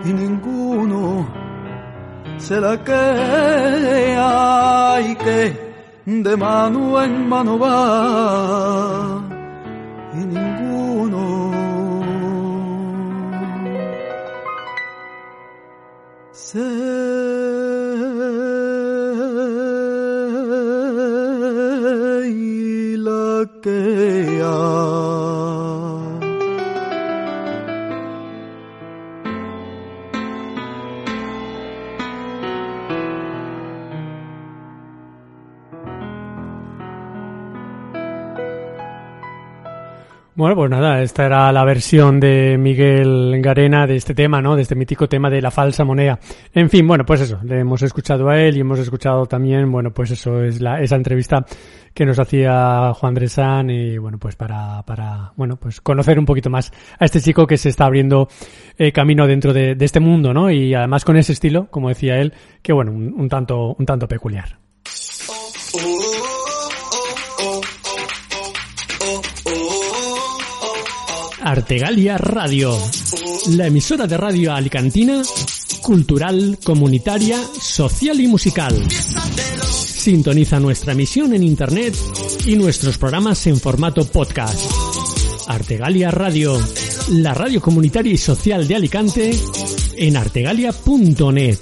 y 0.05 0.13
ninguno 0.13 1.27
se 2.37 2.61
la 2.61 2.81
queda 2.83 4.21
y 5.01 5.15
que 5.15 5.53
de 6.05 6.37
mano 6.37 7.03
en 7.03 7.27
mano 7.27 7.59
va 7.59 9.21
y 10.13 10.17
ninguno 10.23 11.51
se 16.31 16.59
la 22.97 23.45
queda. 23.61 23.96
Bueno, 40.37 40.55
pues 40.55 40.69
nada, 40.69 41.01
esta 41.01 41.25
era 41.25 41.51
la 41.51 41.65
versión 41.65 42.19
de 42.19 42.59
Miguel 42.59 43.41
Garena 43.41 43.87
de 43.87 43.95
este 43.95 44.13
tema, 44.13 44.39
¿no? 44.39 44.55
De 44.55 44.61
este 44.61 44.75
mítico 44.75 45.09
tema 45.09 45.31
de 45.31 45.41
la 45.41 45.49
falsa 45.49 45.83
moneda. 45.83 46.19
En 46.53 46.69
fin, 46.69 46.87
bueno, 46.87 47.07
pues 47.07 47.21
eso, 47.21 47.39
le 47.43 47.61
hemos 47.61 47.81
escuchado 47.81 48.29
a 48.29 48.39
él 48.39 48.55
y 48.55 48.59
hemos 48.59 48.77
escuchado 48.77 49.25
también, 49.25 49.71
bueno, 49.71 49.89
pues 49.89 50.11
eso 50.11 50.43
es 50.43 50.61
la, 50.61 50.79
esa 50.79 50.95
entrevista 50.95 51.43
que 51.91 52.05
nos 52.05 52.19
hacía 52.19 52.93
Juan 52.93 53.15
Dresan 53.15 53.71
y 53.71 53.97
bueno, 53.97 54.19
pues 54.19 54.35
para, 54.35 54.83
para, 54.83 55.33
bueno, 55.37 55.55
pues 55.55 55.81
conocer 55.81 56.19
un 56.19 56.25
poquito 56.25 56.51
más 56.51 56.71
a 56.99 57.05
este 57.05 57.19
chico 57.19 57.47
que 57.47 57.57
se 57.57 57.69
está 57.69 57.85
abriendo 57.85 58.27
eh, 58.77 58.91
camino 58.91 59.25
dentro 59.25 59.53
de, 59.53 59.73
de, 59.73 59.85
este 59.85 59.99
mundo, 59.99 60.35
¿no? 60.35 60.51
Y 60.51 60.75
además 60.75 61.03
con 61.03 61.17
ese 61.17 61.33
estilo, 61.33 61.65
como 61.71 61.89
decía 61.89 62.19
él, 62.19 62.31
que 62.61 62.73
bueno, 62.73 62.91
un, 62.91 63.11
un 63.19 63.27
tanto, 63.27 63.73
un 63.73 63.87
tanto 63.87 64.07
peculiar. 64.07 64.66
Artegalia 71.47 72.17
Radio, 72.17 72.77
la 73.51 73.67
emisora 73.67 74.05
de 74.05 74.17
radio 74.17 74.53
alicantina, 74.53 75.21
cultural, 75.81 76.59
comunitaria, 76.61 77.41
social 77.57 78.19
y 78.19 78.27
musical. 78.27 78.75
Sintoniza 79.71 80.59
nuestra 80.59 80.91
emisión 80.91 81.33
en 81.33 81.43
internet 81.43 81.95
y 82.45 82.57
nuestros 82.57 82.97
programas 82.97 83.47
en 83.47 83.61
formato 83.61 84.05
podcast. 84.05 84.69
Artegalia 85.47 86.11
Radio, 86.11 86.61
la 87.11 87.33
radio 87.33 87.61
comunitaria 87.61 88.11
y 88.11 88.17
social 88.17 88.67
de 88.67 88.75
Alicante, 88.75 89.31
en 89.95 90.17
artegalia.net. 90.17 91.59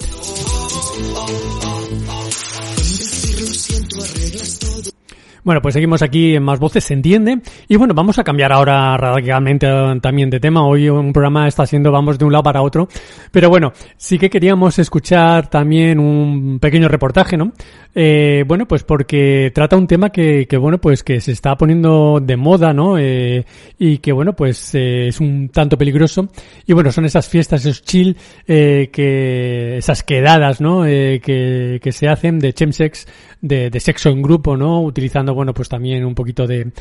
Bueno, 5.46 5.62
pues 5.62 5.74
seguimos 5.74 6.02
aquí 6.02 6.36
en 6.36 6.42
Más 6.42 6.58
Voces 6.58 6.86
se 6.86 6.96
entiende. 6.96 7.40
Y 7.68 7.76
bueno, 7.76 7.94
vamos 7.94 8.18
a 8.18 8.24
cambiar 8.24 8.52
ahora 8.52 8.98
radicalmente 8.98 9.68
también 10.02 10.32
de 10.32 10.40
tema. 10.40 10.66
Hoy 10.66 10.90
un 10.90 11.14
programa 11.14 11.48
está 11.48 11.68
siendo, 11.68 11.92
vamos 11.92 12.18
de 12.18 12.26
un 12.26 12.32
lado 12.32 12.42
para 12.42 12.64
otro. 12.64 12.88
Pero 13.32 13.48
bueno, 13.48 13.72
sí 13.96 14.18
que 14.18 14.32
queríamos 14.32 14.80
escuchar 14.80 15.48
también 15.48 16.00
un 16.00 16.58
pequeño 16.60 16.88
reportaje, 16.88 17.38
¿no? 17.38 17.54
Eh, 17.94 18.44
bueno, 18.48 18.68
pues 18.68 18.84
porque 18.84 19.52
trata 19.54 19.78
un 19.78 19.86
tema 19.86 20.10
que, 20.10 20.48
que, 20.48 20.58
bueno, 20.58 20.80
pues 20.80 21.04
que 21.04 21.22
se 21.22 21.34
está 21.34 21.56
poniendo 21.56 22.20
de 22.20 22.38
moda, 22.38 22.74
¿no? 22.74 22.98
Eh, 22.98 23.46
y 23.78 24.00
que, 24.00 24.12
bueno, 24.14 24.34
pues 24.34 24.74
eh, 24.74 25.10
es 25.10 25.20
un 25.20 25.50
tanto 25.50 25.78
peligroso. 25.78 26.28
Y 26.66 26.74
bueno, 26.74 26.92
son 26.92 27.06
esas 27.06 27.30
fiestas, 27.30 27.64
esos 27.64 27.84
chill, 27.84 28.18
eh, 28.48 28.90
que, 28.92 29.78
esas 29.78 30.02
quedadas, 30.02 30.60
¿no? 30.60 30.88
Eh, 30.88 31.22
que, 31.24 31.80
que 31.84 31.92
se 31.92 32.10
hacen 32.10 32.40
de 32.40 32.52
chemsex, 32.52 33.08
de, 33.42 33.80
sexo 33.80 34.10
en 34.10 34.22
grupo, 34.22 34.58
¿no? 34.58 34.82
Utilizando, 34.82 35.34
bueno, 35.34 35.54
pues 35.54 35.70
también 35.70 36.06
un 36.06 36.16
poquito 36.16 36.48
de, 36.48 36.72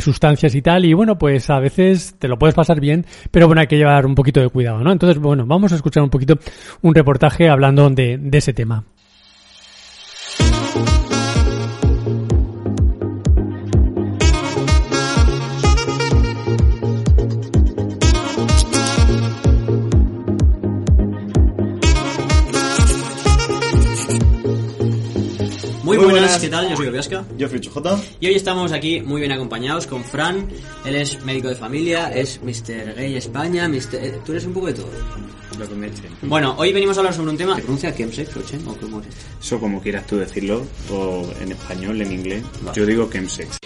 sustancias 0.00 0.54
y 0.54 0.62
tal. 0.62 0.84
Y 0.84 0.94
bueno, 0.94 1.18
pues 1.18 1.50
a 1.50 1.58
veces 1.58 2.16
te 2.18 2.28
lo 2.28 2.38
puedes 2.38 2.54
pasar 2.54 2.80
bien, 2.80 3.04
pero 3.30 3.46
bueno, 3.46 3.60
hay 3.60 3.66
que 3.66 3.76
llevar 3.76 4.06
un 4.06 4.14
poquito 4.14 4.40
de 4.40 4.48
cuidado, 4.48 4.82
¿no? 4.82 4.92
Entonces, 4.92 5.20
bueno, 5.20 5.44
vamos 5.46 5.72
a 5.72 5.76
escuchar 5.76 6.02
un 6.02 6.10
poquito 6.10 6.38
un 6.82 6.94
reportaje 6.94 7.48
hablando 7.48 7.88
de 7.90 8.18
ese 8.32 8.52
tema. 8.52 8.84
Muy, 25.88 25.96
muy 25.96 26.04
buenas, 26.04 26.32
buenas, 26.32 26.42
¿qué 26.42 26.48
tal? 26.50 26.68
Yo 26.68 26.76
soy 26.76 26.88
Obiasca. 26.88 27.24
Yo 27.38 27.48
soy 27.48 27.60
Chujota. 27.60 27.98
Y 28.20 28.26
hoy 28.26 28.34
estamos 28.34 28.72
aquí 28.72 29.00
muy 29.00 29.22
bien 29.22 29.32
acompañados 29.32 29.86
con 29.86 30.04
Fran. 30.04 30.46
Él 30.84 30.96
es 30.96 31.24
médico 31.24 31.48
de 31.48 31.54
familia, 31.54 32.10
es 32.10 32.42
Mr. 32.42 32.94
Gay 32.94 33.16
España, 33.16 33.66
Mr. 33.70 33.94
Eh, 33.94 34.20
tú 34.22 34.32
eres 34.32 34.44
un 34.44 34.52
poco 34.52 34.66
de 34.66 34.74
todo. 34.74 34.90
Lo 35.58 35.66
que 35.66 35.74
me 35.74 35.90
Bueno, 36.24 36.54
hoy 36.58 36.74
venimos 36.74 36.98
a 36.98 37.00
hablar 37.00 37.14
sobre 37.14 37.30
un 37.30 37.38
tema. 37.38 37.56
¿Se 37.56 37.62
pronuncia 37.62 37.96
chemsex 37.96 38.36
o 38.36 38.42
chem 38.42 38.68
o 38.68 38.76
cómo 38.76 39.00
es? 39.00 39.06
Eso 39.42 39.58
como 39.58 39.80
quieras 39.80 40.06
tú 40.06 40.18
decirlo, 40.18 40.62
o 40.90 41.26
en 41.40 41.52
español, 41.52 42.02
en 42.02 42.12
inglés. 42.12 42.42
Vale. 42.60 42.78
Yo 42.78 42.84
digo 42.84 43.08
chemsex. 43.10 43.56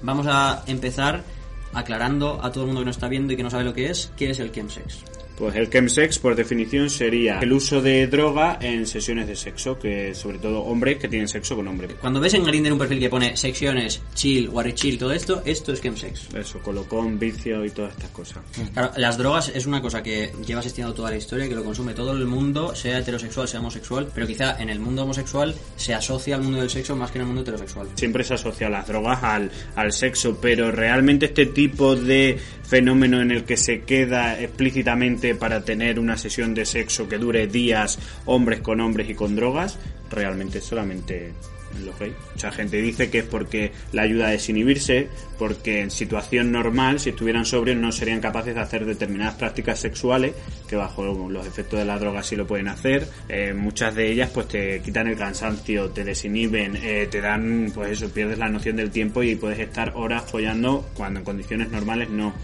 Vamos 0.00 0.26
a 0.26 0.64
empezar 0.66 1.33
aclarando 1.74 2.40
a 2.42 2.50
todo 2.50 2.64
el 2.64 2.68
mundo 2.68 2.80
que 2.80 2.86
nos 2.86 2.96
está 2.96 3.08
viendo 3.08 3.32
y 3.32 3.36
que 3.36 3.42
no 3.42 3.50
sabe 3.50 3.64
lo 3.64 3.74
que 3.74 3.90
es, 3.90 4.12
¿qué 4.16 4.30
es 4.30 4.40
el 4.40 4.52
chemsex? 4.52 5.13
Pues 5.36 5.56
el 5.56 5.68
chemsex, 5.68 6.18
por 6.18 6.36
definición, 6.36 6.88
sería 6.88 7.40
el 7.40 7.52
uso 7.52 7.80
de 7.80 8.06
droga 8.06 8.58
en 8.60 8.86
sesiones 8.86 9.26
de 9.26 9.34
sexo, 9.34 9.78
que 9.78 10.14
sobre 10.14 10.38
todo 10.38 10.60
hombres 10.60 10.98
que 10.98 11.08
tienen 11.08 11.26
sexo 11.26 11.56
con 11.56 11.66
hombres. 11.66 11.94
Cuando 12.00 12.20
ves 12.20 12.34
en 12.34 12.44
Grindr 12.44 12.72
un 12.72 12.78
perfil 12.78 13.00
que 13.00 13.08
pone 13.08 13.36
secciones, 13.36 14.00
chill, 14.14 14.48
warri 14.48 14.74
chill, 14.74 14.96
todo 14.96 15.12
esto, 15.12 15.42
esto 15.44 15.72
es 15.72 15.80
chemsex. 15.80 16.34
Eso, 16.34 16.60
colocón, 16.60 17.18
vicio 17.18 17.64
y 17.64 17.70
todas 17.70 17.92
estas 17.92 18.10
cosas. 18.10 18.38
Claro, 18.72 18.92
las 18.96 19.18
drogas 19.18 19.50
es 19.54 19.66
una 19.66 19.82
cosa 19.82 20.02
que 20.02 20.32
lleva 20.46 20.60
asistiendo 20.60 20.94
toda 20.94 21.10
la 21.10 21.16
historia, 21.16 21.48
que 21.48 21.54
lo 21.54 21.64
consume 21.64 21.94
todo 21.94 22.12
el 22.12 22.26
mundo, 22.26 22.74
sea 22.74 22.98
heterosexual, 22.98 23.48
sea 23.48 23.60
homosexual, 23.60 24.08
pero 24.14 24.26
quizá 24.26 24.60
en 24.62 24.70
el 24.70 24.78
mundo 24.78 25.02
homosexual 25.02 25.54
se 25.76 25.94
asocia 25.94 26.36
al 26.36 26.42
mundo 26.42 26.60
del 26.60 26.70
sexo 26.70 26.94
más 26.94 27.10
que 27.10 27.18
en 27.18 27.22
el 27.22 27.26
mundo 27.26 27.42
heterosexual. 27.42 27.88
Siempre 27.96 28.22
se 28.22 28.34
asocia 28.34 28.68
las 28.68 28.86
drogas 28.86 29.22
al, 29.22 29.50
al 29.74 29.92
sexo, 29.92 30.38
pero 30.40 30.70
realmente 30.70 31.26
este 31.26 31.46
tipo 31.46 31.96
de 31.96 32.38
fenómeno 32.66 33.20
en 33.20 33.30
el 33.30 33.44
que 33.44 33.56
se 33.56 33.82
queda 33.82 34.40
explícitamente 34.40 35.34
para 35.34 35.64
tener 35.64 35.98
una 35.98 36.16
sesión 36.16 36.54
de 36.54 36.64
sexo 36.64 37.08
que 37.08 37.18
dure 37.18 37.46
días, 37.46 37.98
hombres 38.24 38.60
con 38.60 38.80
hombres 38.80 39.08
y 39.10 39.14
con 39.14 39.36
drogas, 39.36 39.78
realmente 40.10 40.60
solamente 40.60 41.32
en 41.76 41.86
los 41.86 41.98
gays. 41.98 42.14
Mucha 42.32 42.52
gente 42.52 42.80
dice 42.80 43.10
que 43.10 43.18
es 43.18 43.24
porque 43.24 43.72
la 43.92 44.02
ayuda 44.02 44.28
a 44.28 44.30
desinhibirse, 44.30 45.08
porque 45.38 45.80
en 45.80 45.90
situación 45.90 46.52
normal, 46.52 47.00
si 47.00 47.10
estuvieran 47.10 47.44
sobrios, 47.44 47.76
no 47.76 47.92
serían 47.92 48.20
capaces 48.20 48.54
de 48.54 48.60
hacer 48.60 48.84
determinadas 48.84 49.34
prácticas 49.34 49.78
sexuales, 49.78 50.34
que 50.68 50.76
bajo 50.76 51.04
los 51.28 51.46
efectos 51.46 51.78
de 51.78 51.84
la 51.84 51.98
droga 51.98 52.22
sí 52.22 52.36
lo 52.36 52.46
pueden 52.46 52.68
hacer. 52.68 53.08
Eh, 53.28 53.54
muchas 53.54 53.94
de 53.94 54.10
ellas 54.10 54.30
pues 54.32 54.48
te 54.48 54.80
quitan 54.80 55.08
el 55.08 55.16
cansancio, 55.16 55.90
te 55.90 56.04
desinhiben, 56.04 56.76
eh, 56.76 57.08
te 57.10 57.20
dan, 57.20 57.70
pues 57.74 57.90
eso, 57.90 58.08
pierdes 58.10 58.38
la 58.38 58.48
noción 58.48 58.76
del 58.76 58.90
tiempo 58.90 59.22
y 59.22 59.36
puedes 59.36 59.58
estar 59.58 59.92
horas 59.94 60.24
follando 60.30 60.88
cuando 60.94 61.20
en 61.20 61.24
condiciones 61.24 61.70
normales 61.70 62.08
no. 62.10 62.34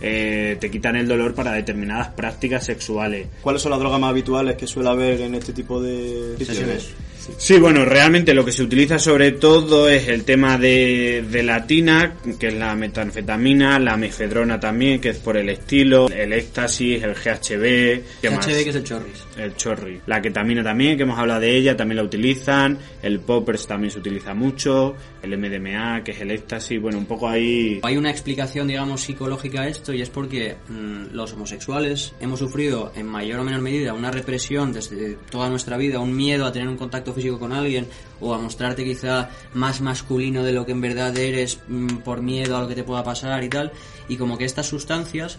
Eh, 0.00 0.56
te 0.60 0.70
quitan 0.70 0.96
el 0.96 1.08
dolor 1.08 1.34
para 1.34 1.52
determinadas 1.52 2.08
prácticas 2.08 2.64
sexuales. 2.64 3.26
¿Cuáles 3.40 3.62
son 3.62 3.70
las 3.70 3.80
drogas 3.80 4.00
más 4.00 4.10
habituales 4.10 4.56
que 4.56 4.66
suele 4.66 4.88
haber 4.88 5.20
en 5.20 5.34
este 5.34 5.52
tipo 5.52 5.80
de 5.82 6.36
sesiones? 6.38 6.90
Sí, 7.36 7.58
bueno, 7.58 7.84
realmente 7.84 8.34
lo 8.34 8.44
que 8.44 8.52
se 8.52 8.62
utiliza 8.62 8.98
sobre 8.98 9.32
todo 9.32 9.88
es 9.88 10.08
el 10.08 10.24
tema 10.24 10.58
de, 10.58 11.24
de 11.30 11.42
la 11.42 11.66
tina, 11.66 12.16
que 12.38 12.48
es 12.48 12.54
la 12.54 12.74
metanfetamina, 12.74 13.78
la 13.78 13.96
mefedrona 13.96 14.58
también, 14.58 15.00
que 15.00 15.10
es 15.10 15.18
por 15.18 15.36
el 15.36 15.48
estilo, 15.48 16.08
el 16.08 16.32
éxtasis, 16.32 17.02
el 17.02 17.14
GHB, 17.14 18.20
¿qué 18.20 18.30
más? 18.30 18.46
GHB 18.46 18.64
que 18.64 18.70
es 18.70 18.76
el 18.76 18.84
chorris. 18.84 19.24
El 19.36 19.54
chorri. 19.56 20.00
La 20.06 20.20
ketamina 20.20 20.62
también, 20.62 20.96
que 20.96 21.04
hemos 21.04 21.18
hablado 21.18 21.40
de 21.40 21.56
ella, 21.56 21.76
también 21.76 21.96
la 21.96 22.02
utilizan. 22.02 22.78
El 23.02 23.20
poppers 23.20 23.66
también 23.66 23.90
se 23.90 23.98
utiliza 23.98 24.34
mucho. 24.34 24.94
El 25.22 25.36
MDMA, 25.36 26.02
que 26.02 26.12
es 26.12 26.20
el 26.20 26.30
éxtasis. 26.30 26.80
Bueno, 26.80 26.98
un 26.98 27.06
poco 27.06 27.28
ahí... 27.28 27.80
Hay 27.82 27.96
una 27.96 28.10
explicación, 28.10 28.66
digamos, 28.68 29.02
psicológica 29.02 29.62
a 29.62 29.68
esto 29.68 29.92
y 29.92 30.02
es 30.02 30.10
porque 30.10 30.56
mm, 30.68 31.14
los 31.14 31.32
homosexuales 31.32 32.14
hemos 32.20 32.38
sufrido 32.38 32.92
en 32.94 33.06
mayor 33.06 33.40
o 33.40 33.44
menor 33.44 33.60
medida 33.60 33.94
una 33.94 34.10
represión 34.10 34.72
desde 34.72 35.16
toda 35.30 35.48
nuestra 35.48 35.76
vida, 35.76 36.00
un 36.00 36.14
miedo 36.16 36.46
a 36.46 36.52
tener 36.52 36.68
un 36.68 36.76
contacto 36.76 37.12
físico 37.18 37.38
con 37.38 37.52
alguien 37.52 37.86
o 38.20 38.34
a 38.34 38.38
mostrarte 38.38 38.84
quizá 38.84 39.30
más 39.54 39.80
masculino 39.80 40.42
de 40.42 40.52
lo 40.52 40.64
que 40.64 40.72
en 40.72 40.80
verdad 40.80 41.16
eres 41.16 41.60
mm, 41.68 41.98
por 41.98 42.22
miedo 42.22 42.56
a 42.56 42.60
lo 42.60 42.68
que 42.68 42.74
te 42.74 42.84
pueda 42.84 43.04
pasar 43.04 43.44
y 43.44 43.48
tal. 43.48 43.72
Y 44.08 44.16
como 44.16 44.38
que 44.38 44.44
estas 44.44 44.66
sustancias 44.66 45.38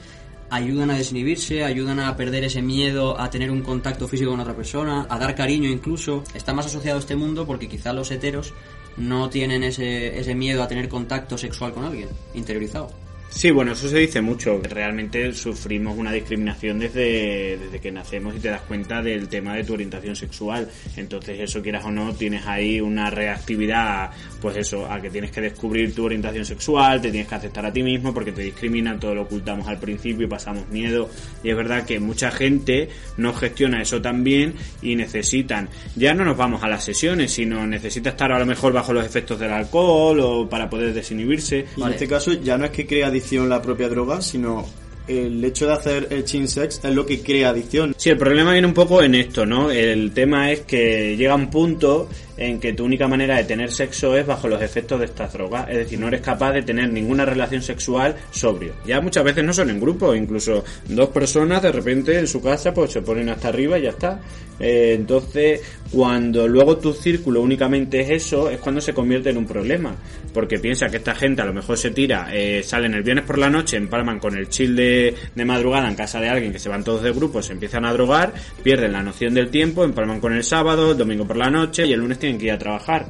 ayudan 0.50 0.92
a 0.92 0.98
desinhibirse, 0.98 1.64
ayudan 1.64 2.00
a 2.00 2.16
perder 2.16 2.44
ese 2.44 2.62
miedo 2.62 3.20
a 3.20 3.30
tener 3.30 3.52
un 3.52 3.62
contacto 3.62 4.08
físico 4.08 4.32
con 4.32 4.40
otra 4.40 4.56
persona, 4.56 5.06
a 5.10 5.20
dar 5.20 5.36
cariño 5.36 5.70
incluso. 5.70 6.24
Está 6.34 6.54
más 6.54 6.66
asociado 6.66 6.98
a 6.98 7.02
este 7.02 7.16
mundo 7.16 7.46
porque 7.46 7.68
quizá 7.68 7.94
los 7.94 8.12
heteros 8.12 8.54
no 8.98 9.30
tienen 9.30 9.64
ese, 9.64 10.20
ese 10.20 10.36
miedo 10.36 10.64
a 10.64 10.68
tener 10.68 10.90
contacto 10.90 11.38
sexual 11.38 11.74
con 11.74 11.86
alguien, 11.86 12.10
interiorizado. 12.34 13.09
Sí, 13.30 13.52
bueno, 13.52 13.74
eso 13.74 13.88
se 13.88 14.00
dice 14.00 14.22
mucho. 14.22 14.60
Realmente 14.62 15.34
sufrimos 15.34 15.98
una 15.98 16.12
discriminación 16.12 16.80
desde, 16.80 17.58
desde 17.58 17.80
que 17.80 17.92
nacemos 17.92 18.36
y 18.36 18.40
te 18.40 18.50
das 18.50 18.62
cuenta 18.62 19.02
del 19.02 19.30
tema 19.30 19.56
de 19.56 19.64
tu 19.64 19.74
orientación 19.74 20.16
sexual. 20.16 20.68
Entonces, 20.98 21.40
eso 21.40 21.62
quieras 21.62 21.86
o 21.86 21.92
no, 21.92 22.14
tienes 22.16 22.46
ahí 22.48 22.82
una 22.82 23.10
reactividad, 23.10 24.10
pues 24.42 24.58
eso, 24.58 24.92
a 24.92 25.00
que 25.00 25.10
tienes 25.10 25.32
que 25.32 25.42
descubrir 25.42 25.94
tu 25.94 26.06
orientación 26.06 26.44
sexual, 26.44 27.02
te 27.02 27.12
tienes 27.12 27.30
que 27.30 27.36
aceptar 27.36 27.66
a 27.66 27.72
ti 27.72 27.84
mismo 27.84 28.14
porque 28.14 28.32
te 28.32 28.42
discriminan, 28.42 29.00
todo 29.00 29.16
lo 29.16 29.22
ocultamos 29.22 29.68
al 29.68 29.80
principio 29.80 30.26
y 30.26 30.30
pasamos 30.30 30.68
miedo. 30.70 31.10
Y 31.44 31.50
es 31.50 31.56
verdad 31.56 31.86
que 31.86 32.00
mucha 32.00 32.32
gente 32.32 32.90
no 33.18 33.34
gestiona 33.34 33.82
eso 33.82 34.02
también 34.02 34.56
y 34.82 34.96
necesitan, 34.96 35.70
ya 35.96 36.14
no 36.14 36.26
nos 36.26 36.36
vamos 36.36 36.64
a 36.64 36.68
las 36.68 36.84
sesiones, 36.84 37.32
sino 37.32 37.66
necesita 37.68 38.10
estar 38.10 38.32
a 38.32 38.40
lo 38.40 38.46
mejor 38.46 38.74
bajo 38.74 38.92
los 38.92 39.06
efectos 39.06 39.40
del 39.40 39.52
alcohol 39.52 40.20
o 40.20 40.50
para 40.50 40.70
poder 40.70 40.94
desinhibirse. 40.94 41.66
Y 41.78 41.82
en 41.82 41.90
este 41.90 42.08
caso 42.08 42.34
ya 42.34 42.58
no 42.58 42.66
es 42.66 42.72
que 42.72 42.88
crea 42.88 43.12
la 43.50 43.62
propia 43.62 43.90
droga, 43.90 44.22
sino 44.22 44.66
el 45.08 45.44
hecho 45.44 45.66
de 45.66 45.74
hacer 45.74 46.08
el 46.12 46.24
chin 46.24 46.48
sex 46.48 46.82
es 46.84 46.94
lo 46.94 47.06
que 47.06 47.22
crea 47.22 47.50
adicción. 47.50 47.96
Sí, 47.98 48.10
el 48.10 48.18
problema 48.18 48.52
viene 48.52 48.68
un 48.68 48.74
poco 48.74 49.02
en 49.02 49.16
esto, 49.16 49.46
¿no? 49.46 49.72
El 49.72 50.12
tema 50.12 50.52
es 50.52 50.62
que 50.62 51.18
llega 51.18 51.34
un 51.36 51.50
punto 51.50 52.08
en 52.40 52.60
que 52.60 52.72
tu 52.72 52.86
única 52.86 53.08
manera 53.08 53.36
de 53.36 53.44
tener 53.44 53.70
sexo 53.70 54.16
es 54.16 54.26
bajo 54.26 54.48
los 54.48 54.62
efectos 54.62 55.00
de 55.00 55.06
estas 55.06 55.34
drogas. 55.34 55.68
Es 55.70 55.78
decir, 55.78 56.00
no 56.00 56.08
eres 56.08 56.22
capaz 56.22 56.54
de 56.54 56.62
tener 56.62 56.90
ninguna 56.90 57.26
relación 57.26 57.62
sexual 57.62 58.16
sobrio. 58.32 58.74
Ya 58.86 59.02
muchas 59.02 59.26
veces 59.26 59.44
no 59.44 59.54
son 59.54 59.70
en 59.70 59.80
grupo, 59.80 60.16
incluso 60.16 60.64
dos 60.88 61.10
personas 61.10 61.62
de 61.62 61.72
repente 61.72 62.18
en 62.18 62.28
su 62.28 62.42
casa 62.42 62.74
pues 62.74 62.92
se 62.92 63.02
ponen 63.02 63.28
hasta 63.28 63.50
arriba 63.50 63.78
y 63.78 63.84
ya 63.84 63.90
está. 63.90 64.22
Eh, 64.60 64.94
entonces, 64.94 65.62
cuando 65.92 66.48
luego 66.48 66.78
tu 66.78 66.94
círculo 66.94 67.42
únicamente 67.42 68.02
es 68.02 68.10
eso, 68.10 68.50
es 68.50 68.60
cuando 68.60 68.82
se 68.82 68.94
convierte 68.94 69.30
en 69.30 69.38
un 69.38 69.46
problema. 69.46 69.96
Porque 70.34 70.60
piensa 70.60 70.90
que 70.90 70.98
esta 70.98 71.16
gente 71.16 71.42
a 71.42 71.46
lo 71.46 71.54
mejor 71.54 71.78
se 71.78 71.92
tira, 71.92 72.30
eh, 72.32 72.62
salen 72.64 72.94
el 72.94 73.04
viernes 73.04 73.26
por 73.26 73.38
la 73.38 73.50
noche, 73.50 73.78
empalman 73.78 74.20
con 74.20 74.38
el 74.38 74.48
chill 74.50 74.76
de, 74.76 75.16
de 75.34 75.46
madrugada 75.46 75.90
en 75.90 75.96
casa 75.96 76.20
de 76.20 76.30
alguien 76.30 76.52
que 76.52 76.60
se 76.60 76.70
van 76.70 76.84
todos 76.84 77.02
de 77.02 77.12
grupo, 77.12 77.42
se 77.42 77.54
empiezan 77.54 77.86
a 77.86 77.94
drogar, 77.94 78.34
pierden 78.64 78.94
la 78.94 79.02
noción 79.02 79.34
del 79.34 79.50
tiempo, 79.50 79.84
empalman 79.84 80.20
con 80.20 80.34
el 80.34 80.44
sábado, 80.44 80.92
el 80.92 80.98
domingo 80.98 81.26
por 81.26 81.38
la 81.38 81.50
noche 81.50 81.88
y 81.88 81.94
el 81.94 82.00
lunes 82.00 82.20
tienen 82.20 82.29
que 82.38 82.46
ir 82.46 82.52
a 82.52 82.58
trabajar. 82.58 83.08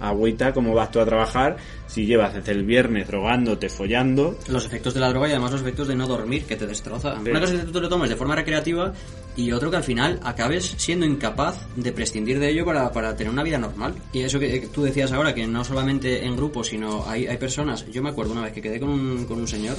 Agüita, 0.00 0.54
¿cómo 0.54 0.74
vas 0.74 0.90
tú 0.90 0.98
a 0.98 1.04
trabajar 1.04 1.58
si 1.86 2.06
llevas 2.06 2.32
desde 2.32 2.52
el 2.52 2.64
viernes 2.64 3.06
drogándote, 3.06 3.68
follando? 3.68 4.38
Los 4.48 4.64
efectos 4.64 4.94
de 4.94 5.00
la 5.00 5.10
droga 5.10 5.28
y 5.28 5.32
además 5.32 5.52
los 5.52 5.60
efectos 5.60 5.88
de 5.88 5.94
no 5.94 6.06
dormir, 6.06 6.44
que 6.44 6.56
te 6.56 6.66
destroza. 6.66 7.14
Bien. 7.16 7.36
Una 7.36 7.40
cosa 7.40 7.52
es 7.52 7.60
que 7.60 7.66
tú 7.66 7.72
te 7.72 7.80
lo 7.80 7.88
tomes 7.88 8.08
de 8.08 8.16
forma 8.16 8.34
recreativa 8.34 8.92
y 9.36 9.52
otro 9.52 9.70
que 9.70 9.76
al 9.76 9.84
final 9.84 10.18
acabes 10.22 10.74
siendo 10.78 11.04
incapaz 11.04 11.66
de 11.76 11.92
prescindir 11.92 12.38
de 12.38 12.48
ello 12.48 12.64
para, 12.64 12.90
para 12.90 13.14
tener 13.14 13.30
una 13.30 13.42
vida 13.42 13.58
normal. 13.58 13.94
Y 14.12 14.22
eso 14.22 14.38
que 14.38 14.68
tú 14.72 14.82
decías 14.82 15.12
ahora, 15.12 15.34
que 15.34 15.46
no 15.46 15.64
solamente 15.64 16.24
en 16.24 16.34
grupo, 16.34 16.64
sino 16.64 17.06
hay, 17.06 17.26
hay 17.26 17.36
personas. 17.36 17.86
Yo 17.90 18.02
me 18.02 18.08
acuerdo 18.08 18.32
una 18.32 18.42
vez 18.42 18.52
que 18.52 18.62
quedé 18.62 18.80
con 18.80 18.88
un, 18.88 19.26
con 19.26 19.38
un 19.38 19.48
señor. 19.48 19.76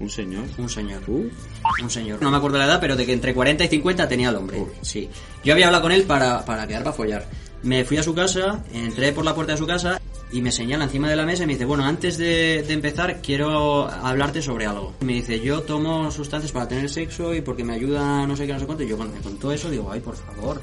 ¿Un 0.00 0.10
señor? 0.10 0.44
Un 0.58 0.68
señor. 0.68 1.00
Un 1.08 1.90
señor. 1.90 2.20
No 2.20 2.30
me 2.30 2.36
acuerdo 2.36 2.58
la 2.58 2.66
edad, 2.66 2.80
pero 2.80 2.94
de 2.94 3.06
que 3.06 3.12
entre 3.14 3.32
40 3.32 3.64
y 3.64 3.68
50 3.68 4.06
tenía 4.06 4.28
el 4.28 4.36
hombre. 4.36 4.62
Sí. 4.82 5.08
Yo 5.42 5.54
había 5.54 5.66
hablado 5.66 5.82
con 5.82 5.92
él 5.92 6.02
para, 6.02 6.44
para 6.44 6.66
quedar 6.66 6.82
para 6.82 6.94
follar. 6.94 7.26
Me 7.62 7.84
fui 7.84 7.96
a 7.96 8.02
su 8.02 8.14
casa, 8.14 8.64
entré 8.72 9.12
por 9.12 9.24
la 9.24 9.34
puerta 9.34 9.52
de 9.52 9.58
su 9.58 9.66
casa 9.66 10.00
y 10.32 10.40
me 10.40 10.50
señala 10.50 10.84
encima 10.84 11.08
de 11.08 11.16
la 11.16 11.26
mesa 11.26 11.44
y 11.44 11.46
me 11.46 11.52
dice, 11.52 11.64
bueno, 11.64 11.84
antes 11.84 12.18
de, 12.18 12.60
empezar 12.72 13.20
quiero 13.22 13.86
hablarte 13.86 14.42
sobre 14.42 14.66
algo. 14.66 14.94
Me 15.00 15.12
dice, 15.12 15.38
yo 15.40 15.62
tomo 15.62 16.10
sustancias 16.10 16.50
para 16.50 16.66
tener 16.66 16.88
sexo 16.88 17.34
y 17.34 17.40
porque 17.42 17.62
me 17.62 17.74
ayuda 17.74 18.26
no 18.26 18.36
sé 18.36 18.46
qué, 18.46 18.54
no 18.54 18.60
sé 18.60 18.66
cuánto. 18.66 18.82
Y 18.82 18.88
yo 18.88 18.96
cuando 18.96 19.14
me 19.14 19.20
contó 19.20 19.52
eso 19.52 19.70
digo, 19.70 19.90
ay, 19.92 20.00
por 20.00 20.16
favor. 20.16 20.60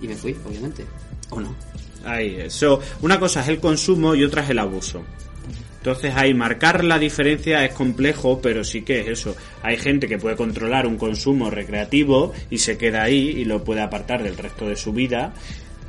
Y 0.00 0.08
me 0.08 0.16
fui, 0.16 0.36
obviamente. 0.44 0.84
¿O 1.30 1.40
no? 1.40 1.54
Ahí, 2.04 2.36
eso. 2.40 2.80
Una 3.02 3.20
cosa 3.20 3.42
es 3.42 3.48
el 3.48 3.60
consumo 3.60 4.14
y 4.14 4.24
otra 4.24 4.42
es 4.42 4.50
el 4.50 4.58
abuso. 4.58 5.02
Entonces 5.82 6.14
ahí 6.14 6.32
marcar 6.32 6.84
la 6.84 6.96
diferencia 6.96 7.64
es 7.64 7.74
complejo, 7.74 8.40
pero 8.40 8.62
sí 8.62 8.82
que 8.82 9.00
es 9.00 9.08
eso. 9.08 9.34
Hay 9.62 9.76
gente 9.76 10.06
que 10.06 10.16
puede 10.16 10.36
controlar 10.36 10.86
un 10.86 10.96
consumo 10.96 11.50
recreativo 11.50 12.32
y 12.50 12.58
se 12.58 12.78
queda 12.78 13.02
ahí 13.02 13.30
y 13.30 13.44
lo 13.44 13.64
puede 13.64 13.80
apartar 13.80 14.22
del 14.22 14.38
resto 14.38 14.68
de 14.68 14.76
su 14.76 14.92
vida 14.92 15.34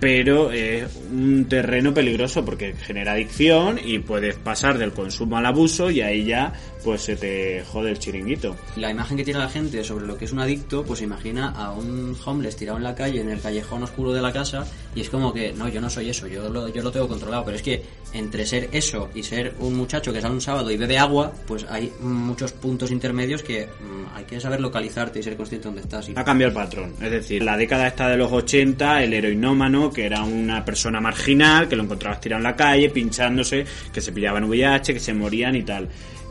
pero 0.04 0.52
es 0.52 0.84
un 1.14 1.46
terreno 1.48 1.94
peligroso 1.94 2.44
porque 2.44 2.74
genera 2.74 3.14
adicción 3.14 3.80
y 3.82 4.00
puedes 4.00 4.36
pasar 4.36 4.78
del 4.78 4.92
consumo 4.92 5.38
al 5.38 5.46
abuso 5.46 5.90
y 5.90 6.02
ahí 6.02 6.26
ya 6.26 6.52
pues 6.84 7.02
se 7.02 7.16
te 7.16 7.64
jode 7.64 7.92
el 7.92 8.00
chiringuito. 8.00 8.56
La 8.76 8.92
imagen 8.92 9.18
que 9.18 9.24
tiene 9.24 9.40
la 9.40 9.50
gente 9.50 9.84
sobre 9.84 10.06
lo 10.06 10.18
que 10.18 10.26
es 10.26 10.32
un 10.32 10.40
adicto, 10.40 10.84
pues 10.84 11.02
imagina 11.02 11.50
a 11.50 11.72
un 11.72 12.16
homeless 12.26 12.56
tirado 12.56 12.78
en 12.78 12.84
la 12.84 12.96
calle, 12.96 13.22
en 13.22 13.30
el 13.30 13.40
callejón 13.40 13.84
oscuro 13.84 14.12
de 14.12 14.22
la 14.22 14.32
casa, 14.32 14.66
y 14.96 15.02
es 15.02 15.10
como 15.10 15.34
que, 15.34 15.54
no, 15.54 15.68
yo 15.70 15.80
no 15.82 15.90
soy 15.90 16.10
eso, 16.10 16.28
yo 16.28 16.50
lo, 16.50 16.68
yo 16.68 16.82
lo 16.82 16.92
tengo 16.92 17.08
controlado, 17.08 17.46
pero 17.46 17.58
es 17.58 17.64
que 17.64 17.84
entre 18.14 18.46
ser 18.46 18.70
eso 18.72 19.10
y 19.16 19.24
ser 19.24 19.56
un 19.60 19.76
muchacho 19.76 20.14
que 20.14 20.22
sale 20.22 20.34
un 20.34 20.42
sábado 20.42 20.70
y 20.72 20.78
bebe 20.78 20.98
agua, 20.98 21.32
pues 21.48 21.66
hay 21.70 21.92
muchos 22.02 22.52
puntos 22.54 22.92
intermedios 22.92 23.42
que 23.42 23.66
mm, 23.66 24.16
hay 24.16 24.26
que 24.26 24.40
saber 24.40 24.60
localizarte 24.60 25.20
y 25.20 25.24
ser 25.24 25.36
consciente 25.36 25.68
de 25.68 25.70
dónde 25.70 25.82
estás. 25.82 26.10
Y... 26.10 26.14
Ha 26.16 26.24
cambiado 26.24 26.50
el 26.50 26.56
patrón, 26.56 26.94
es 27.02 27.12
decir, 27.12 27.44
la 27.44 27.58
década 27.58 27.88
esta 27.88 28.10
de 28.10 28.18
los 28.18 28.32
80, 28.32 29.04
el 29.04 29.14
heroinómano, 29.14 29.92
que 29.92 30.06
era 30.06 30.24
una 30.24 30.64
persona 30.64 31.00
marginal, 31.00 31.68
que 31.68 31.76
lo 31.76 31.84
encontrabas 31.84 32.20
tirado 32.22 32.40
en 32.40 32.44
la 32.44 32.56
calle, 32.56 32.90
pinchándose, 32.90 33.66
que 33.92 34.02
se 34.02 34.12
pillaban 34.12 34.44
VIH, 34.44 34.94
que 34.94 35.00
se 35.00 35.14
morían 35.14 35.56
y 35.56 35.64
tal 35.64 35.90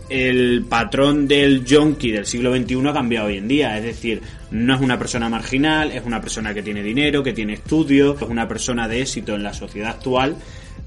el 0.08 0.64
patrón 0.68 1.26
del 1.26 1.64
junkie 1.68 2.12
del 2.12 2.26
siglo 2.26 2.54
XXI 2.54 2.88
ha 2.88 2.92
cambiado 2.92 3.26
hoy 3.28 3.38
en 3.38 3.48
día. 3.48 3.76
Es 3.78 3.84
decir, 3.84 4.22
no 4.50 4.74
es 4.74 4.80
una 4.80 4.98
persona 4.98 5.28
marginal, 5.28 5.90
es 5.92 6.04
una 6.04 6.20
persona 6.20 6.52
que 6.54 6.62
tiene 6.62 6.82
dinero, 6.82 7.22
que 7.22 7.32
tiene 7.32 7.54
estudios, 7.54 8.20
es 8.20 8.28
una 8.28 8.46
persona 8.48 8.88
de 8.88 9.02
éxito 9.02 9.34
en 9.34 9.42
la 9.42 9.54
sociedad 9.54 9.90
actual 9.90 10.36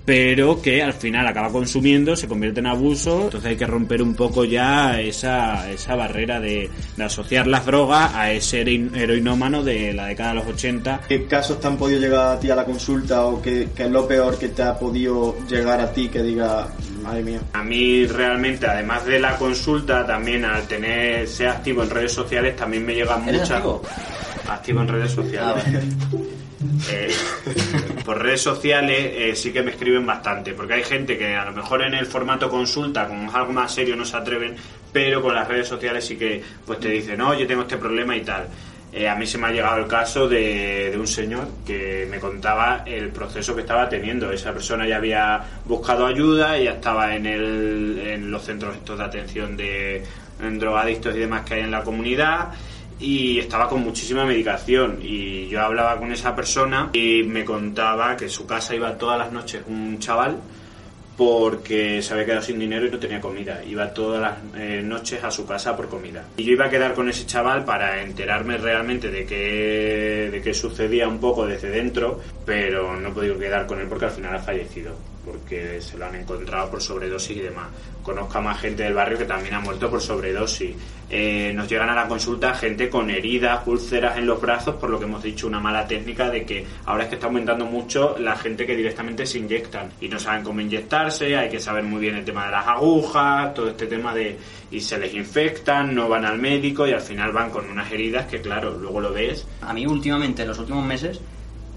pero 0.05 0.61
que 0.61 0.83
al 0.83 0.93
final 0.93 1.25
acaba 1.27 1.51
consumiendo, 1.51 2.15
se 2.15 2.27
convierte 2.27 2.59
en 2.59 2.67
abuso, 2.67 3.23
entonces 3.23 3.49
hay 3.49 3.57
que 3.57 3.65
romper 3.65 4.03
un 4.03 4.13
poco 4.13 4.45
ya 4.45 5.01
esa, 5.01 5.69
esa 5.71 5.95
barrera 5.95 6.39
de, 6.39 6.69
de 6.95 7.03
asociar 7.03 7.47
las 7.47 7.65
drogas 7.65 8.13
a 8.13 8.31
ese 8.31 8.61
heroinómano 8.61 9.63
de 9.63 9.93
la 9.93 10.05
década 10.05 10.29
de 10.29 10.35
los 10.35 10.47
80. 10.47 11.01
¿Qué 11.07 11.25
casos 11.25 11.59
te 11.59 11.67
han 11.67 11.77
podido 11.77 11.99
llegar 11.99 12.37
a 12.37 12.39
ti 12.39 12.51
a 12.51 12.55
la 12.55 12.65
consulta 12.65 13.25
o 13.25 13.41
qué, 13.41 13.69
qué 13.75 13.83
es 13.85 13.91
lo 13.91 14.07
peor 14.07 14.37
que 14.37 14.49
te 14.49 14.61
ha 14.61 14.77
podido 14.77 15.37
llegar 15.47 15.79
a 15.81 15.91
ti 15.91 16.07
que 16.09 16.21
diga, 16.21 16.67
madre 17.01 17.23
mía? 17.23 17.39
A 17.53 17.63
mí 17.63 18.05
realmente, 18.05 18.67
además 18.67 19.05
de 19.05 19.19
la 19.19 19.35
consulta, 19.37 20.05
también 20.05 20.45
al 20.45 20.67
tener, 20.67 21.27
ser 21.27 21.47
activo 21.47 21.81
en 21.81 21.89
redes 21.89 22.11
sociales, 22.11 22.55
también 22.55 22.85
me 22.85 22.93
llegan 22.93 23.27
¿Eres 23.27 23.41
muchas... 23.41 23.57
activo? 23.57 23.81
Activo 24.47 24.81
en 24.81 24.87
redes 24.87 25.11
sociales. 25.11 25.63
Eh, 26.89 27.09
por 28.05 28.21
redes 28.21 28.41
sociales 28.41 29.11
eh, 29.15 29.35
sí 29.35 29.51
que 29.51 29.63
me 29.63 29.71
escriben 29.71 30.05
bastante, 30.05 30.53
porque 30.53 30.75
hay 30.75 30.83
gente 30.83 31.17
que 31.17 31.35
a 31.35 31.45
lo 31.45 31.53
mejor 31.53 31.81
en 31.81 31.95
el 31.95 32.05
formato 32.05 32.49
consulta, 32.49 33.09
es 33.11 33.35
algo 33.35 33.51
más 33.51 33.73
serio, 33.73 33.95
no 33.95 34.05
se 34.05 34.15
atreven, 34.15 34.55
pero 34.93 35.21
con 35.21 35.33
las 35.33 35.47
redes 35.47 35.67
sociales 35.67 36.05
sí 36.05 36.15
que 36.15 36.41
pues 36.65 36.79
te 36.79 36.89
dicen, 36.89 37.17
no, 37.17 37.33
yo 37.33 37.47
tengo 37.47 37.63
este 37.63 37.77
problema 37.77 38.15
y 38.15 38.21
tal. 38.21 38.47
Eh, 38.93 39.09
a 39.09 39.15
mí 39.15 39.27
se 39.27 39.37
me 39.37 39.47
ha 39.47 39.51
llegado 39.51 39.77
el 39.77 39.87
caso 39.87 40.29
de, 40.29 40.91
de 40.91 40.97
un 40.97 41.07
señor 41.07 41.49
que 41.65 42.07
me 42.09 42.17
contaba 42.19 42.83
el 42.85 43.09
proceso 43.09 43.53
que 43.53 43.61
estaba 43.61 43.89
teniendo. 43.89 44.31
Esa 44.31 44.53
persona 44.53 44.87
ya 44.87 44.97
había 44.97 45.43
buscado 45.65 46.05
ayuda, 46.05 46.57
ya 46.57 46.71
estaba 46.71 47.13
en, 47.13 47.25
el, 47.25 48.01
en 48.05 48.31
los 48.31 48.43
centros 48.43 48.73
estos 48.75 48.97
de 48.97 49.03
atención 49.03 49.57
de 49.57 50.01
drogadictos 50.39 51.15
y 51.15 51.19
demás 51.19 51.43
que 51.43 51.55
hay 51.55 51.61
en 51.61 51.71
la 51.71 51.83
comunidad 51.83 52.53
y 52.99 53.39
estaba 53.39 53.67
con 53.67 53.81
muchísima 53.81 54.25
medicación 54.25 54.99
y 55.01 55.47
yo 55.47 55.61
hablaba 55.61 55.97
con 55.97 56.11
esa 56.11 56.35
persona 56.35 56.89
y 56.93 57.23
me 57.23 57.43
contaba 57.43 58.15
que 58.15 58.29
su 58.29 58.45
casa 58.45 58.75
iba 58.75 58.97
todas 58.97 59.19
las 59.19 59.31
noches 59.31 59.63
un 59.67 59.99
chaval 59.99 60.37
porque 61.17 62.01
se 62.01 62.13
había 62.13 62.25
quedado 62.25 62.41
sin 62.41 62.59
dinero 62.59 62.87
y 62.87 62.91
no 62.91 62.99
tenía 62.99 63.21
comida. 63.21 63.63
Iba 63.63 63.93
todas 63.93 64.21
las 64.21 64.61
eh, 64.61 64.81
noches 64.83 65.23
a 65.23 65.31
su 65.31 65.45
casa 65.45 65.75
por 65.75 65.87
comida. 65.87 66.25
Y 66.35 66.43
yo 66.43 66.51
iba 66.51 66.65
a 66.65 66.69
quedar 66.69 66.93
con 66.93 67.07
ese 67.07 67.25
chaval 67.25 67.63
para 67.63 68.01
enterarme 68.01 68.57
realmente 68.57 69.09
de 69.09 69.25
qué, 69.25 70.29
de 70.29 70.41
qué 70.41 70.53
sucedía 70.53 71.07
un 71.07 71.19
poco 71.19 71.45
desde 71.45 71.69
dentro, 71.69 72.19
pero 72.45 72.99
no 72.99 73.09
he 73.09 73.11
podido 73.11 73.39
quedar 73.39 73.65
con 73.65 73.79
él 73.79 73.87
porque 73.87 74.05
al 74.05 74.11
final 74.11 74.35
ha 74.35 74.39
fallecido 74.39 75.14
porque 75.25 75.81
se 75.81 75.97
lo 75.97 76.05
han 76.05 76.15
encontrado 76.15 76.69
por 76.69 76.81
sobredosis 76.81 77.37
y 77.37 77.41
demás. 77.41 77.67
Conozco 78.03 78.37
a 78.37 78.41
más 78.41 78.59
gente 78.61 78.83
del 78.83 78.93
barrio 78.93 79.17
que 79.17 79.25
también 79.25 79.55
ha 79.55 79.59
muerto 79.59 79.89
por 79.89 79.99
sobredosis. 79.99 80.75
Eh, 81.09 81.51
nos 81.53 81.67
llegan 81.67 81.89
a 81.89 81.95
la 81.95 82.07
consulta 82.07 82.53
gente 82.53 82.89
con 82.89 83.09
heridas, 83.09 83.61
úlceras 83.65 84.17
en 84.17 84.25
los 84.25 84.39
brazos, 84.41 84.75
por 84.75 84.89
lo 84.89 84.99
que 84.99 85.05
hemos 85.05 85.23
dicho, 85.23 85.47
una 85.47 85.59
mala 85.59 85.87
técnica 85.87 86.29
de 86.29 86.45
que 86.45 86.65
ahora 86.85 87.03
es 87.03 87.09
que 87.09 87.15
está 87.15 87.27
aumentando 87.27 87.65
mucho 87.65 88.15
la 88.19 88.35
gente 88.35 88.65
que 88.65 88.75
directamente 88.75 89.25
se 89.25 89.39
inyectan 89.39 89.91
y 90.01 90.07
no 90.07 90.19
saben 90.19 90.43
cómo 90.43 90.61
inyectarse, 90.61 91.35
hay 91.35 91.49
que 91.49 91.59
saber 91.59 91.83
muy 91.83 91.99
bien 91.99 92.15
el 92.15 92.25
tema 92.25 92.45
de 92.45 92.51
las 92.51 92.67
agujas, 92.67 93.53
todo 93.53 93.69
este 93.69 93.87
tema 93.87 94.13
de... 94.13 94.37
y 94.71 94.79
se 94.81 94.97
les 94.97 95.13
infectan, 95.13 95.93
no 95.93 96.09
van 96.09 96.25
al 96.25 96.39
médico 96.39 96.87
y 96.87 96.91
al 96.91 97.01
final 97.01 97.31
van 97.31 97.49
con 97.49 97.69
unas 97.69 97.91
heridas 97.91 98.25
que 98.25 98.41
claro, 98.41 98.77
luego 98.77 98.99
lo 98.99 99.13
ves. 99.13 99.47
A 99.61 99.73
mí 99.73 99.85
últimamente, 99.85 100.41
en 100.41 100.47
los 100.49 100.59
últimos 100.59 100.85
meses, 100.85 101.21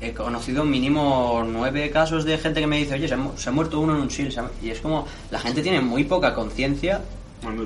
he 0.01 0.13
conocido 0.13 0.65
mínimo 0.65 1.45
nueve 1.51 1.91
casos 1.91 2.25
de 2.25 2.39
gente 2.39 2.61
que 2.61 2.67
me 2.67 2.79
dice, 2.79 2.95
oye, 2.95 3.09
se 3.09 3.15
ha, 3.15 3.17
mu- 3.17 3.37
se 3.37 3.49
ha 3.49 3.53
muerto 3.53 3.81
uno 3.81 3.95
en 3.97 4.03
un 4.03 4.09
chill. 4.09 4.31
se 4.33 4.41
ha- 4.41 4.51
Y 4.63 4.71
es 4.71 4.81
como, 4.81 5.07
la 5.31 5.39
gente 5.41 5.63
tiene 5.63 5.81
muy 5.81 6.05
poca 6.05 6.35
conciencia 6.35 7.01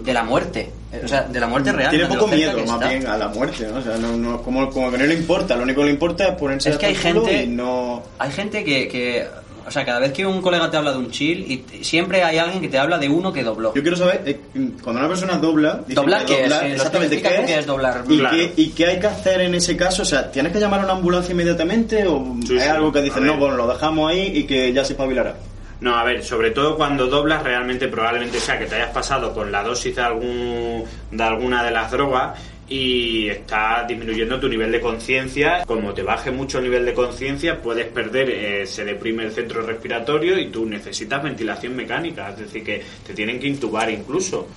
de 0.04 0.12
la 0.12 0.22
muerte. 0.22 0.70
Eh, 0.92 1.00
O 1.04 1.08
sea, 1.08 1.22
de 1.22 1.40
la 1.40 1.46
muerte 1.46 1.72
real. 1.72 1.90
Tiene 1.90 2.06
poco 2.06 2.28
miedo 2.28 2.52
más 2.58 2.70
está. 2.74 2.88
bien 2.88 3.06
a 3.06 3.16
la 3.16 3.28
muerte, 3.28 3.66
¿no? 3.72 3.78
O 3.78 3.82
sea, 3.82 3.96
no, 3.96 4.16
no- 4.16 4.42
como, 4.42 4.70
como 4.70 4.90
que 4.90 4.98
no 4.98 5.04
le 5.06 5.14
importa, 5.14 5.56
lo 5.56 5.62
único 5.62 5.80
que 5.80 5.86
le 5.86 5.92
importa 5.92 6.28
es 6.28 6.34
ponerse 6.36 6.70
Es 6.70 6.76
que 6.78 6.86
hay 6.86 6.94
gente- 6.94 7.46
no... 7.46 8.02
Hay 8.18 8.30
gente 8.30 8.64
que, 8.64 8.88
que, 8.88 9.26
o 9.66 9.70
sea, 9.70 9.84
cada 9.84 9.98
vez 10.00 10.12
que 10.12 10.24
un 10.26 10.40
colega 10.42 10.70
te 10.70 10.76
habla 10.76 10.92
de 10.92 10.98
un 10.98 11.10
chill, 11.10 11.40
y 11.70 11.84
siempre 11.84 12.22
hay 12.22 12.38
alguien 12.38 12.60
que 12.60 12.68
te 12.68 12.78
habla 12.78 12.98
de 12.98 13.08
uno 13.08 13.32
que 13.32 13.42
dobló. 13.42 13.74
Yo 13.74 13.82
quiero 13.82 13.96
saber, 13.96 14.22
eh, 14.26 14.40
cuando 14.82 15.00
una 15.00 15.08
persona 15.08 15.38
dobla... 15.38 15.80
dice 15.86 15.94
¿Doblar 15.94 16.24
que 16.24 16.34
qué 16.36 16.42
es? 16.44 16.48
doblar, 16.48 16.66
Eh, 16.66 16.72
exactamente 16.74 17.22
qué 17.22 17.28
es, 17.28 17.40
qué 17.46 17.58
es 17.58 17.66
doblar. 17.66 18.04
¿Y, 18.08 18.18
Claro. 18.18 18.36
qué, 18.36 18.52
¿Y 18.56 18.68
qué 18.70 18.86
hay 18.86 19.00
que 19.00 19.06
hacer 19.06 19.40
en 19.40 19.54
ese 19.54 19.76
caso? 19.76 20.02
O 20.02 20.06
sea, 20.06 20.30
¿tienes 20.30 20.52
que 20.52 20.60
llamar 20.60 20.80
a 20.80 20.84
una 20.84 20.92
ambulancia 20.94 21.32
inmediatamente 21.32 22.06
o 22.06 22.36
Sí, 22.46 22.56
es 22.56 22.62
sí. 22.64 22.68
algo 22.68 22.92
que 22.92 23.00
ver. 23.00 23.22
no, 23.22 23.36
bueno, 23.36 23.56
lo 23.56 23.66
dejamos 23.66 24.10
ahí 24.10 24.32
y 24.34 24.44
que 24.44 24.72
ya 24.72 24.84
se 24.84 24.92
espabilará? 24.94 25.36
No, 25.80 25.96
a 25.96 26.04
ver, 26.04 26.22
sobre 26.22 26.52
todo 26.52 26.76
cuando 26.76 27.08
doblas, 27.08 27.42
realmente 27.42 27.88
probablemente 27.88 28.38
sea 28.38 28.56
que 28.58 28.66
te 28.66 28.76
hayas 28.76 28.90
pasado 28.90 29.34
con 29.34 29.50
la 29.50 29.64
dosis 29.64 29.96
de, 29.96 30.02
algún, 30.02 30.84
de 31.10 31.22
alguna 31.24 31.64
de 31.64 31.72
las 31.72 31.90
drogas 31.90 32.38
y 32.72 33.28
está 33.28 33.84
disminuyendo 33.86 34.40
tu 34.40 34.48
nivel 34.48 34.72
de 34.72 34.80
conciencia. 34.80 35.62
Como 35.66 35.92
te 35.92 36.02
baje 36.02 36.30
mucho 36.30 36.56
el 36.56 36.64
nivel 36.64 36.86
de 36.86 36.94
conciencia, 36.94 37.60
puedes 37.60 37.86
perder, 37.88 38.66
se 38.66 38.86
deprime 38.86 39.24
el 39.24 39.32
centro 39.32 39.60
respiratorio 39.60 40.38
y 40.38 40.46
tú 40.46 40.64
necesitas 40.64 41.22
ventilación 41.22 41.76
mecánica, 41.76 42.30
es 42.30 42.38
decir, 42.38 42.64
que 42.64 42.82
te 43.06 43.12
tienen 43.12 43.38
que 43.38 43.48
intubar 43.48 43.90
incluso. 43.90 44.48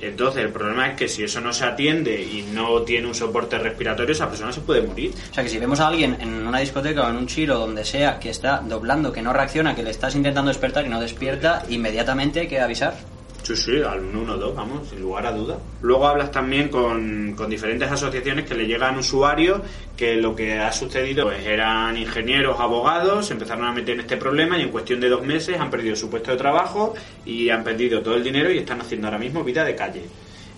Entonces, 0.00 0.44
el 0.44 0.50
problema 0.50 0.88
es 0.88 0.96
que 0.96 1.08
si 1.08 1.24
eso 1.24 1.42
no 1.42 1.52
se 1.52 1.66
atiende 1.66 2.22
y 2.22 2.48
no 2.54 2.80
tiene 2.82 3.06
un 3.06 3.14
soporte 3.14 3.58
respiratorio, 3.58 4.12
esa 4.12 4.28
persona 4.30 4.50
se 4.50 4.62
puede 4.62 4.80
morir. 4.80 5.12
O 5.30 5.34
sea, 5.34 5.44
que 5.44 5.50
si 5.50 5.58
vemos 5.58 5.80
a 5.80 5.88
alguien 5.88 6.16
en 6.20 6.46
una 6.46 6.60
discoteca 6.60 7.06
o 7.06 7.10
en 7.10 7.16
un 7.16 7.26
chill 7.26 7.50
o 7.50 7.58
donde 7.58 7.84
sea 7.84 8.18
que 8.18 8.30
está 8.30 8.62
doblando, 8.64 9.12
que 9.12 9.20
no 9.20 9.34
reacciona, 9.34 9.74
que 9.74 9.82
le 9.82 9.90
estás 9.90 10.14
intentando 10.14 10.48
despertar 10.48 10.86
y 10.86 10.88
no 10.88 11.00
despierta, 11.00 11.64
inmediatamente 11.68 12.40
hay 12.40 12.48
que 12.48 12.60
avisar. 12.60 13.17
Sí, 13.48 13.56
sí, 13.56 13.80
al 13.80 14.02
112, 14.02 14.54
vamos, 14.54 14.88
sin 14.90 15.00
lugar 15.00 15.24
a 15.24 15.32
duda. 15.32 15.58
Luego 15.80 16.06
hablas 16.06 16.30
también 16.30 16.68
con, 16.68 17.32
con 17.34 17.48
diferentes 17.48 17.90
asociaciones 17.90 18.44
que 18.44 18.54
le 18.54 18.66
llegan 18.66 18.98
usuarios 18.98 19.62
que 19.96 20.16
lo 20.16 20.36
que 20.36 20.58
ha 20.58 20.70
sucedido 20.70 21.24
pues 21.24 21.46
eran 21.46 21.96
ingenieros, 21.96 22.60
abogados, 22.60 23.30
empezaron 23.30 23.64
a 23.64 23.72
meter 23.72 23.94
en 23.94 24.00
este 24.00 24.18
problema 24.18 24.58
y 24.58 24.64
en 24.64 24.68
cuestión 24.68 25.00
de 25.00 25.08
dos 25.08 25.22
meses 25.22 25.58
han 25.58 25.70
perdido 25.70 25.96
su 25.96 26.10
puesto 26.10 26.30
de 26.30 26.36
trabajo 26.36 26.92
y 27.24 27.48
han 27.48 27.64
perdido 27.64 28.02
todo 28.02 28.16
el 28.16 28.22
dinero 28.22 28.52
y 28.52 28.58
están 28.58 28.82
haciendo 28.82 29.06
ahora 29.06 29.18
mismo 29.18 29.42
vida 29.42 29.64
de 29.64 29.74
calle. 29.74 30.02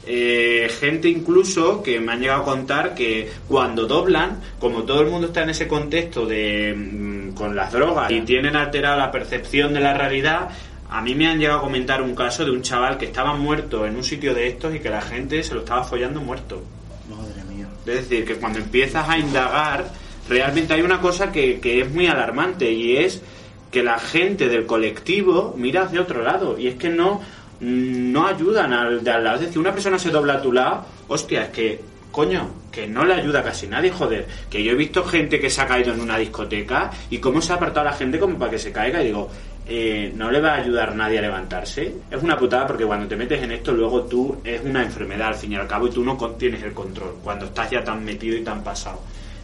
Eh, 0.04 0.68
gente 0.80 1.08
incluso 1.08 1.84
que 1.84 2.00
me 2.00 2.10
han 2.10 2.20
llegado 2.20 2.42
a 2.42 2.44
contar 2.44 2.94
que 2.94 3.30
cuando 3.46 3.86
doblan, 3.86 4.40
como 4.58 4.82
todo 4.82 5.02
el 5.02 5.08
mundo 5.08 5.28
está 5.28 5.44
en 5.44 5.50
ese 5.50 5.68
contexto 5.68 6.26
de 6.26 6.74
mm, 6.74 7.34
con 7.34 7.54
las 7.54 7.70
drogas 7.72 8.10
y 8.10 8.22
tienen 8.22 8.56
alterada 8.56 8.96
la 8.96 9.12
percepción 9.12 9.74
de 9.74 9.80
la 9.80 9.94
realidad, 9.94 10.48
a 10.90 11.00
mí 11.02 11.14
me 11.14 11.28
han 11.28 11.38
llegado 11.38 11.60
a 11.60 11.62
comentar 11.62 12.02
un 12.02 12.14
caso 12.14 12.44
de 12.44 12.50
un 12.50 12.62
chaval 12.62 12.98
que 12.98 13.06
estaba 13.06 13.34
muerto 13.34 13.86
en 13.86 13.96
un 13.96 14.02
sitio 14.02 14.34
de 14.34 14.48
estos 14.48 14.74
y 14.74 14.80
que 14.80 14.90
la 14.90 15.00
gente 15.00 15.42
se 15.42 15.54
lo 15.54 15.60
estaba 15.60 15.84
follando 15.84 16.20
muerto. 16.20 16.62
Madre 17.08 17.44
mía. 17.44 17.68
Es 17.86 18.08
decir, 18.08 18.24
que 18.24 18.34
cuando 18.34 18.58
empiezas 18.58 19.08
a 19.08 19.16
indagar, 19.16 19.88
realmente 20.28 20.74
hay 20.74 20.82
una 20.82 21.00
cosa 21.00 21.30
que, 21.30 21.60
que 21.60 21.80
es 21.80 21.90
muy 21.90 22.08
alarmante 22.08 22.70
y 22.72 22.96
es 22.96 23.22
que 23.70 23.84
la 23.84 23.98
gente 24.00 24.48
del 24.48 24.66
colectivo 24.66 25.54
mira 25.56 25.82
hacia 25.82 26.00
otro 26.00 26.22
lado 26.22 26.58
y 26.58 26.66
es 26.66 26.74
que 26.74 26.88
no, 26.88 27.20
no 27.60 28.26
ayudan 28.26 28.72
al 28.72 29.04
de 29.04 29.10
al 29.10 29.22
lado. 29.22 29.36
Es 29.36 29.42
decir, 29.42 29.58
una 29.58 29.72
persona 29.72 29.98
se 29.98 30.10
dobla 30.10 30.34
a 30.34 30.42
tu 30.42 30.52
lado, 30.52 30.86
hostia, 31.06 31.44
es 31.44 31.48
que, 31.50 31.80
coño, 32.10 32.50
que 32.72 32.86
no 32.86 33.04
le 33.04 33.14
ayuda 33.14 33.42
casi 33.42 33.66
nadie, 33.66 33.90
joder. 33.90 34.26
Que 34.50 34.62
yo 34.64 34.72
he 34.72 34.76
visto 34.76 35.04
gente 35.04 35.38
que 35.38 35.50
se 35.50 35.60
ha 35.60 35.66
caído 35.66 35.92
en 35.92 36.00
una 36.00 36.18
discoteca 36.18 36.90
y 37.10 37.18
cómo 37.18 37.40
se 37.40 37.52
ha 37.52 37.56
apartado 37.56 37.86
a 37.86 37.92
la 37.92 37.96
gente 37.96 38.18
como 38.18 38.38
para 38.38 38.50
que 38.50 38.58
se 38.58 38.72
caiga 38.72 39.02
y 39.02 39.06
digo, 39.06 39.30
eh, 39.72 40.12
no 40.16 40.32
le 40.32 40.40
va 40.40 40.54
a 40.54 40.56
ayudar 40.56 40.96
nadie 40.96 41.20
a 41.20 41.22
levantarse. 41.22 41.94
Es 42.10 42.20
una 42.20 42.36
putada 42.36 42.66
porque 42.66 42.84
cuando 42.84 43.06
te 43.06 43.14
metes 43.14 43.40
en 43.40 43.52
esto, 43.52 43.72
luego 43.72 44.02
tú 44.02 44.40
es 44.42 44.60
una 44.64 44.82
enfermedad 44.82 45.28
al 45.28 45.36
fin 45.36 45.52
y 45.52 45.54
al 45.54 45.68
cabo 45.68 45.86
y 45.86 45.90
tú 45.90 46.02
no 46.02 46.16
tienes 46.36 46.60
el 46.64 46.72
control 46.72 47.18
cuando 47.22 47.44
estás 47.44 47.70
ya 47.70 47.84
tan 47.84 48.04
metido 48.04 48.36
y 48.36 48.42
tan 48.42 48.64
pasado. 48.64 49.00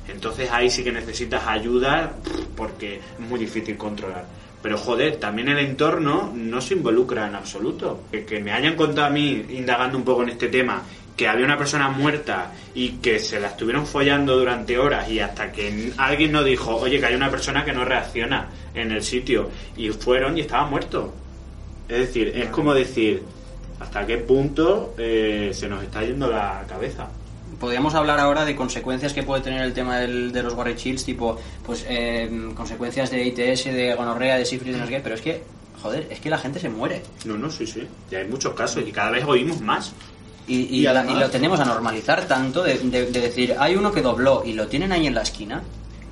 Entonces 0.09 0.51
ahí 0.51 0.69
sí 0.69 0.83
que 0.83 0.91
necesitas 0.91 1.47
ayuda 1.47 2.13
porque 2.57 2.97
es 2.97 3.21
muy 3.21 3.39
difícil 3.39 3.77
controlar. 3.77 4.25
Pero 4.61 4.79
joder, 4.79 5.19
también 5.19 5.49
el 5.49 5.61
entorno 5.61 6.33
no 6.35 6.61
se 6.61 6.75
involucra 6.75 7.29
en 7.29 7.37
absoluto. 7.37 8.01
Que, 8.11 8.25
que 8.25 8.41
me 8.41 8.51
hayan 8.51 8.75
contado 8.75 9.07
a 9.07 9.11
mí, 9.11 9.47
indagando 9.51 9.97
un 9.97 10.05
poco 10.05 10.25
en 10.25 10.31
este 10.31 10.49
tema, 10.49 10.83
que 11.17 11.27
había 11.29 11.47
una 11.47 11.57
persona 11.57 11.89
muerta 11.89 12.53
y 12.75 12.91
que 12.99 13.19
se 13.19 13.41
la 13.41 13.49
estuvieron 13.49 13.87
follando 13.87 14.37
durante 14.39 14.79
horas 14.79 15.09
y 15.09 15.19
hasta 15.21 15.51
que 15.51 15.93
alguien 15.97 16.31
no 16.33 16.45
dijo, 16.45 16.77
oye, 16.77 17.01
que 17.01 17.07
hay 17.07 17.15
una 17.15 17.31
persona 17.31 17.65
que 17.65 17.73
no 17.73 17.85
reacciona 17.85 18.49
en 18.75 18.93
el 18.93 19.03
sitio 19.03 19.49
y 19.77 19.89
fueron 19.91 20.37
y 20.37 20.43
estaba 20.43 20.67
muerto. 20.67 21.15
Es 21.89 21.99
decir, 21.99 22.33
es 22.35 22.49
como 22.51 22.75
decir, 22.75 23.23
hasta 23.81 24.07
qué 24.07 24.19
punto 24.19 24.95
eh, 24.99 25.53
se 25.55 25.69
nos 25.69 25.83
está 25.83 26.03
yendo 26.03 26.29
la 26.31 26.65
cabeza. 26.69 27.09
Podríamos 27.61 27.95
hablar 27.95 28.21
ahora 28.21 28.45
de 28.45 28.55
consecuencias 28.55 29.15
que 29.15 29.23
puede 29.23 29.41
tener 29.43 29.63
el 29.63 29.73
tema 29.73 29.99
del- 29.99 30.31
de 30.33 30.43
los 30.43 30.53
Warrior 30.53 30.77
Chills, 30.77 31.05
tipo, 31.05 31.39
pues, 31.65 31.87
eh, 31.89 32.51
consecuencias 32.55 33.11
de 33.11 33.25
ITS, 33.25 33.73
de 33.73 33.95
gonorrea, 33.95 34.37
de 34.37 34.45
sífilis, 34.45 34.75
de 34.75 34.81
no 34.81 34.87
sé 34.87 34.93
qué, 34.93 35.01
pero 35.01 35.15
es 35.15 35.23
que, 35.23 35.43
joder, 35.81 36.07
es 36.11 36.21
que 36.21 36.29
la 36.29 36.37
gente 36.37 36.59
se 36.59 36.69
muere. 36.69 37.01
No, 37.25 37.39
no, 37.39 37.51
sí, 37.51 37.67
sí. 37.67 37.87
Y 38.11 38.15
hay 38.17 38.27
muchos 38.29 38.53
casos 38.53 38.85
y 38.87 38.93
cada 38.93 39.11
vez 39.13 39.25
oímos 39.25 39.61
más. 39.63 39.95
Y, 40.49 40.77
y, 40.77 40.81
Y 40.83 40.87
además- 40.87 41.17
y 41.17 41.21
lo 41.21 41.31
tenemos 41.31 41.59
a 41.61 41.65
normalizar 41.65 42.27
tanto 42.29 42.63
de, 42.63 42.79
de- 42.79 43.07
de 43.11 43.21
decir, 43.21 43.55
hay 43.59 43.75
uno 43.75 43.91
que 43.93 44.01
dobló 44.03 44.43
y 44.47 44.53
lo 44.53 44.67
tienen 44.69 44.93
ahí 44.93 45.07
en 45.07 45.15
la 45.15 45.23
esquina. 45.23 45.63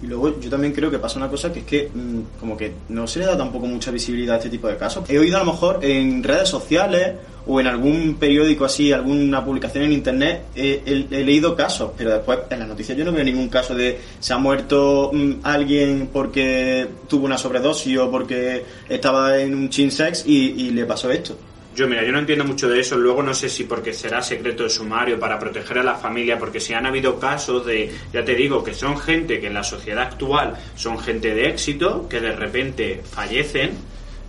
Y 0.03 0.07
luego 0.07 0.39
yo 0.39 0.51
también 0.51 0.73
creo 0.75 0.91
que 0.91 0.99
pasa 0.99 1.19
una 1.19 1.29
cosa 1.31 1.51
que 1.53 1.61
es 1.61 1.65
que 1.65 1.89
mm, 1.95 2.39
como 2.41 2.57
que 2.57 2.73
no 2.91 3.07
se 3.07 3.21
le 3.21 3.27
da 3.27 3.39
tampoco 3.39 3.67
mucha 3.67 3.91
visibilidad 3.91 4.35
a 4.35 4.39
este 4.39 4.51
tipo 4.51 4.67
de 4.69 4.77
casos. 4.77 5.09
He 5.09 5.19
oído 5.19 5.37
a 5.37 5.45
lo 5.45 5.53
mejor 5.53 5.79
en 5.83 6.23
redes 6.23 6.49
sociales 6.49 7.13
o 7.47 7.61
en 7.61 7.67
algún 7.69 8.17
periódico 8.19 8.65
así, 8.67 8.91
alguna 8.93 9.43
publicación 9.45 9.85
en 9.85 9.93
internet, 9.93 10.45
eh, 10.57 10.83
he, 10.85 11.15
he 11.21 11.25
leído 11.25 11.55
casos, 11.55 11.93
pero 11.97 12.11
después 12.11 12.41
en 12.51 12.59
las 12.59 12.69
noticias 12.69 12.99
yo 12.99 13.05
no 13.05 13.13
veo 13.13 13.23
ningún 13.25 13.49
caso 13.49 13.75
de 13.75 13.99
se 14.19 14.33
ha 14.33 14.39
muerto 14.39 15.11
mm, 15.13 15.33
alguien 15.43 16.11
porque 16.13 16.87
tuvo 17.09 17.25
una 17.27 17.39
sobredosis 17.39 17.97
o 17.99 18.11
porque 18.11 18.65
estaba 18.89 19.39
en 19.39 19.55
un 19.55 19.71
chin 19.71 19.91
sex 19.91 20.25
y, 20.27 20.67
y 20.67 20.71
le 20.73 20.85
pasó 20.87 21.11
esto. 21.11 21.37
Yo, 21.75 21.89
mira, 21.89 22.05
yo 22.05 22.13
no 22.13 22.21
entiendo 22.21 22.45
mucho 22.45 22.69
de 22.69 22.81
eso. 22.81 22.97
Luego 22.97 23.23
no 23.23 23.35
sé 23.35 23.49
si 23.49 23.65
porque 23.65 23.93
será 23.93 24.23
secreto 24.23 24.63
de 24.63 24.71
sumario 24.71 25.19
para 25.19 25.39
proteger 25.39 25.79
a 25.79 25.83
la 25.83 25.97
familia, 25.97 26.39
porque 26.39 26.61
si 26.61 26.73
han 26.73 26.87
habido 26.87 27.19
casos 27.19 27.67
de, 27.67 27.91
ya 28.13 28.25
te 28.25 28.35
digo, 28.37 28.63
que 28.63 28.75
son 28.75 28.97
gente 28.97 29.41
que 29.41 29.49
en 29.49 29.55
la 29.55 29.65
sociedad 29.65 30.05
actual 30.05 30.57
son 30.77 30.99
gente 31.01 31.35
de 31.35 31.49
éxito, 31.49 32.09
que 32.09 32.21
de 32.21 32.31
repente 32.31 33.01
fallecen 33.03 33.73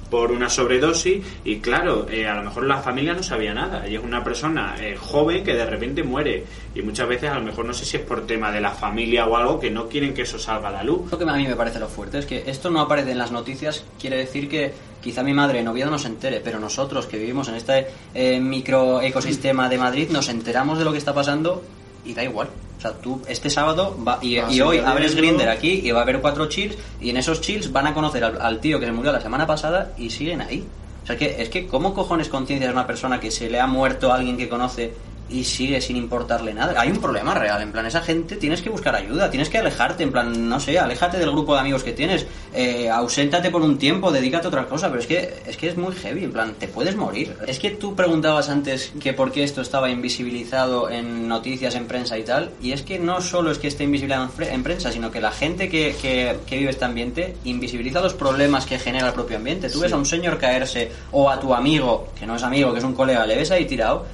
por 0.09 0.31
una 0.31 0.49
sobredosis 0.49 1.23
y 1.43 1.57
claro, 1.57 2.07
eh, 2.09 2.27
a 2.27 2.35
lo 2.35 2.43
mejor 2.43 2.65
la 2.65 2.77
familia 2.77 3.13
no 3.13 3.23
sabía 3.23 3.53
nada 3.53 3.87
y 3.87 3.95
es 3.95 4.03
una 4.03 4.23
persona 4.23 4.75
eh, 4.79 4.95
joven 4.95 5.43
que 5.43 5.53
de 5.53 5.65
repente 5.65 6.03
muere 6.03 6.43
y 6.73 6.81
muchas 6.81 7.07
veces 7.07 7.31
a 7.31 7.35
lo 7.35 7.41
mejor 7.41 7.65
no 7.65 7.73
sé 7.73 7.85
si 7.85 7.97
es 7.97 8.03
por 8.03 8.25
tema 8.25 8.51
de 8.51 8.61
la 8.61 8.71
familia 8.71 9.25
o 9.25 9.35
algo 9.35 9.59
que 9.59 9.71
no 9.71 9.87
quieren 9.87 10.13
que 10.13 10.23
eso 10.23 10.37
salga 10.37 10.69
a 10.69 10.71
la 10.71 10.83
luz. 10.83 11.11
Lo 11.11 11.17
que 11.17 11.23
a 11.23 11.33
mí 11.33 11.47
me 11.47 11.55
parece 11.55 11.79
lo 11.79 11.87
fuerte 11.87 12.19
es 12.19 12.25
que 12.25 12.43
esto 12.47 12.69
no 12.69 12.81
aparece 12.81 13.11
en 13.11 13.17
las 13.17 13.31
noticias, 13.31 13.83
quiere 13.99 14.17
decir 14.17 14.47
que 14.47 14.71
quizá 15.01 15.23
mi 15.23 15.33
madre 15.33 15.59
en 15.59 15.67
Oviedo 15.67 15.91
no 15.91 15.99
se 15.99 16.07
entere, 16.07 16.41
pero 16.43 16.59
nosotros 16.59 17.05
que 17.05 17.17
vivimos 17.17 17.47
en 17.49 17.55
este 17.55 17.87
eh, 18.13 18.39
microecosistema 18.39 19.69
de 19.69 19.77
Madrid 19.77 20.09
nos 20.09 20.29
enteramos 20.29 20.79
de 20.79 20.85
lo 20.85 20.91
que 20.91 20.97
está 20.97 21.13
pasando 21.13 21.61
y 22.05 22.13
da 22.13 22.23
igual. 22.23 22.49
O 22.77 22.81
sea, 22.81 22.91
tú 22.93 23.21
este 23.27 23.49
sábado 23.49 23.97
va, 24.05 24.19
y, 24.21 24.37
Ah, 24.37 24.47
y 24.49 24.55
sí, 24.55 24.61
hoy 24.61 24.77
abres. 24.79 25.15
Grinder 25.15 25.49
aquí 25.49 25.81
y 25.83 25.91
va 25.91 25.99
a 25.99 26.03
haber 26.03 26.21
cuatro 26.21 26.47
chills 26.47 26.77
y 27.01 27.09
en 27.09 27.17
esos 27.17 27.41
chills 27.41 27.71
van 27.71 27.87
a 27.87 27.93
conocer 27.93 28.23
al, 28.23 28.41
al 28.41 28.59
tío 28.59 28.79
que 28.79 28.85
se 28.85 28.91
murió 28.91 29.11
la 29.11 29.21
semana 29.21 29.47
pasada 29.47 29.93
y 29.97 30.09
siguen 30.09 30.41
ahí. 30.41 30.63
O 31.03 31.07
sea, 31.07 31.17
que 31.17 31.41
es 31.41 31.49
que 31.49 31.67
¿cómo 31.67 31.93
cojones 31.93 32.29
conciencia 32.29 32.67
es 32.67 32.73
una 32.73 32.87
persona 32.87 33.19
que 33.19 33.31
se 33.31 33.49
le 33.49 33.59
ha 33.59 33.67
muerto 33.67 34.11
a 34.11 34.15
alguien 34.15 34.37
que 34.37 34.49
conoce 34.49 34.93
y 35.29 35.43
sigue 35.43 35.81
sin 35.81 35.97
importarle 35.97 36.53
nada? 36.53 36.79
Hay 36.79 36.89
un 36.89 36.99
problema 36.99 37.33
real, 37.33 37.61
en 37.61 37.71
plan, 37.71 37.85
esa 37.85 38.01
gente 38.01 38.35
tienes 38.35 38.61
que 38.61 38.69
buscar 38.69 38.95
ayuda, 38.95 39.29
tienes 39.29 39.49
que 39.49 39.57
alejarte, 39.57 40.03
en 40.03 40.11
plan, 40.11 40.49
no 40.49 40.59
sé, 40.59 40.77
aléjate 40.77 41.17
del 41.17 41.31
grupo 41.31 41.53
de 41.53 41.61
amigos 41.61 41.83
que 41.83 41.93
tienes, 41.93 42.25
eh, 42.53 42.89
auséntate 42.89 43.49
por 43.49 43.61
un 43.61 43.77
tiempo, 43.77 44.11
dedícate 44.11 44.45
a 44.45 44.49
otra 44.49 44.65
cosa, 44.65 44.89
pero 44.89 45.01
es 45.01 45.07
que, 45.07 45.33
es 45.45 45.57
que 45.57 45.69
es 45.69 45.77
muy 45.77 45.93
heavy, 45.95 46.25
en 46.25 46.31
plan, 46.31 46.53
te 46.59 46.67
puedes 46.67 46.95
morir. 46.95 47.35
Es 47.47 47.59
que 47.59 47.71
tú 47.71 47.95
preguntabas 47.95 48.49
antes 48.49 48.93
que 48.99 49.13
por 49.13 49.31
qué 49.31 49.43
esto 49.43 49.61
estaba 49.61 49.89
invisibilizado 49.89 50.89
en 50.89 51.27
noticias, 51.27 51.75
en 51.75 51.85
prensa 51.85 52.17
y 52.17 52.23
tal, 52.23 52.51
y 52.61 52.71
es 52.71 52.81
que 52.81 52.99
no 52.99 53.21
solo 53.21 53.51
es 53.51 53.57
que 53.57 53.67
esté 53.67 53.83
invisibilizado 53.83 54.29
en, 54.39 54.63
prensa, 54.63 54.91
sino 54.91 55.11
que 55.11 55.21
la 55.21 55.31
gente 55.31 55.69
que, 55.69 55.95
que, 56.01 56.37
que 56.45 56.57
vive 56.57 56.71
este 56.71 56.85
ambiente 56.85 57.35
invisibiliza 57.43 58.01
los 58.01 58.13
problemas 58.13 58.65
que 58.65 58.79
genera 58.79 59.07
el 59.07 59.13
propio 59.13 59.37
ambiente. 59.37 59.69
Tú 59.69 59.79
ves 59.79 59.93
a 59.93 59.97
un 59.97 60.05
señor 60.05 60.37
caerse 60.37 60.91
o 61.11 61.29
a 61.29 61.39
tu 61.39 61.53
amigo, 61.53 62.09
que 62.17 62.25
no 62.25 62.35
es 62.35 62.43
amigo, 62.43 62.71
que 62.71 62.79
es 62.79 62.85
un 62.85 62.93
colega, 62.93 63.25
le 63.25 63.35
ves 63.35 63.51
ahí 63.51 63.65
tirado 63.65 64.05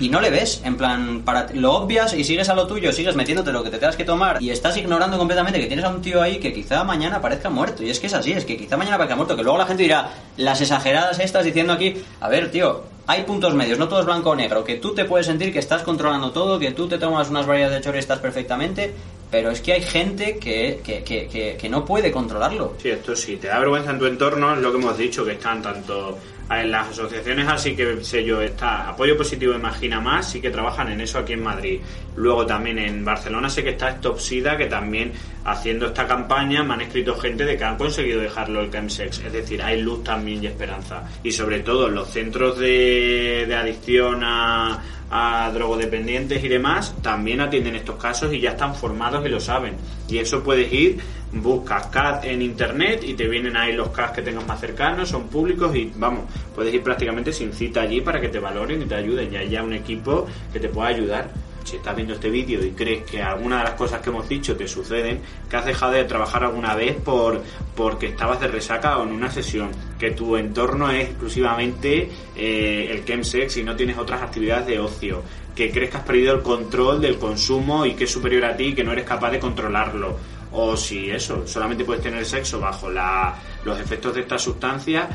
y 0.00 0.08
no 0.08 0.20
le 0.20 0.30
ves, 0.30 0.62
en 0.64 0.76
plan, 0.76 1.22
para 1.24 1.48
lo 1.52 1.72
obvias 1.74 2.14
y 2.14 2.24
sigues 2.24 2.48
a 2.48 2.54
lo 2.54 2.66
tuyo, 2.66 2.92
sigues 2.92 3.14
metiéndote 3.14 3.52
lo 3.52 3.62
que 3.62 3.70
te 3.70 3.78
tengas 3.78 3.96
que 3.96 4.04
tomar 4.04 4.42
y 4.42 4.50
estás 4.50 4.76
ignorando 4.76 5.18
completamente 5.18 5.60
que 5.60 5.66
tienes 5.66 5.84
a 5.84 5.90
un 5.90 6.00
tío 6.00 6.22
ahí 6.22 6.38
que 6.38 6.52
quizá 6.52 6.84
mañana 6.84 7.20
parezca 7.20 7.50
muerto. 7.50 7.82
Y 7.82 7.90
es 7.90 8.00
que 8.00 8.06
es 8.06 8.14
así, 8.14 8.32
es 8.32 8.44
que 8.44 8.56
quizá 8.56 8.76
mañana 8.76 8.96
parezca 8.96 9.16
muerto, 9.16 9.36
que 9.36 9.42
luego 9.42 9.58
la 9.58 9.66
gente 9.66 9.82
dirá 9.82 10.10
las 10.36 10.60
exageradas 10.60 11.18
estas 11.20 11.44
diciendo 11.44 11.72
aquí, 11.72 11.94
a 12.20 12.28
ver, 12.28 12.50
tío, 12.50 12.82
hay 13.06 13.22
puntos 13.24 13.54
medios, 13.54 13.78
no 13.78 13.88
todo 13.88 14.00
es 14.00 14.06
blanco 14.06 14.30
o 14.30 14.34
negro, 14.34 14.64
que 14.64 14.76
tú 14.76 14.94
te 14.94 15.04
puedes 15.04 15.26
sentir 15.26 15.52
que 15.52 15.58
estás 15.58 15.82
controlando 15.82 16.32
todo, 16.32 16.58
que 16.58 16.72
tú 16.72 16.88
te 16.88 16.98
tomas 16.98 17.28
unas 17.28 17.46
variedades 17.46 17.76
de 17.76 17.84
chorro 17.84 17.96
y 17.96 18.00
estás 18.00 18.18
perfectamente, 18.18 18.94
pero 19.30 19.50
es 19.50 19.60
que 19.60 19.74
hay 19.74 19.82
gente 19.82 20.38
que, 20.38 20.80
que, 20.82 21.02
que, 21.02 21.56
que, 21.60 21.68
no 21.68 21.84
puede 21.84 22.10
controlarlo. 22.10 22.74
Sí, 22.80 22.88
esto 22.88 23.14
sí, 23.14 23.36
te 23.36 23.48
da 23.48 23.58
vergüenza 23.58 23.90
en 23.90 23.98
tu 23.98 24.06
entorno, 24.06 24.54
es 24.54 24.60
lo 24.60 24.72
que 24.72 24.78
hemos 24.78 24.96
dicho, 24.96 25.24
que 25.24 25.32
están 25.32 25.60
tanto 25.60 26.16
en 26.50 26.70
las 26.70 26.88
asociaciones 26.88 27.48
así 27.48 27.74
que 27.74 28.04
sé 28.04 28.24
yo, 28.24 28.40
está 28.42 28.88
Apoyo 28.88 29.16
Positivo 29.16 29.54
Imagina 29.54 30.00
Más, 30.00 30.30
sí 30.30 30.40
que 30.40 30.50
trabajan 30.50 30.92
en 30.92 31.00
eso 31.00 31.18
aquí 31.18 31.32
en 31.32 31.42
Madrid. 31.42 31.80
Luego 32.16 32.44
también 32.44 32.78
en 32.78 33.04
Barcelona 33.04 33.48
sé 33.48 33.64
que 33.64 33.70
está 33.70 33.90
Stop 33.90 34.18
Sida, 34.18 34.56
que 34.56 34.66
también 34.66 35.12
haciendo 35.44 35.86
esta 35.86 36.06
campaña 36.06 36.62
me 36.62 36.74
han 36.74 36.82
escrito 36.82 37.16
gente 37.16 37.44
de 37.44 37.56
que 37.56 37.64
han 37.64 37.76
conseguido 37.76 38.20
dejarlo 38.20 38.60
el 38.60 38.70
chemsex. 38.70 39.20
Es 39.20 39.32
decir, 39.32 39.62
hay 39.62 39.80
luz 39.80 40.04
también 40.04 40.42
y 40.44 40.46
esperanza. 40.46 41.02
Y 41.22 41.32
sobre 41.32 41.60
todo 41.60 41.88
los 41.88 42.08
centros 42.08 42.58
de, 42.58 43.46
de 43.48 43.54
adicción 43.54 44.22
a, 44.22 44.82
a 45.10 45.50
drogodependientes 45.52 46.42
y 46.42 46.48
demás 46.48 46.94
también 47.02 47.40
atienden 47.40 47.76
estos 47.76 47.96
casos 47.96 48.32
y 48.32 48.40
ya 48.40 48.50
están 48.50 48.74
formados 48.74 49.24
y 49.24 49.28
lo 49.28 49.40
saben. 49.40 49.74
Y 50.08 50.18
eso 50.18 50.42
puedes 50.42 50.72
ir, 50.72 50.98
buscas 51.32 51.86
CAD 51.86 52.24
en 52.24 52.42
internet 52.42 53.02
y 53.04 53.14
te 53.14 53.28
vienen 53.28 53.56
ahí 53.56 53.72
los 53.72 53.88
CAD 53.88 54.12
que 54.12 54.22
tengas 54.22 54.46
más 54.46 54.60
cercanos, 54.60 55.08
son 55.08 55.28
públicos 55.28 55.74
y 55.74 55.92
vamos, 55.96 56.24
puedes 56.54 56.72
ir 56.72 56.82
prácticamente 56.82 57.32
sin 57.32 57.52
cita 57.52 57.82
allí 57.82 58.00
para 58.00 58.20
que 58.20 58.28
te 58.28 58.38
valoren 58.38 58.82
y 58.82 58.86
te 58.86 58.94
ayuden. 58.94 59.32
Y 59.32 59.36
hay 59.36 59.48
ya 59.48 59.62
un 59.62 59.72
equipo 59.72 60.26
que 60.52 60.60
te 60.60 60.68
pueda 60.68 60.88
ayudar. 60.88 61.30
Si 61.64 61.76
estás 61.76 61.96
viendo 61.96 62.14
este 62.14 62.28
vídeo 62.28 62.64
y 62.64 62.70
crees 62.72 63.04
que 63.04 63.22
alguna 63.22 63.58
de 63.58 63.64
las 63.64 63.72
cosas 63.72 64.00
que 64.00 64.10
hemos 64.10 64.28
dicho 64.28 64.54
te 64.56 64.68
suceden, 64.68 65.20
que 65.48 65.56
has 65.56 65.64
dejado 65.64 65.92
de 65.92 66.04
trabajar 66.04 66.44
alguna 66.44 66.74
vez 66.74 66.96
por 66.96 67.42
porque 67.74 68.08
estabas 68.08 68.40
de 68.40 68.48
resaca 68.48 68.98
o 68.98 69.04
en 69.04 69.12
una 69.12 69.30
sesión, 69.30 69.70
que 69.98 70.10
tu 70.10 70.36
entorno 70.36 70.90
es 70.90 71.08
exclusivamente 71.08 72.10
eh, 72.36 72.88
el 72.90 73.04
chemsex 73.04 73.56
y 73.56 73.62
no 73.62 73.74
tienes 73.74 73.96
otras 73.96 74.22
actividades 74.22 74.66
de 74.66 74.78
ocio, 74.78 75.22
que 75.54 75.70
crees 75.70 75.90
que 75.90 75.96
has 75.96 76.04
perdido 76.04 76.34
el 76.34 76.42
control 76.42 77.00
del 77.00 77.18
consumo 77.18 77.86
y 77.86 77.94
que 77.94 78.04
es 78.04 78.10
superior 78.10 78.44
a 78.44 78.56
ti 78.56 78.64
y 78.64 78.74
que 78.74 78.84
no 78.84 78.92
eres 78.92 79.04
capaz 79.04 79.30
de 79.30 79.40
controlarlo, 79.40 80.18
o 80.52 80.76
si 80.76 81.10
eso, 81.10 81.46
solamente 81.46 81.84
puedes 81.84 82.02
tener 82.02 82.24
sexo 82.24 82.60
bajo 82.60 82.90
la, 82.90 83.34
los 83.64 83.80
efectos 83.80 84.14
de 84.14 84.20
esta 84.20 84.38
sustancia, 84.38 85.08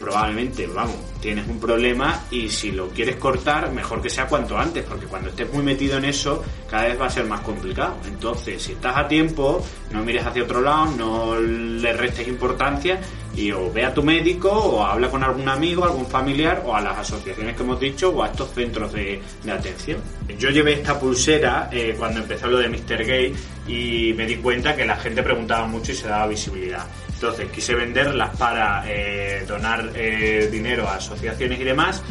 probablemente, 0.00 0.66
vamos, 0.66 0.96
tienes 1.20 1.46
un 1.46 1.60
problema 1.60 2.24
y 2.30 2.48
si 2.48 2.72
lo 2.72 2.88
quieres 2.88 3.16
cortar, 3.16 3.70
mejor 3.70 4.00
que 4.00 4.08
sea 4.08 4.26
cuanto 4.26 4.56
antes, 4.58 4.82
porque 4.84 5.04
cuando 5.04 5.28
estés 5.28 5.52
muy 5.52 5.62
metido 5.62 5.98
en 5.98 6.06
eso, 6.06 6.42
cada 6.68 6.84
vez 6.84 6.98
va 6.98 7.06
a 7.06 7.10
ser 7.10 7.26
más 7.26 7.40
complicado. 7.42 7.96
Entonces, 8.06 8.62
si 8.62 8.72
estás 8.72 8.96
a 8.96 9.06
tiempo, 9.06 9.62
no 9.92 10.02
mires 10.02 10.24
hacia 10.24 10.42
otro 10.42 10.62
lado, 10.62 10.86
no 10.96 11.38
le 11.38 11.92
restes 11.92 12.26
importancia 12.26 12.98
y 13.36 13.52
o 13.52 13.70
ve 13.70 13.84
a 13.84 13.92
tu 13.92 14.02
médico 14.02 14.50
o 14.50 14.82
habla 14.82 15.10
con 15.10 15.22
algún 15.22 15.48
amigo, 15.48 15.84
algún 15.84 16.06
familiar 16.06 16.62
o 16.64 16.74
a 16.74 16.80
las 16.80 16.98
asociaciones 16.98 17.54
que 17.54 17.62
hemos 17.62 17.78
dicho 17.78 18.08
o 18.10 18.22
a 18.22 18.28
estos 18.28 18.52
centros 18.52 18.92
de, 18.92 19.20
atención. 19.50 20.00
Yo 20.38 20.48
llevé 20.48 20.72
esta 20.72 20.98
pulsera 20.98 21.68
eh, 21.70 21.94
cuando 21.98 22.20
empezó 22.20 22.48
lo 22.48 22.58
de 22.58 22.68
Mr. 22.68 23.04
Gay 23.04 23.34
y 23.68 24.14
me 24.14 24.24
di 24.24 24.36
cuenta 24.36 24.74
que 24.74 24.86
la 24.86 24.96
gente 24.96 25.22
preguntaba 25.22 25.66
mucho 25.66 25.92
y 25.92 25.94
se 25.94 26.08
daba 26.08 26.26
visibilidad. 26.26 26.86
Entonces 27.20 27.50
quise 27.50 27.74
venderlas 27.74 28.34
para 28.38 28.82
eh, 28.86 29.44
donar 29.46 29.92
eh, 29.94 30.48
dinero 30.50 30.88
a 30.88 30.94
asociaciones 30.94 31.60
y 31.60 31.64
demás. 31.64 32.02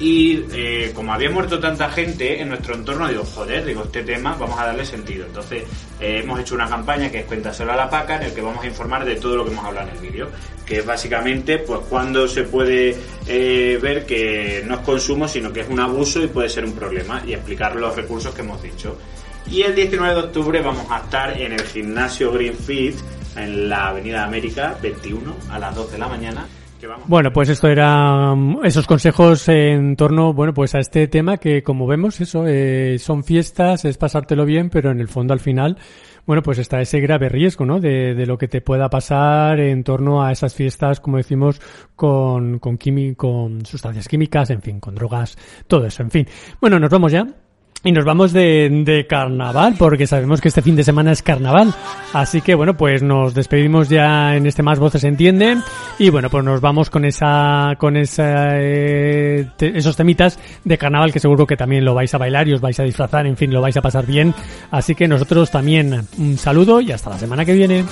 Y 0.00 0.44
eh, 0.52 0.90
como 0.92 1.14
había 1.14 1.30
muerto 1.30 1.60
tanta 1.60 1.88
gente 1.88 2.42
en 2.42 2.48
nuestro 2.48 2.74
entorno, 2.74 3.06
digo, 3.06 3.24
joder, 3.24 3.64
digo, 3.64 3.84
este 3.84 4.02
tema 4.02 4.34
vamos 4.36 4.58
a 4.58 4.66
darle 4.66 4.84
sentido. 4.84 5.24
Entonces 5.24 5.62
hemos 6.00 6.40
hecho 6.40 6.56
una 6.56 6.68
campaña 6.68 7.12
que 7.12 7.20
es 7.20 7.26
Cuéntaselo 7.26 7.72
a 7.72 7.76
la 7.76 7.88
Paca, 7.88 8.16
en 8.16 8.24
el 8.24 8.34
que 8.34 8.40
vamos 8.40 8.64
a 8.64 8.66
informar 8.66 9.04
de 9.04 9.14
todo 9.14 9.36
lo 9.36 9.44
que 9.44 9.52
hemos 9.52 9.64
hablado 9.64 9.88
en 9.88 9.94
el 9.94 10.02
vídeo. 10.02 10.30
Que 10.66 10.78
es 10.78 10.84
básicamente, 10.84 11.58
pues, 11.58 11.82
cuando 11.88 12.26
se 12.26 12.42
puede 12.42 12.96
ver 13.24 14.04
que 14.04 14.64
no 14.66 14.74
es 14.74 14.80
consumo, 14.80 15.28
sino 15.28 15.52
que 15.52 15.60
es 15.60 15.68
un 15.68 15.78
abuso 15.78 16.20
y 16.24 16.26
puede 16.26 16.48
ser 16.48 16.64
un 16.64 16.72
problema. 16.72 17.22
Y 17.24 17.34
explicar 17.34 17.76
los 17.76 17.94
recursos 17.94 18.34
que 18.34 18.40
hemos 18.40 18.60
dicho. 18.60 18.98
Y 19.48 19.62
el 19.62 19.76
19 19.76 20.12
de 20.12 20.20
octubre 20.22 20.60
vamos 20.60 20.90
a 20.90 20.98
estar 20.98 21.40
en 21.40 21.52
el 21.52 21.62
gimnasio 21.62 22.32
Greenfield, 22.32 23.00
en 23.36 23.68
la 23.68 23.88
Avenida 23.88 24.24
América 24.24 24.76
21, 24.82 25.34
a 25.50 25.58
las 25.58 25.74
2 25.74 25.92
de 25.92 25.98
la 25.98 26.08
mañana. 26.08 26.46
Bueno, 27.06 27.32
pues 27.32 27.48
esto 27.48 27.68
eran 27.68 28.58
esos 28.62 28.86
consejos 28.86 29.48
en 29.48 29.96
torno, 29.96 30.32
bueno, 30.34 30.52
pues 30.52 30.74
a 30.74 30.78
este 30.78 31.08
tema 31.08 31.38
que 31.38 31.62
como 31.62 31.86
vemos, 31.86 32.20
eso, 32.20 32.44
eh, 32.46 32.98
son 32.98 33.24
fiestas, 33.24 33.84
es 33.86 33.96
pasártelo 33.96 34.44
bien, 34.44 34.68
pero 34.68 34.90
en 34.90 35.00
el 35.00 35.08
fondo 35.08 35.32
al 35.32 35.40
final, 35.40 35.78
bueno, 36.26 36.42
pues 36.42 36.58
está 36.58 36.80
ese 36.80 37.00
grave 37.00 37.28
riesgo, 37.30 37.64
¿no? 37.64 37.80
De, 37.80 38.14
de 38.14 38.26
lo 38.26 38.36
que 38.36 38.46
te 38.46 38.60
pueda 38.60 38.90
pasar 38.90 39.58
en 39.58 39.84
torno 39.84 40.22
a 40.22 40.30
esas 40.32 40.54
fiestas, 40.54 41.00
como 41.00 41.16
decimos, 41.16 41.60
con, 41.96 42.58
con, 42.58 42.78
quimi- 42.78 43.16
con 43.16 43.64
sustancias 43.64 44.06
químicas, 44.06 44.50
en 44.50 44.60
fin, 44.60 44.78
con 44.78 44.94
drogas, 44.94 45.36
todo 45.66 45.86
eso, 45.86 46.02
en 46.02 46.10
fin. 46.10 46.28
Bueno, 46.60 46.78
nos 46.78 46.90
vamos 46.90 47.10
ya. 47.10 47.26
Y 47.86 47.92
nos 47.92 48.04
vamos 48.04 48.32
de, 48.32 48.68
de 48.84 49.06
carnaval, 49.06 49.76
porque 49.78 50.08
sabemos 50.08 50.40
que 50.40 50.48
este 50.48 50.60
fin 50.60 50.74
de 50.74 50.82
semana 50.82 51.12
es 51.12 51.22
carnaval. 51.22 51.72
Así 52.12 52.40
que 52.40 52.56
bueno, 52.56 52.76
pues 52.76 53.00
nos 53.00 53.32
despedimos 53.32 53.88
ya 53.88 54.34
en 54.34 54.44
este 54.44 54.64
Más 54.64 54.80
Voces 54.80 55.04
Entienden. 55.04 55.62
Y 55.96 56.10
bueno, 56.10 56.28
pues 56.28 56.44
nos 56.44 56.60
vamos 56.60 56.90
con 56.90 57.04
esa, 57.04 57.76
con 57.78 57.96
esa, 57.96 58.58
eh, 58.58 59.46
esos 59.60 59.96
temitas 59.96 60.36
de 60.64 60.76
carnaval 60.76 61.12
que 61.12 61.20
seguro 61.20 61.46
que 61.46 61.56
también 61.56 61.84
lo 61.84 61.94
vais 61.94 62.12
a 62.12 62.18
bailar 62.18 62.48
y 62.48 62.54
os 62.54 62.60
vais 62.60 62.80
a 62.80 62.82
disfrazar, 62.82 63.24
en 63.24 63.36
fin, 63.36 63.52
lo 63.52 63.60
vais 63.60 63.76
a 63.76 63.82
pasar 63.82 64.04
bien. 64.04 64.34
Así 64.72 64.96
que 64.96 65.06
nosotros 65.06 65.52
también 65.52 66.08
un 66.18 66.36
saludo 66.38 66.80
y 66.80 66.90
hasta 66.90 67.10
la 67.10 67.18
semana 67.18 67.44
que 67.44 67.52
viene. 67.52 67.84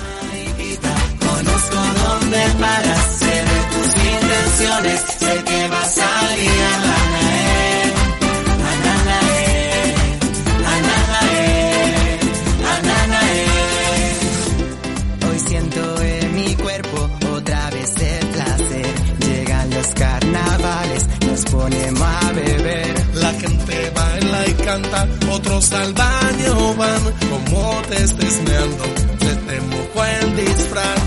Baila 24.05 24.47
y 24.47 24.53
canta, 24.65 25.07
otros 25.31 25.71
al 25.73 25.93
baño 25.93 26.75
van. 26.75 27.03
Como 27.29 27.81
te 27.89 28.03
estés 28.03 28.41
meando, 28.47 28.83
te 29.19 29.35
temo 29.47 30.03
el 30.21 30.35
disfraz. 30.35 30.99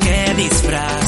¿Qué 0.00 0.34
disfraz? 0.42 0.99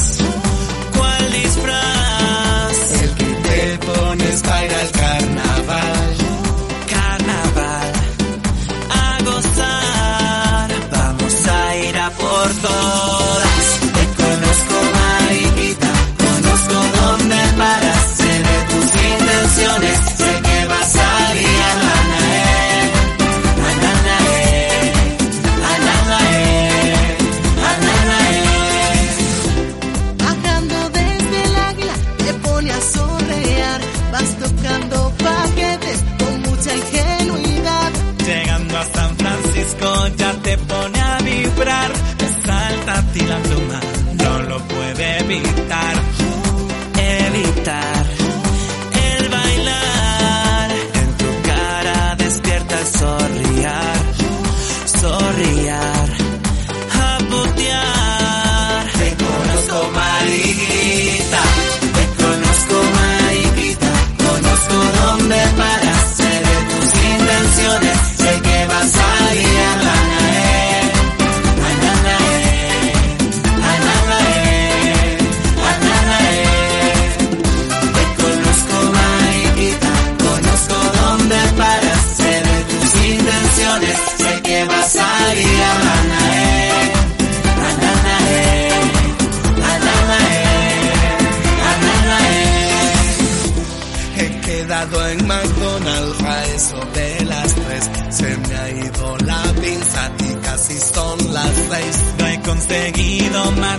No 102.19 102.27
he 102.27 102.39
conseguido 102.41 103.51
más 103.53 103.63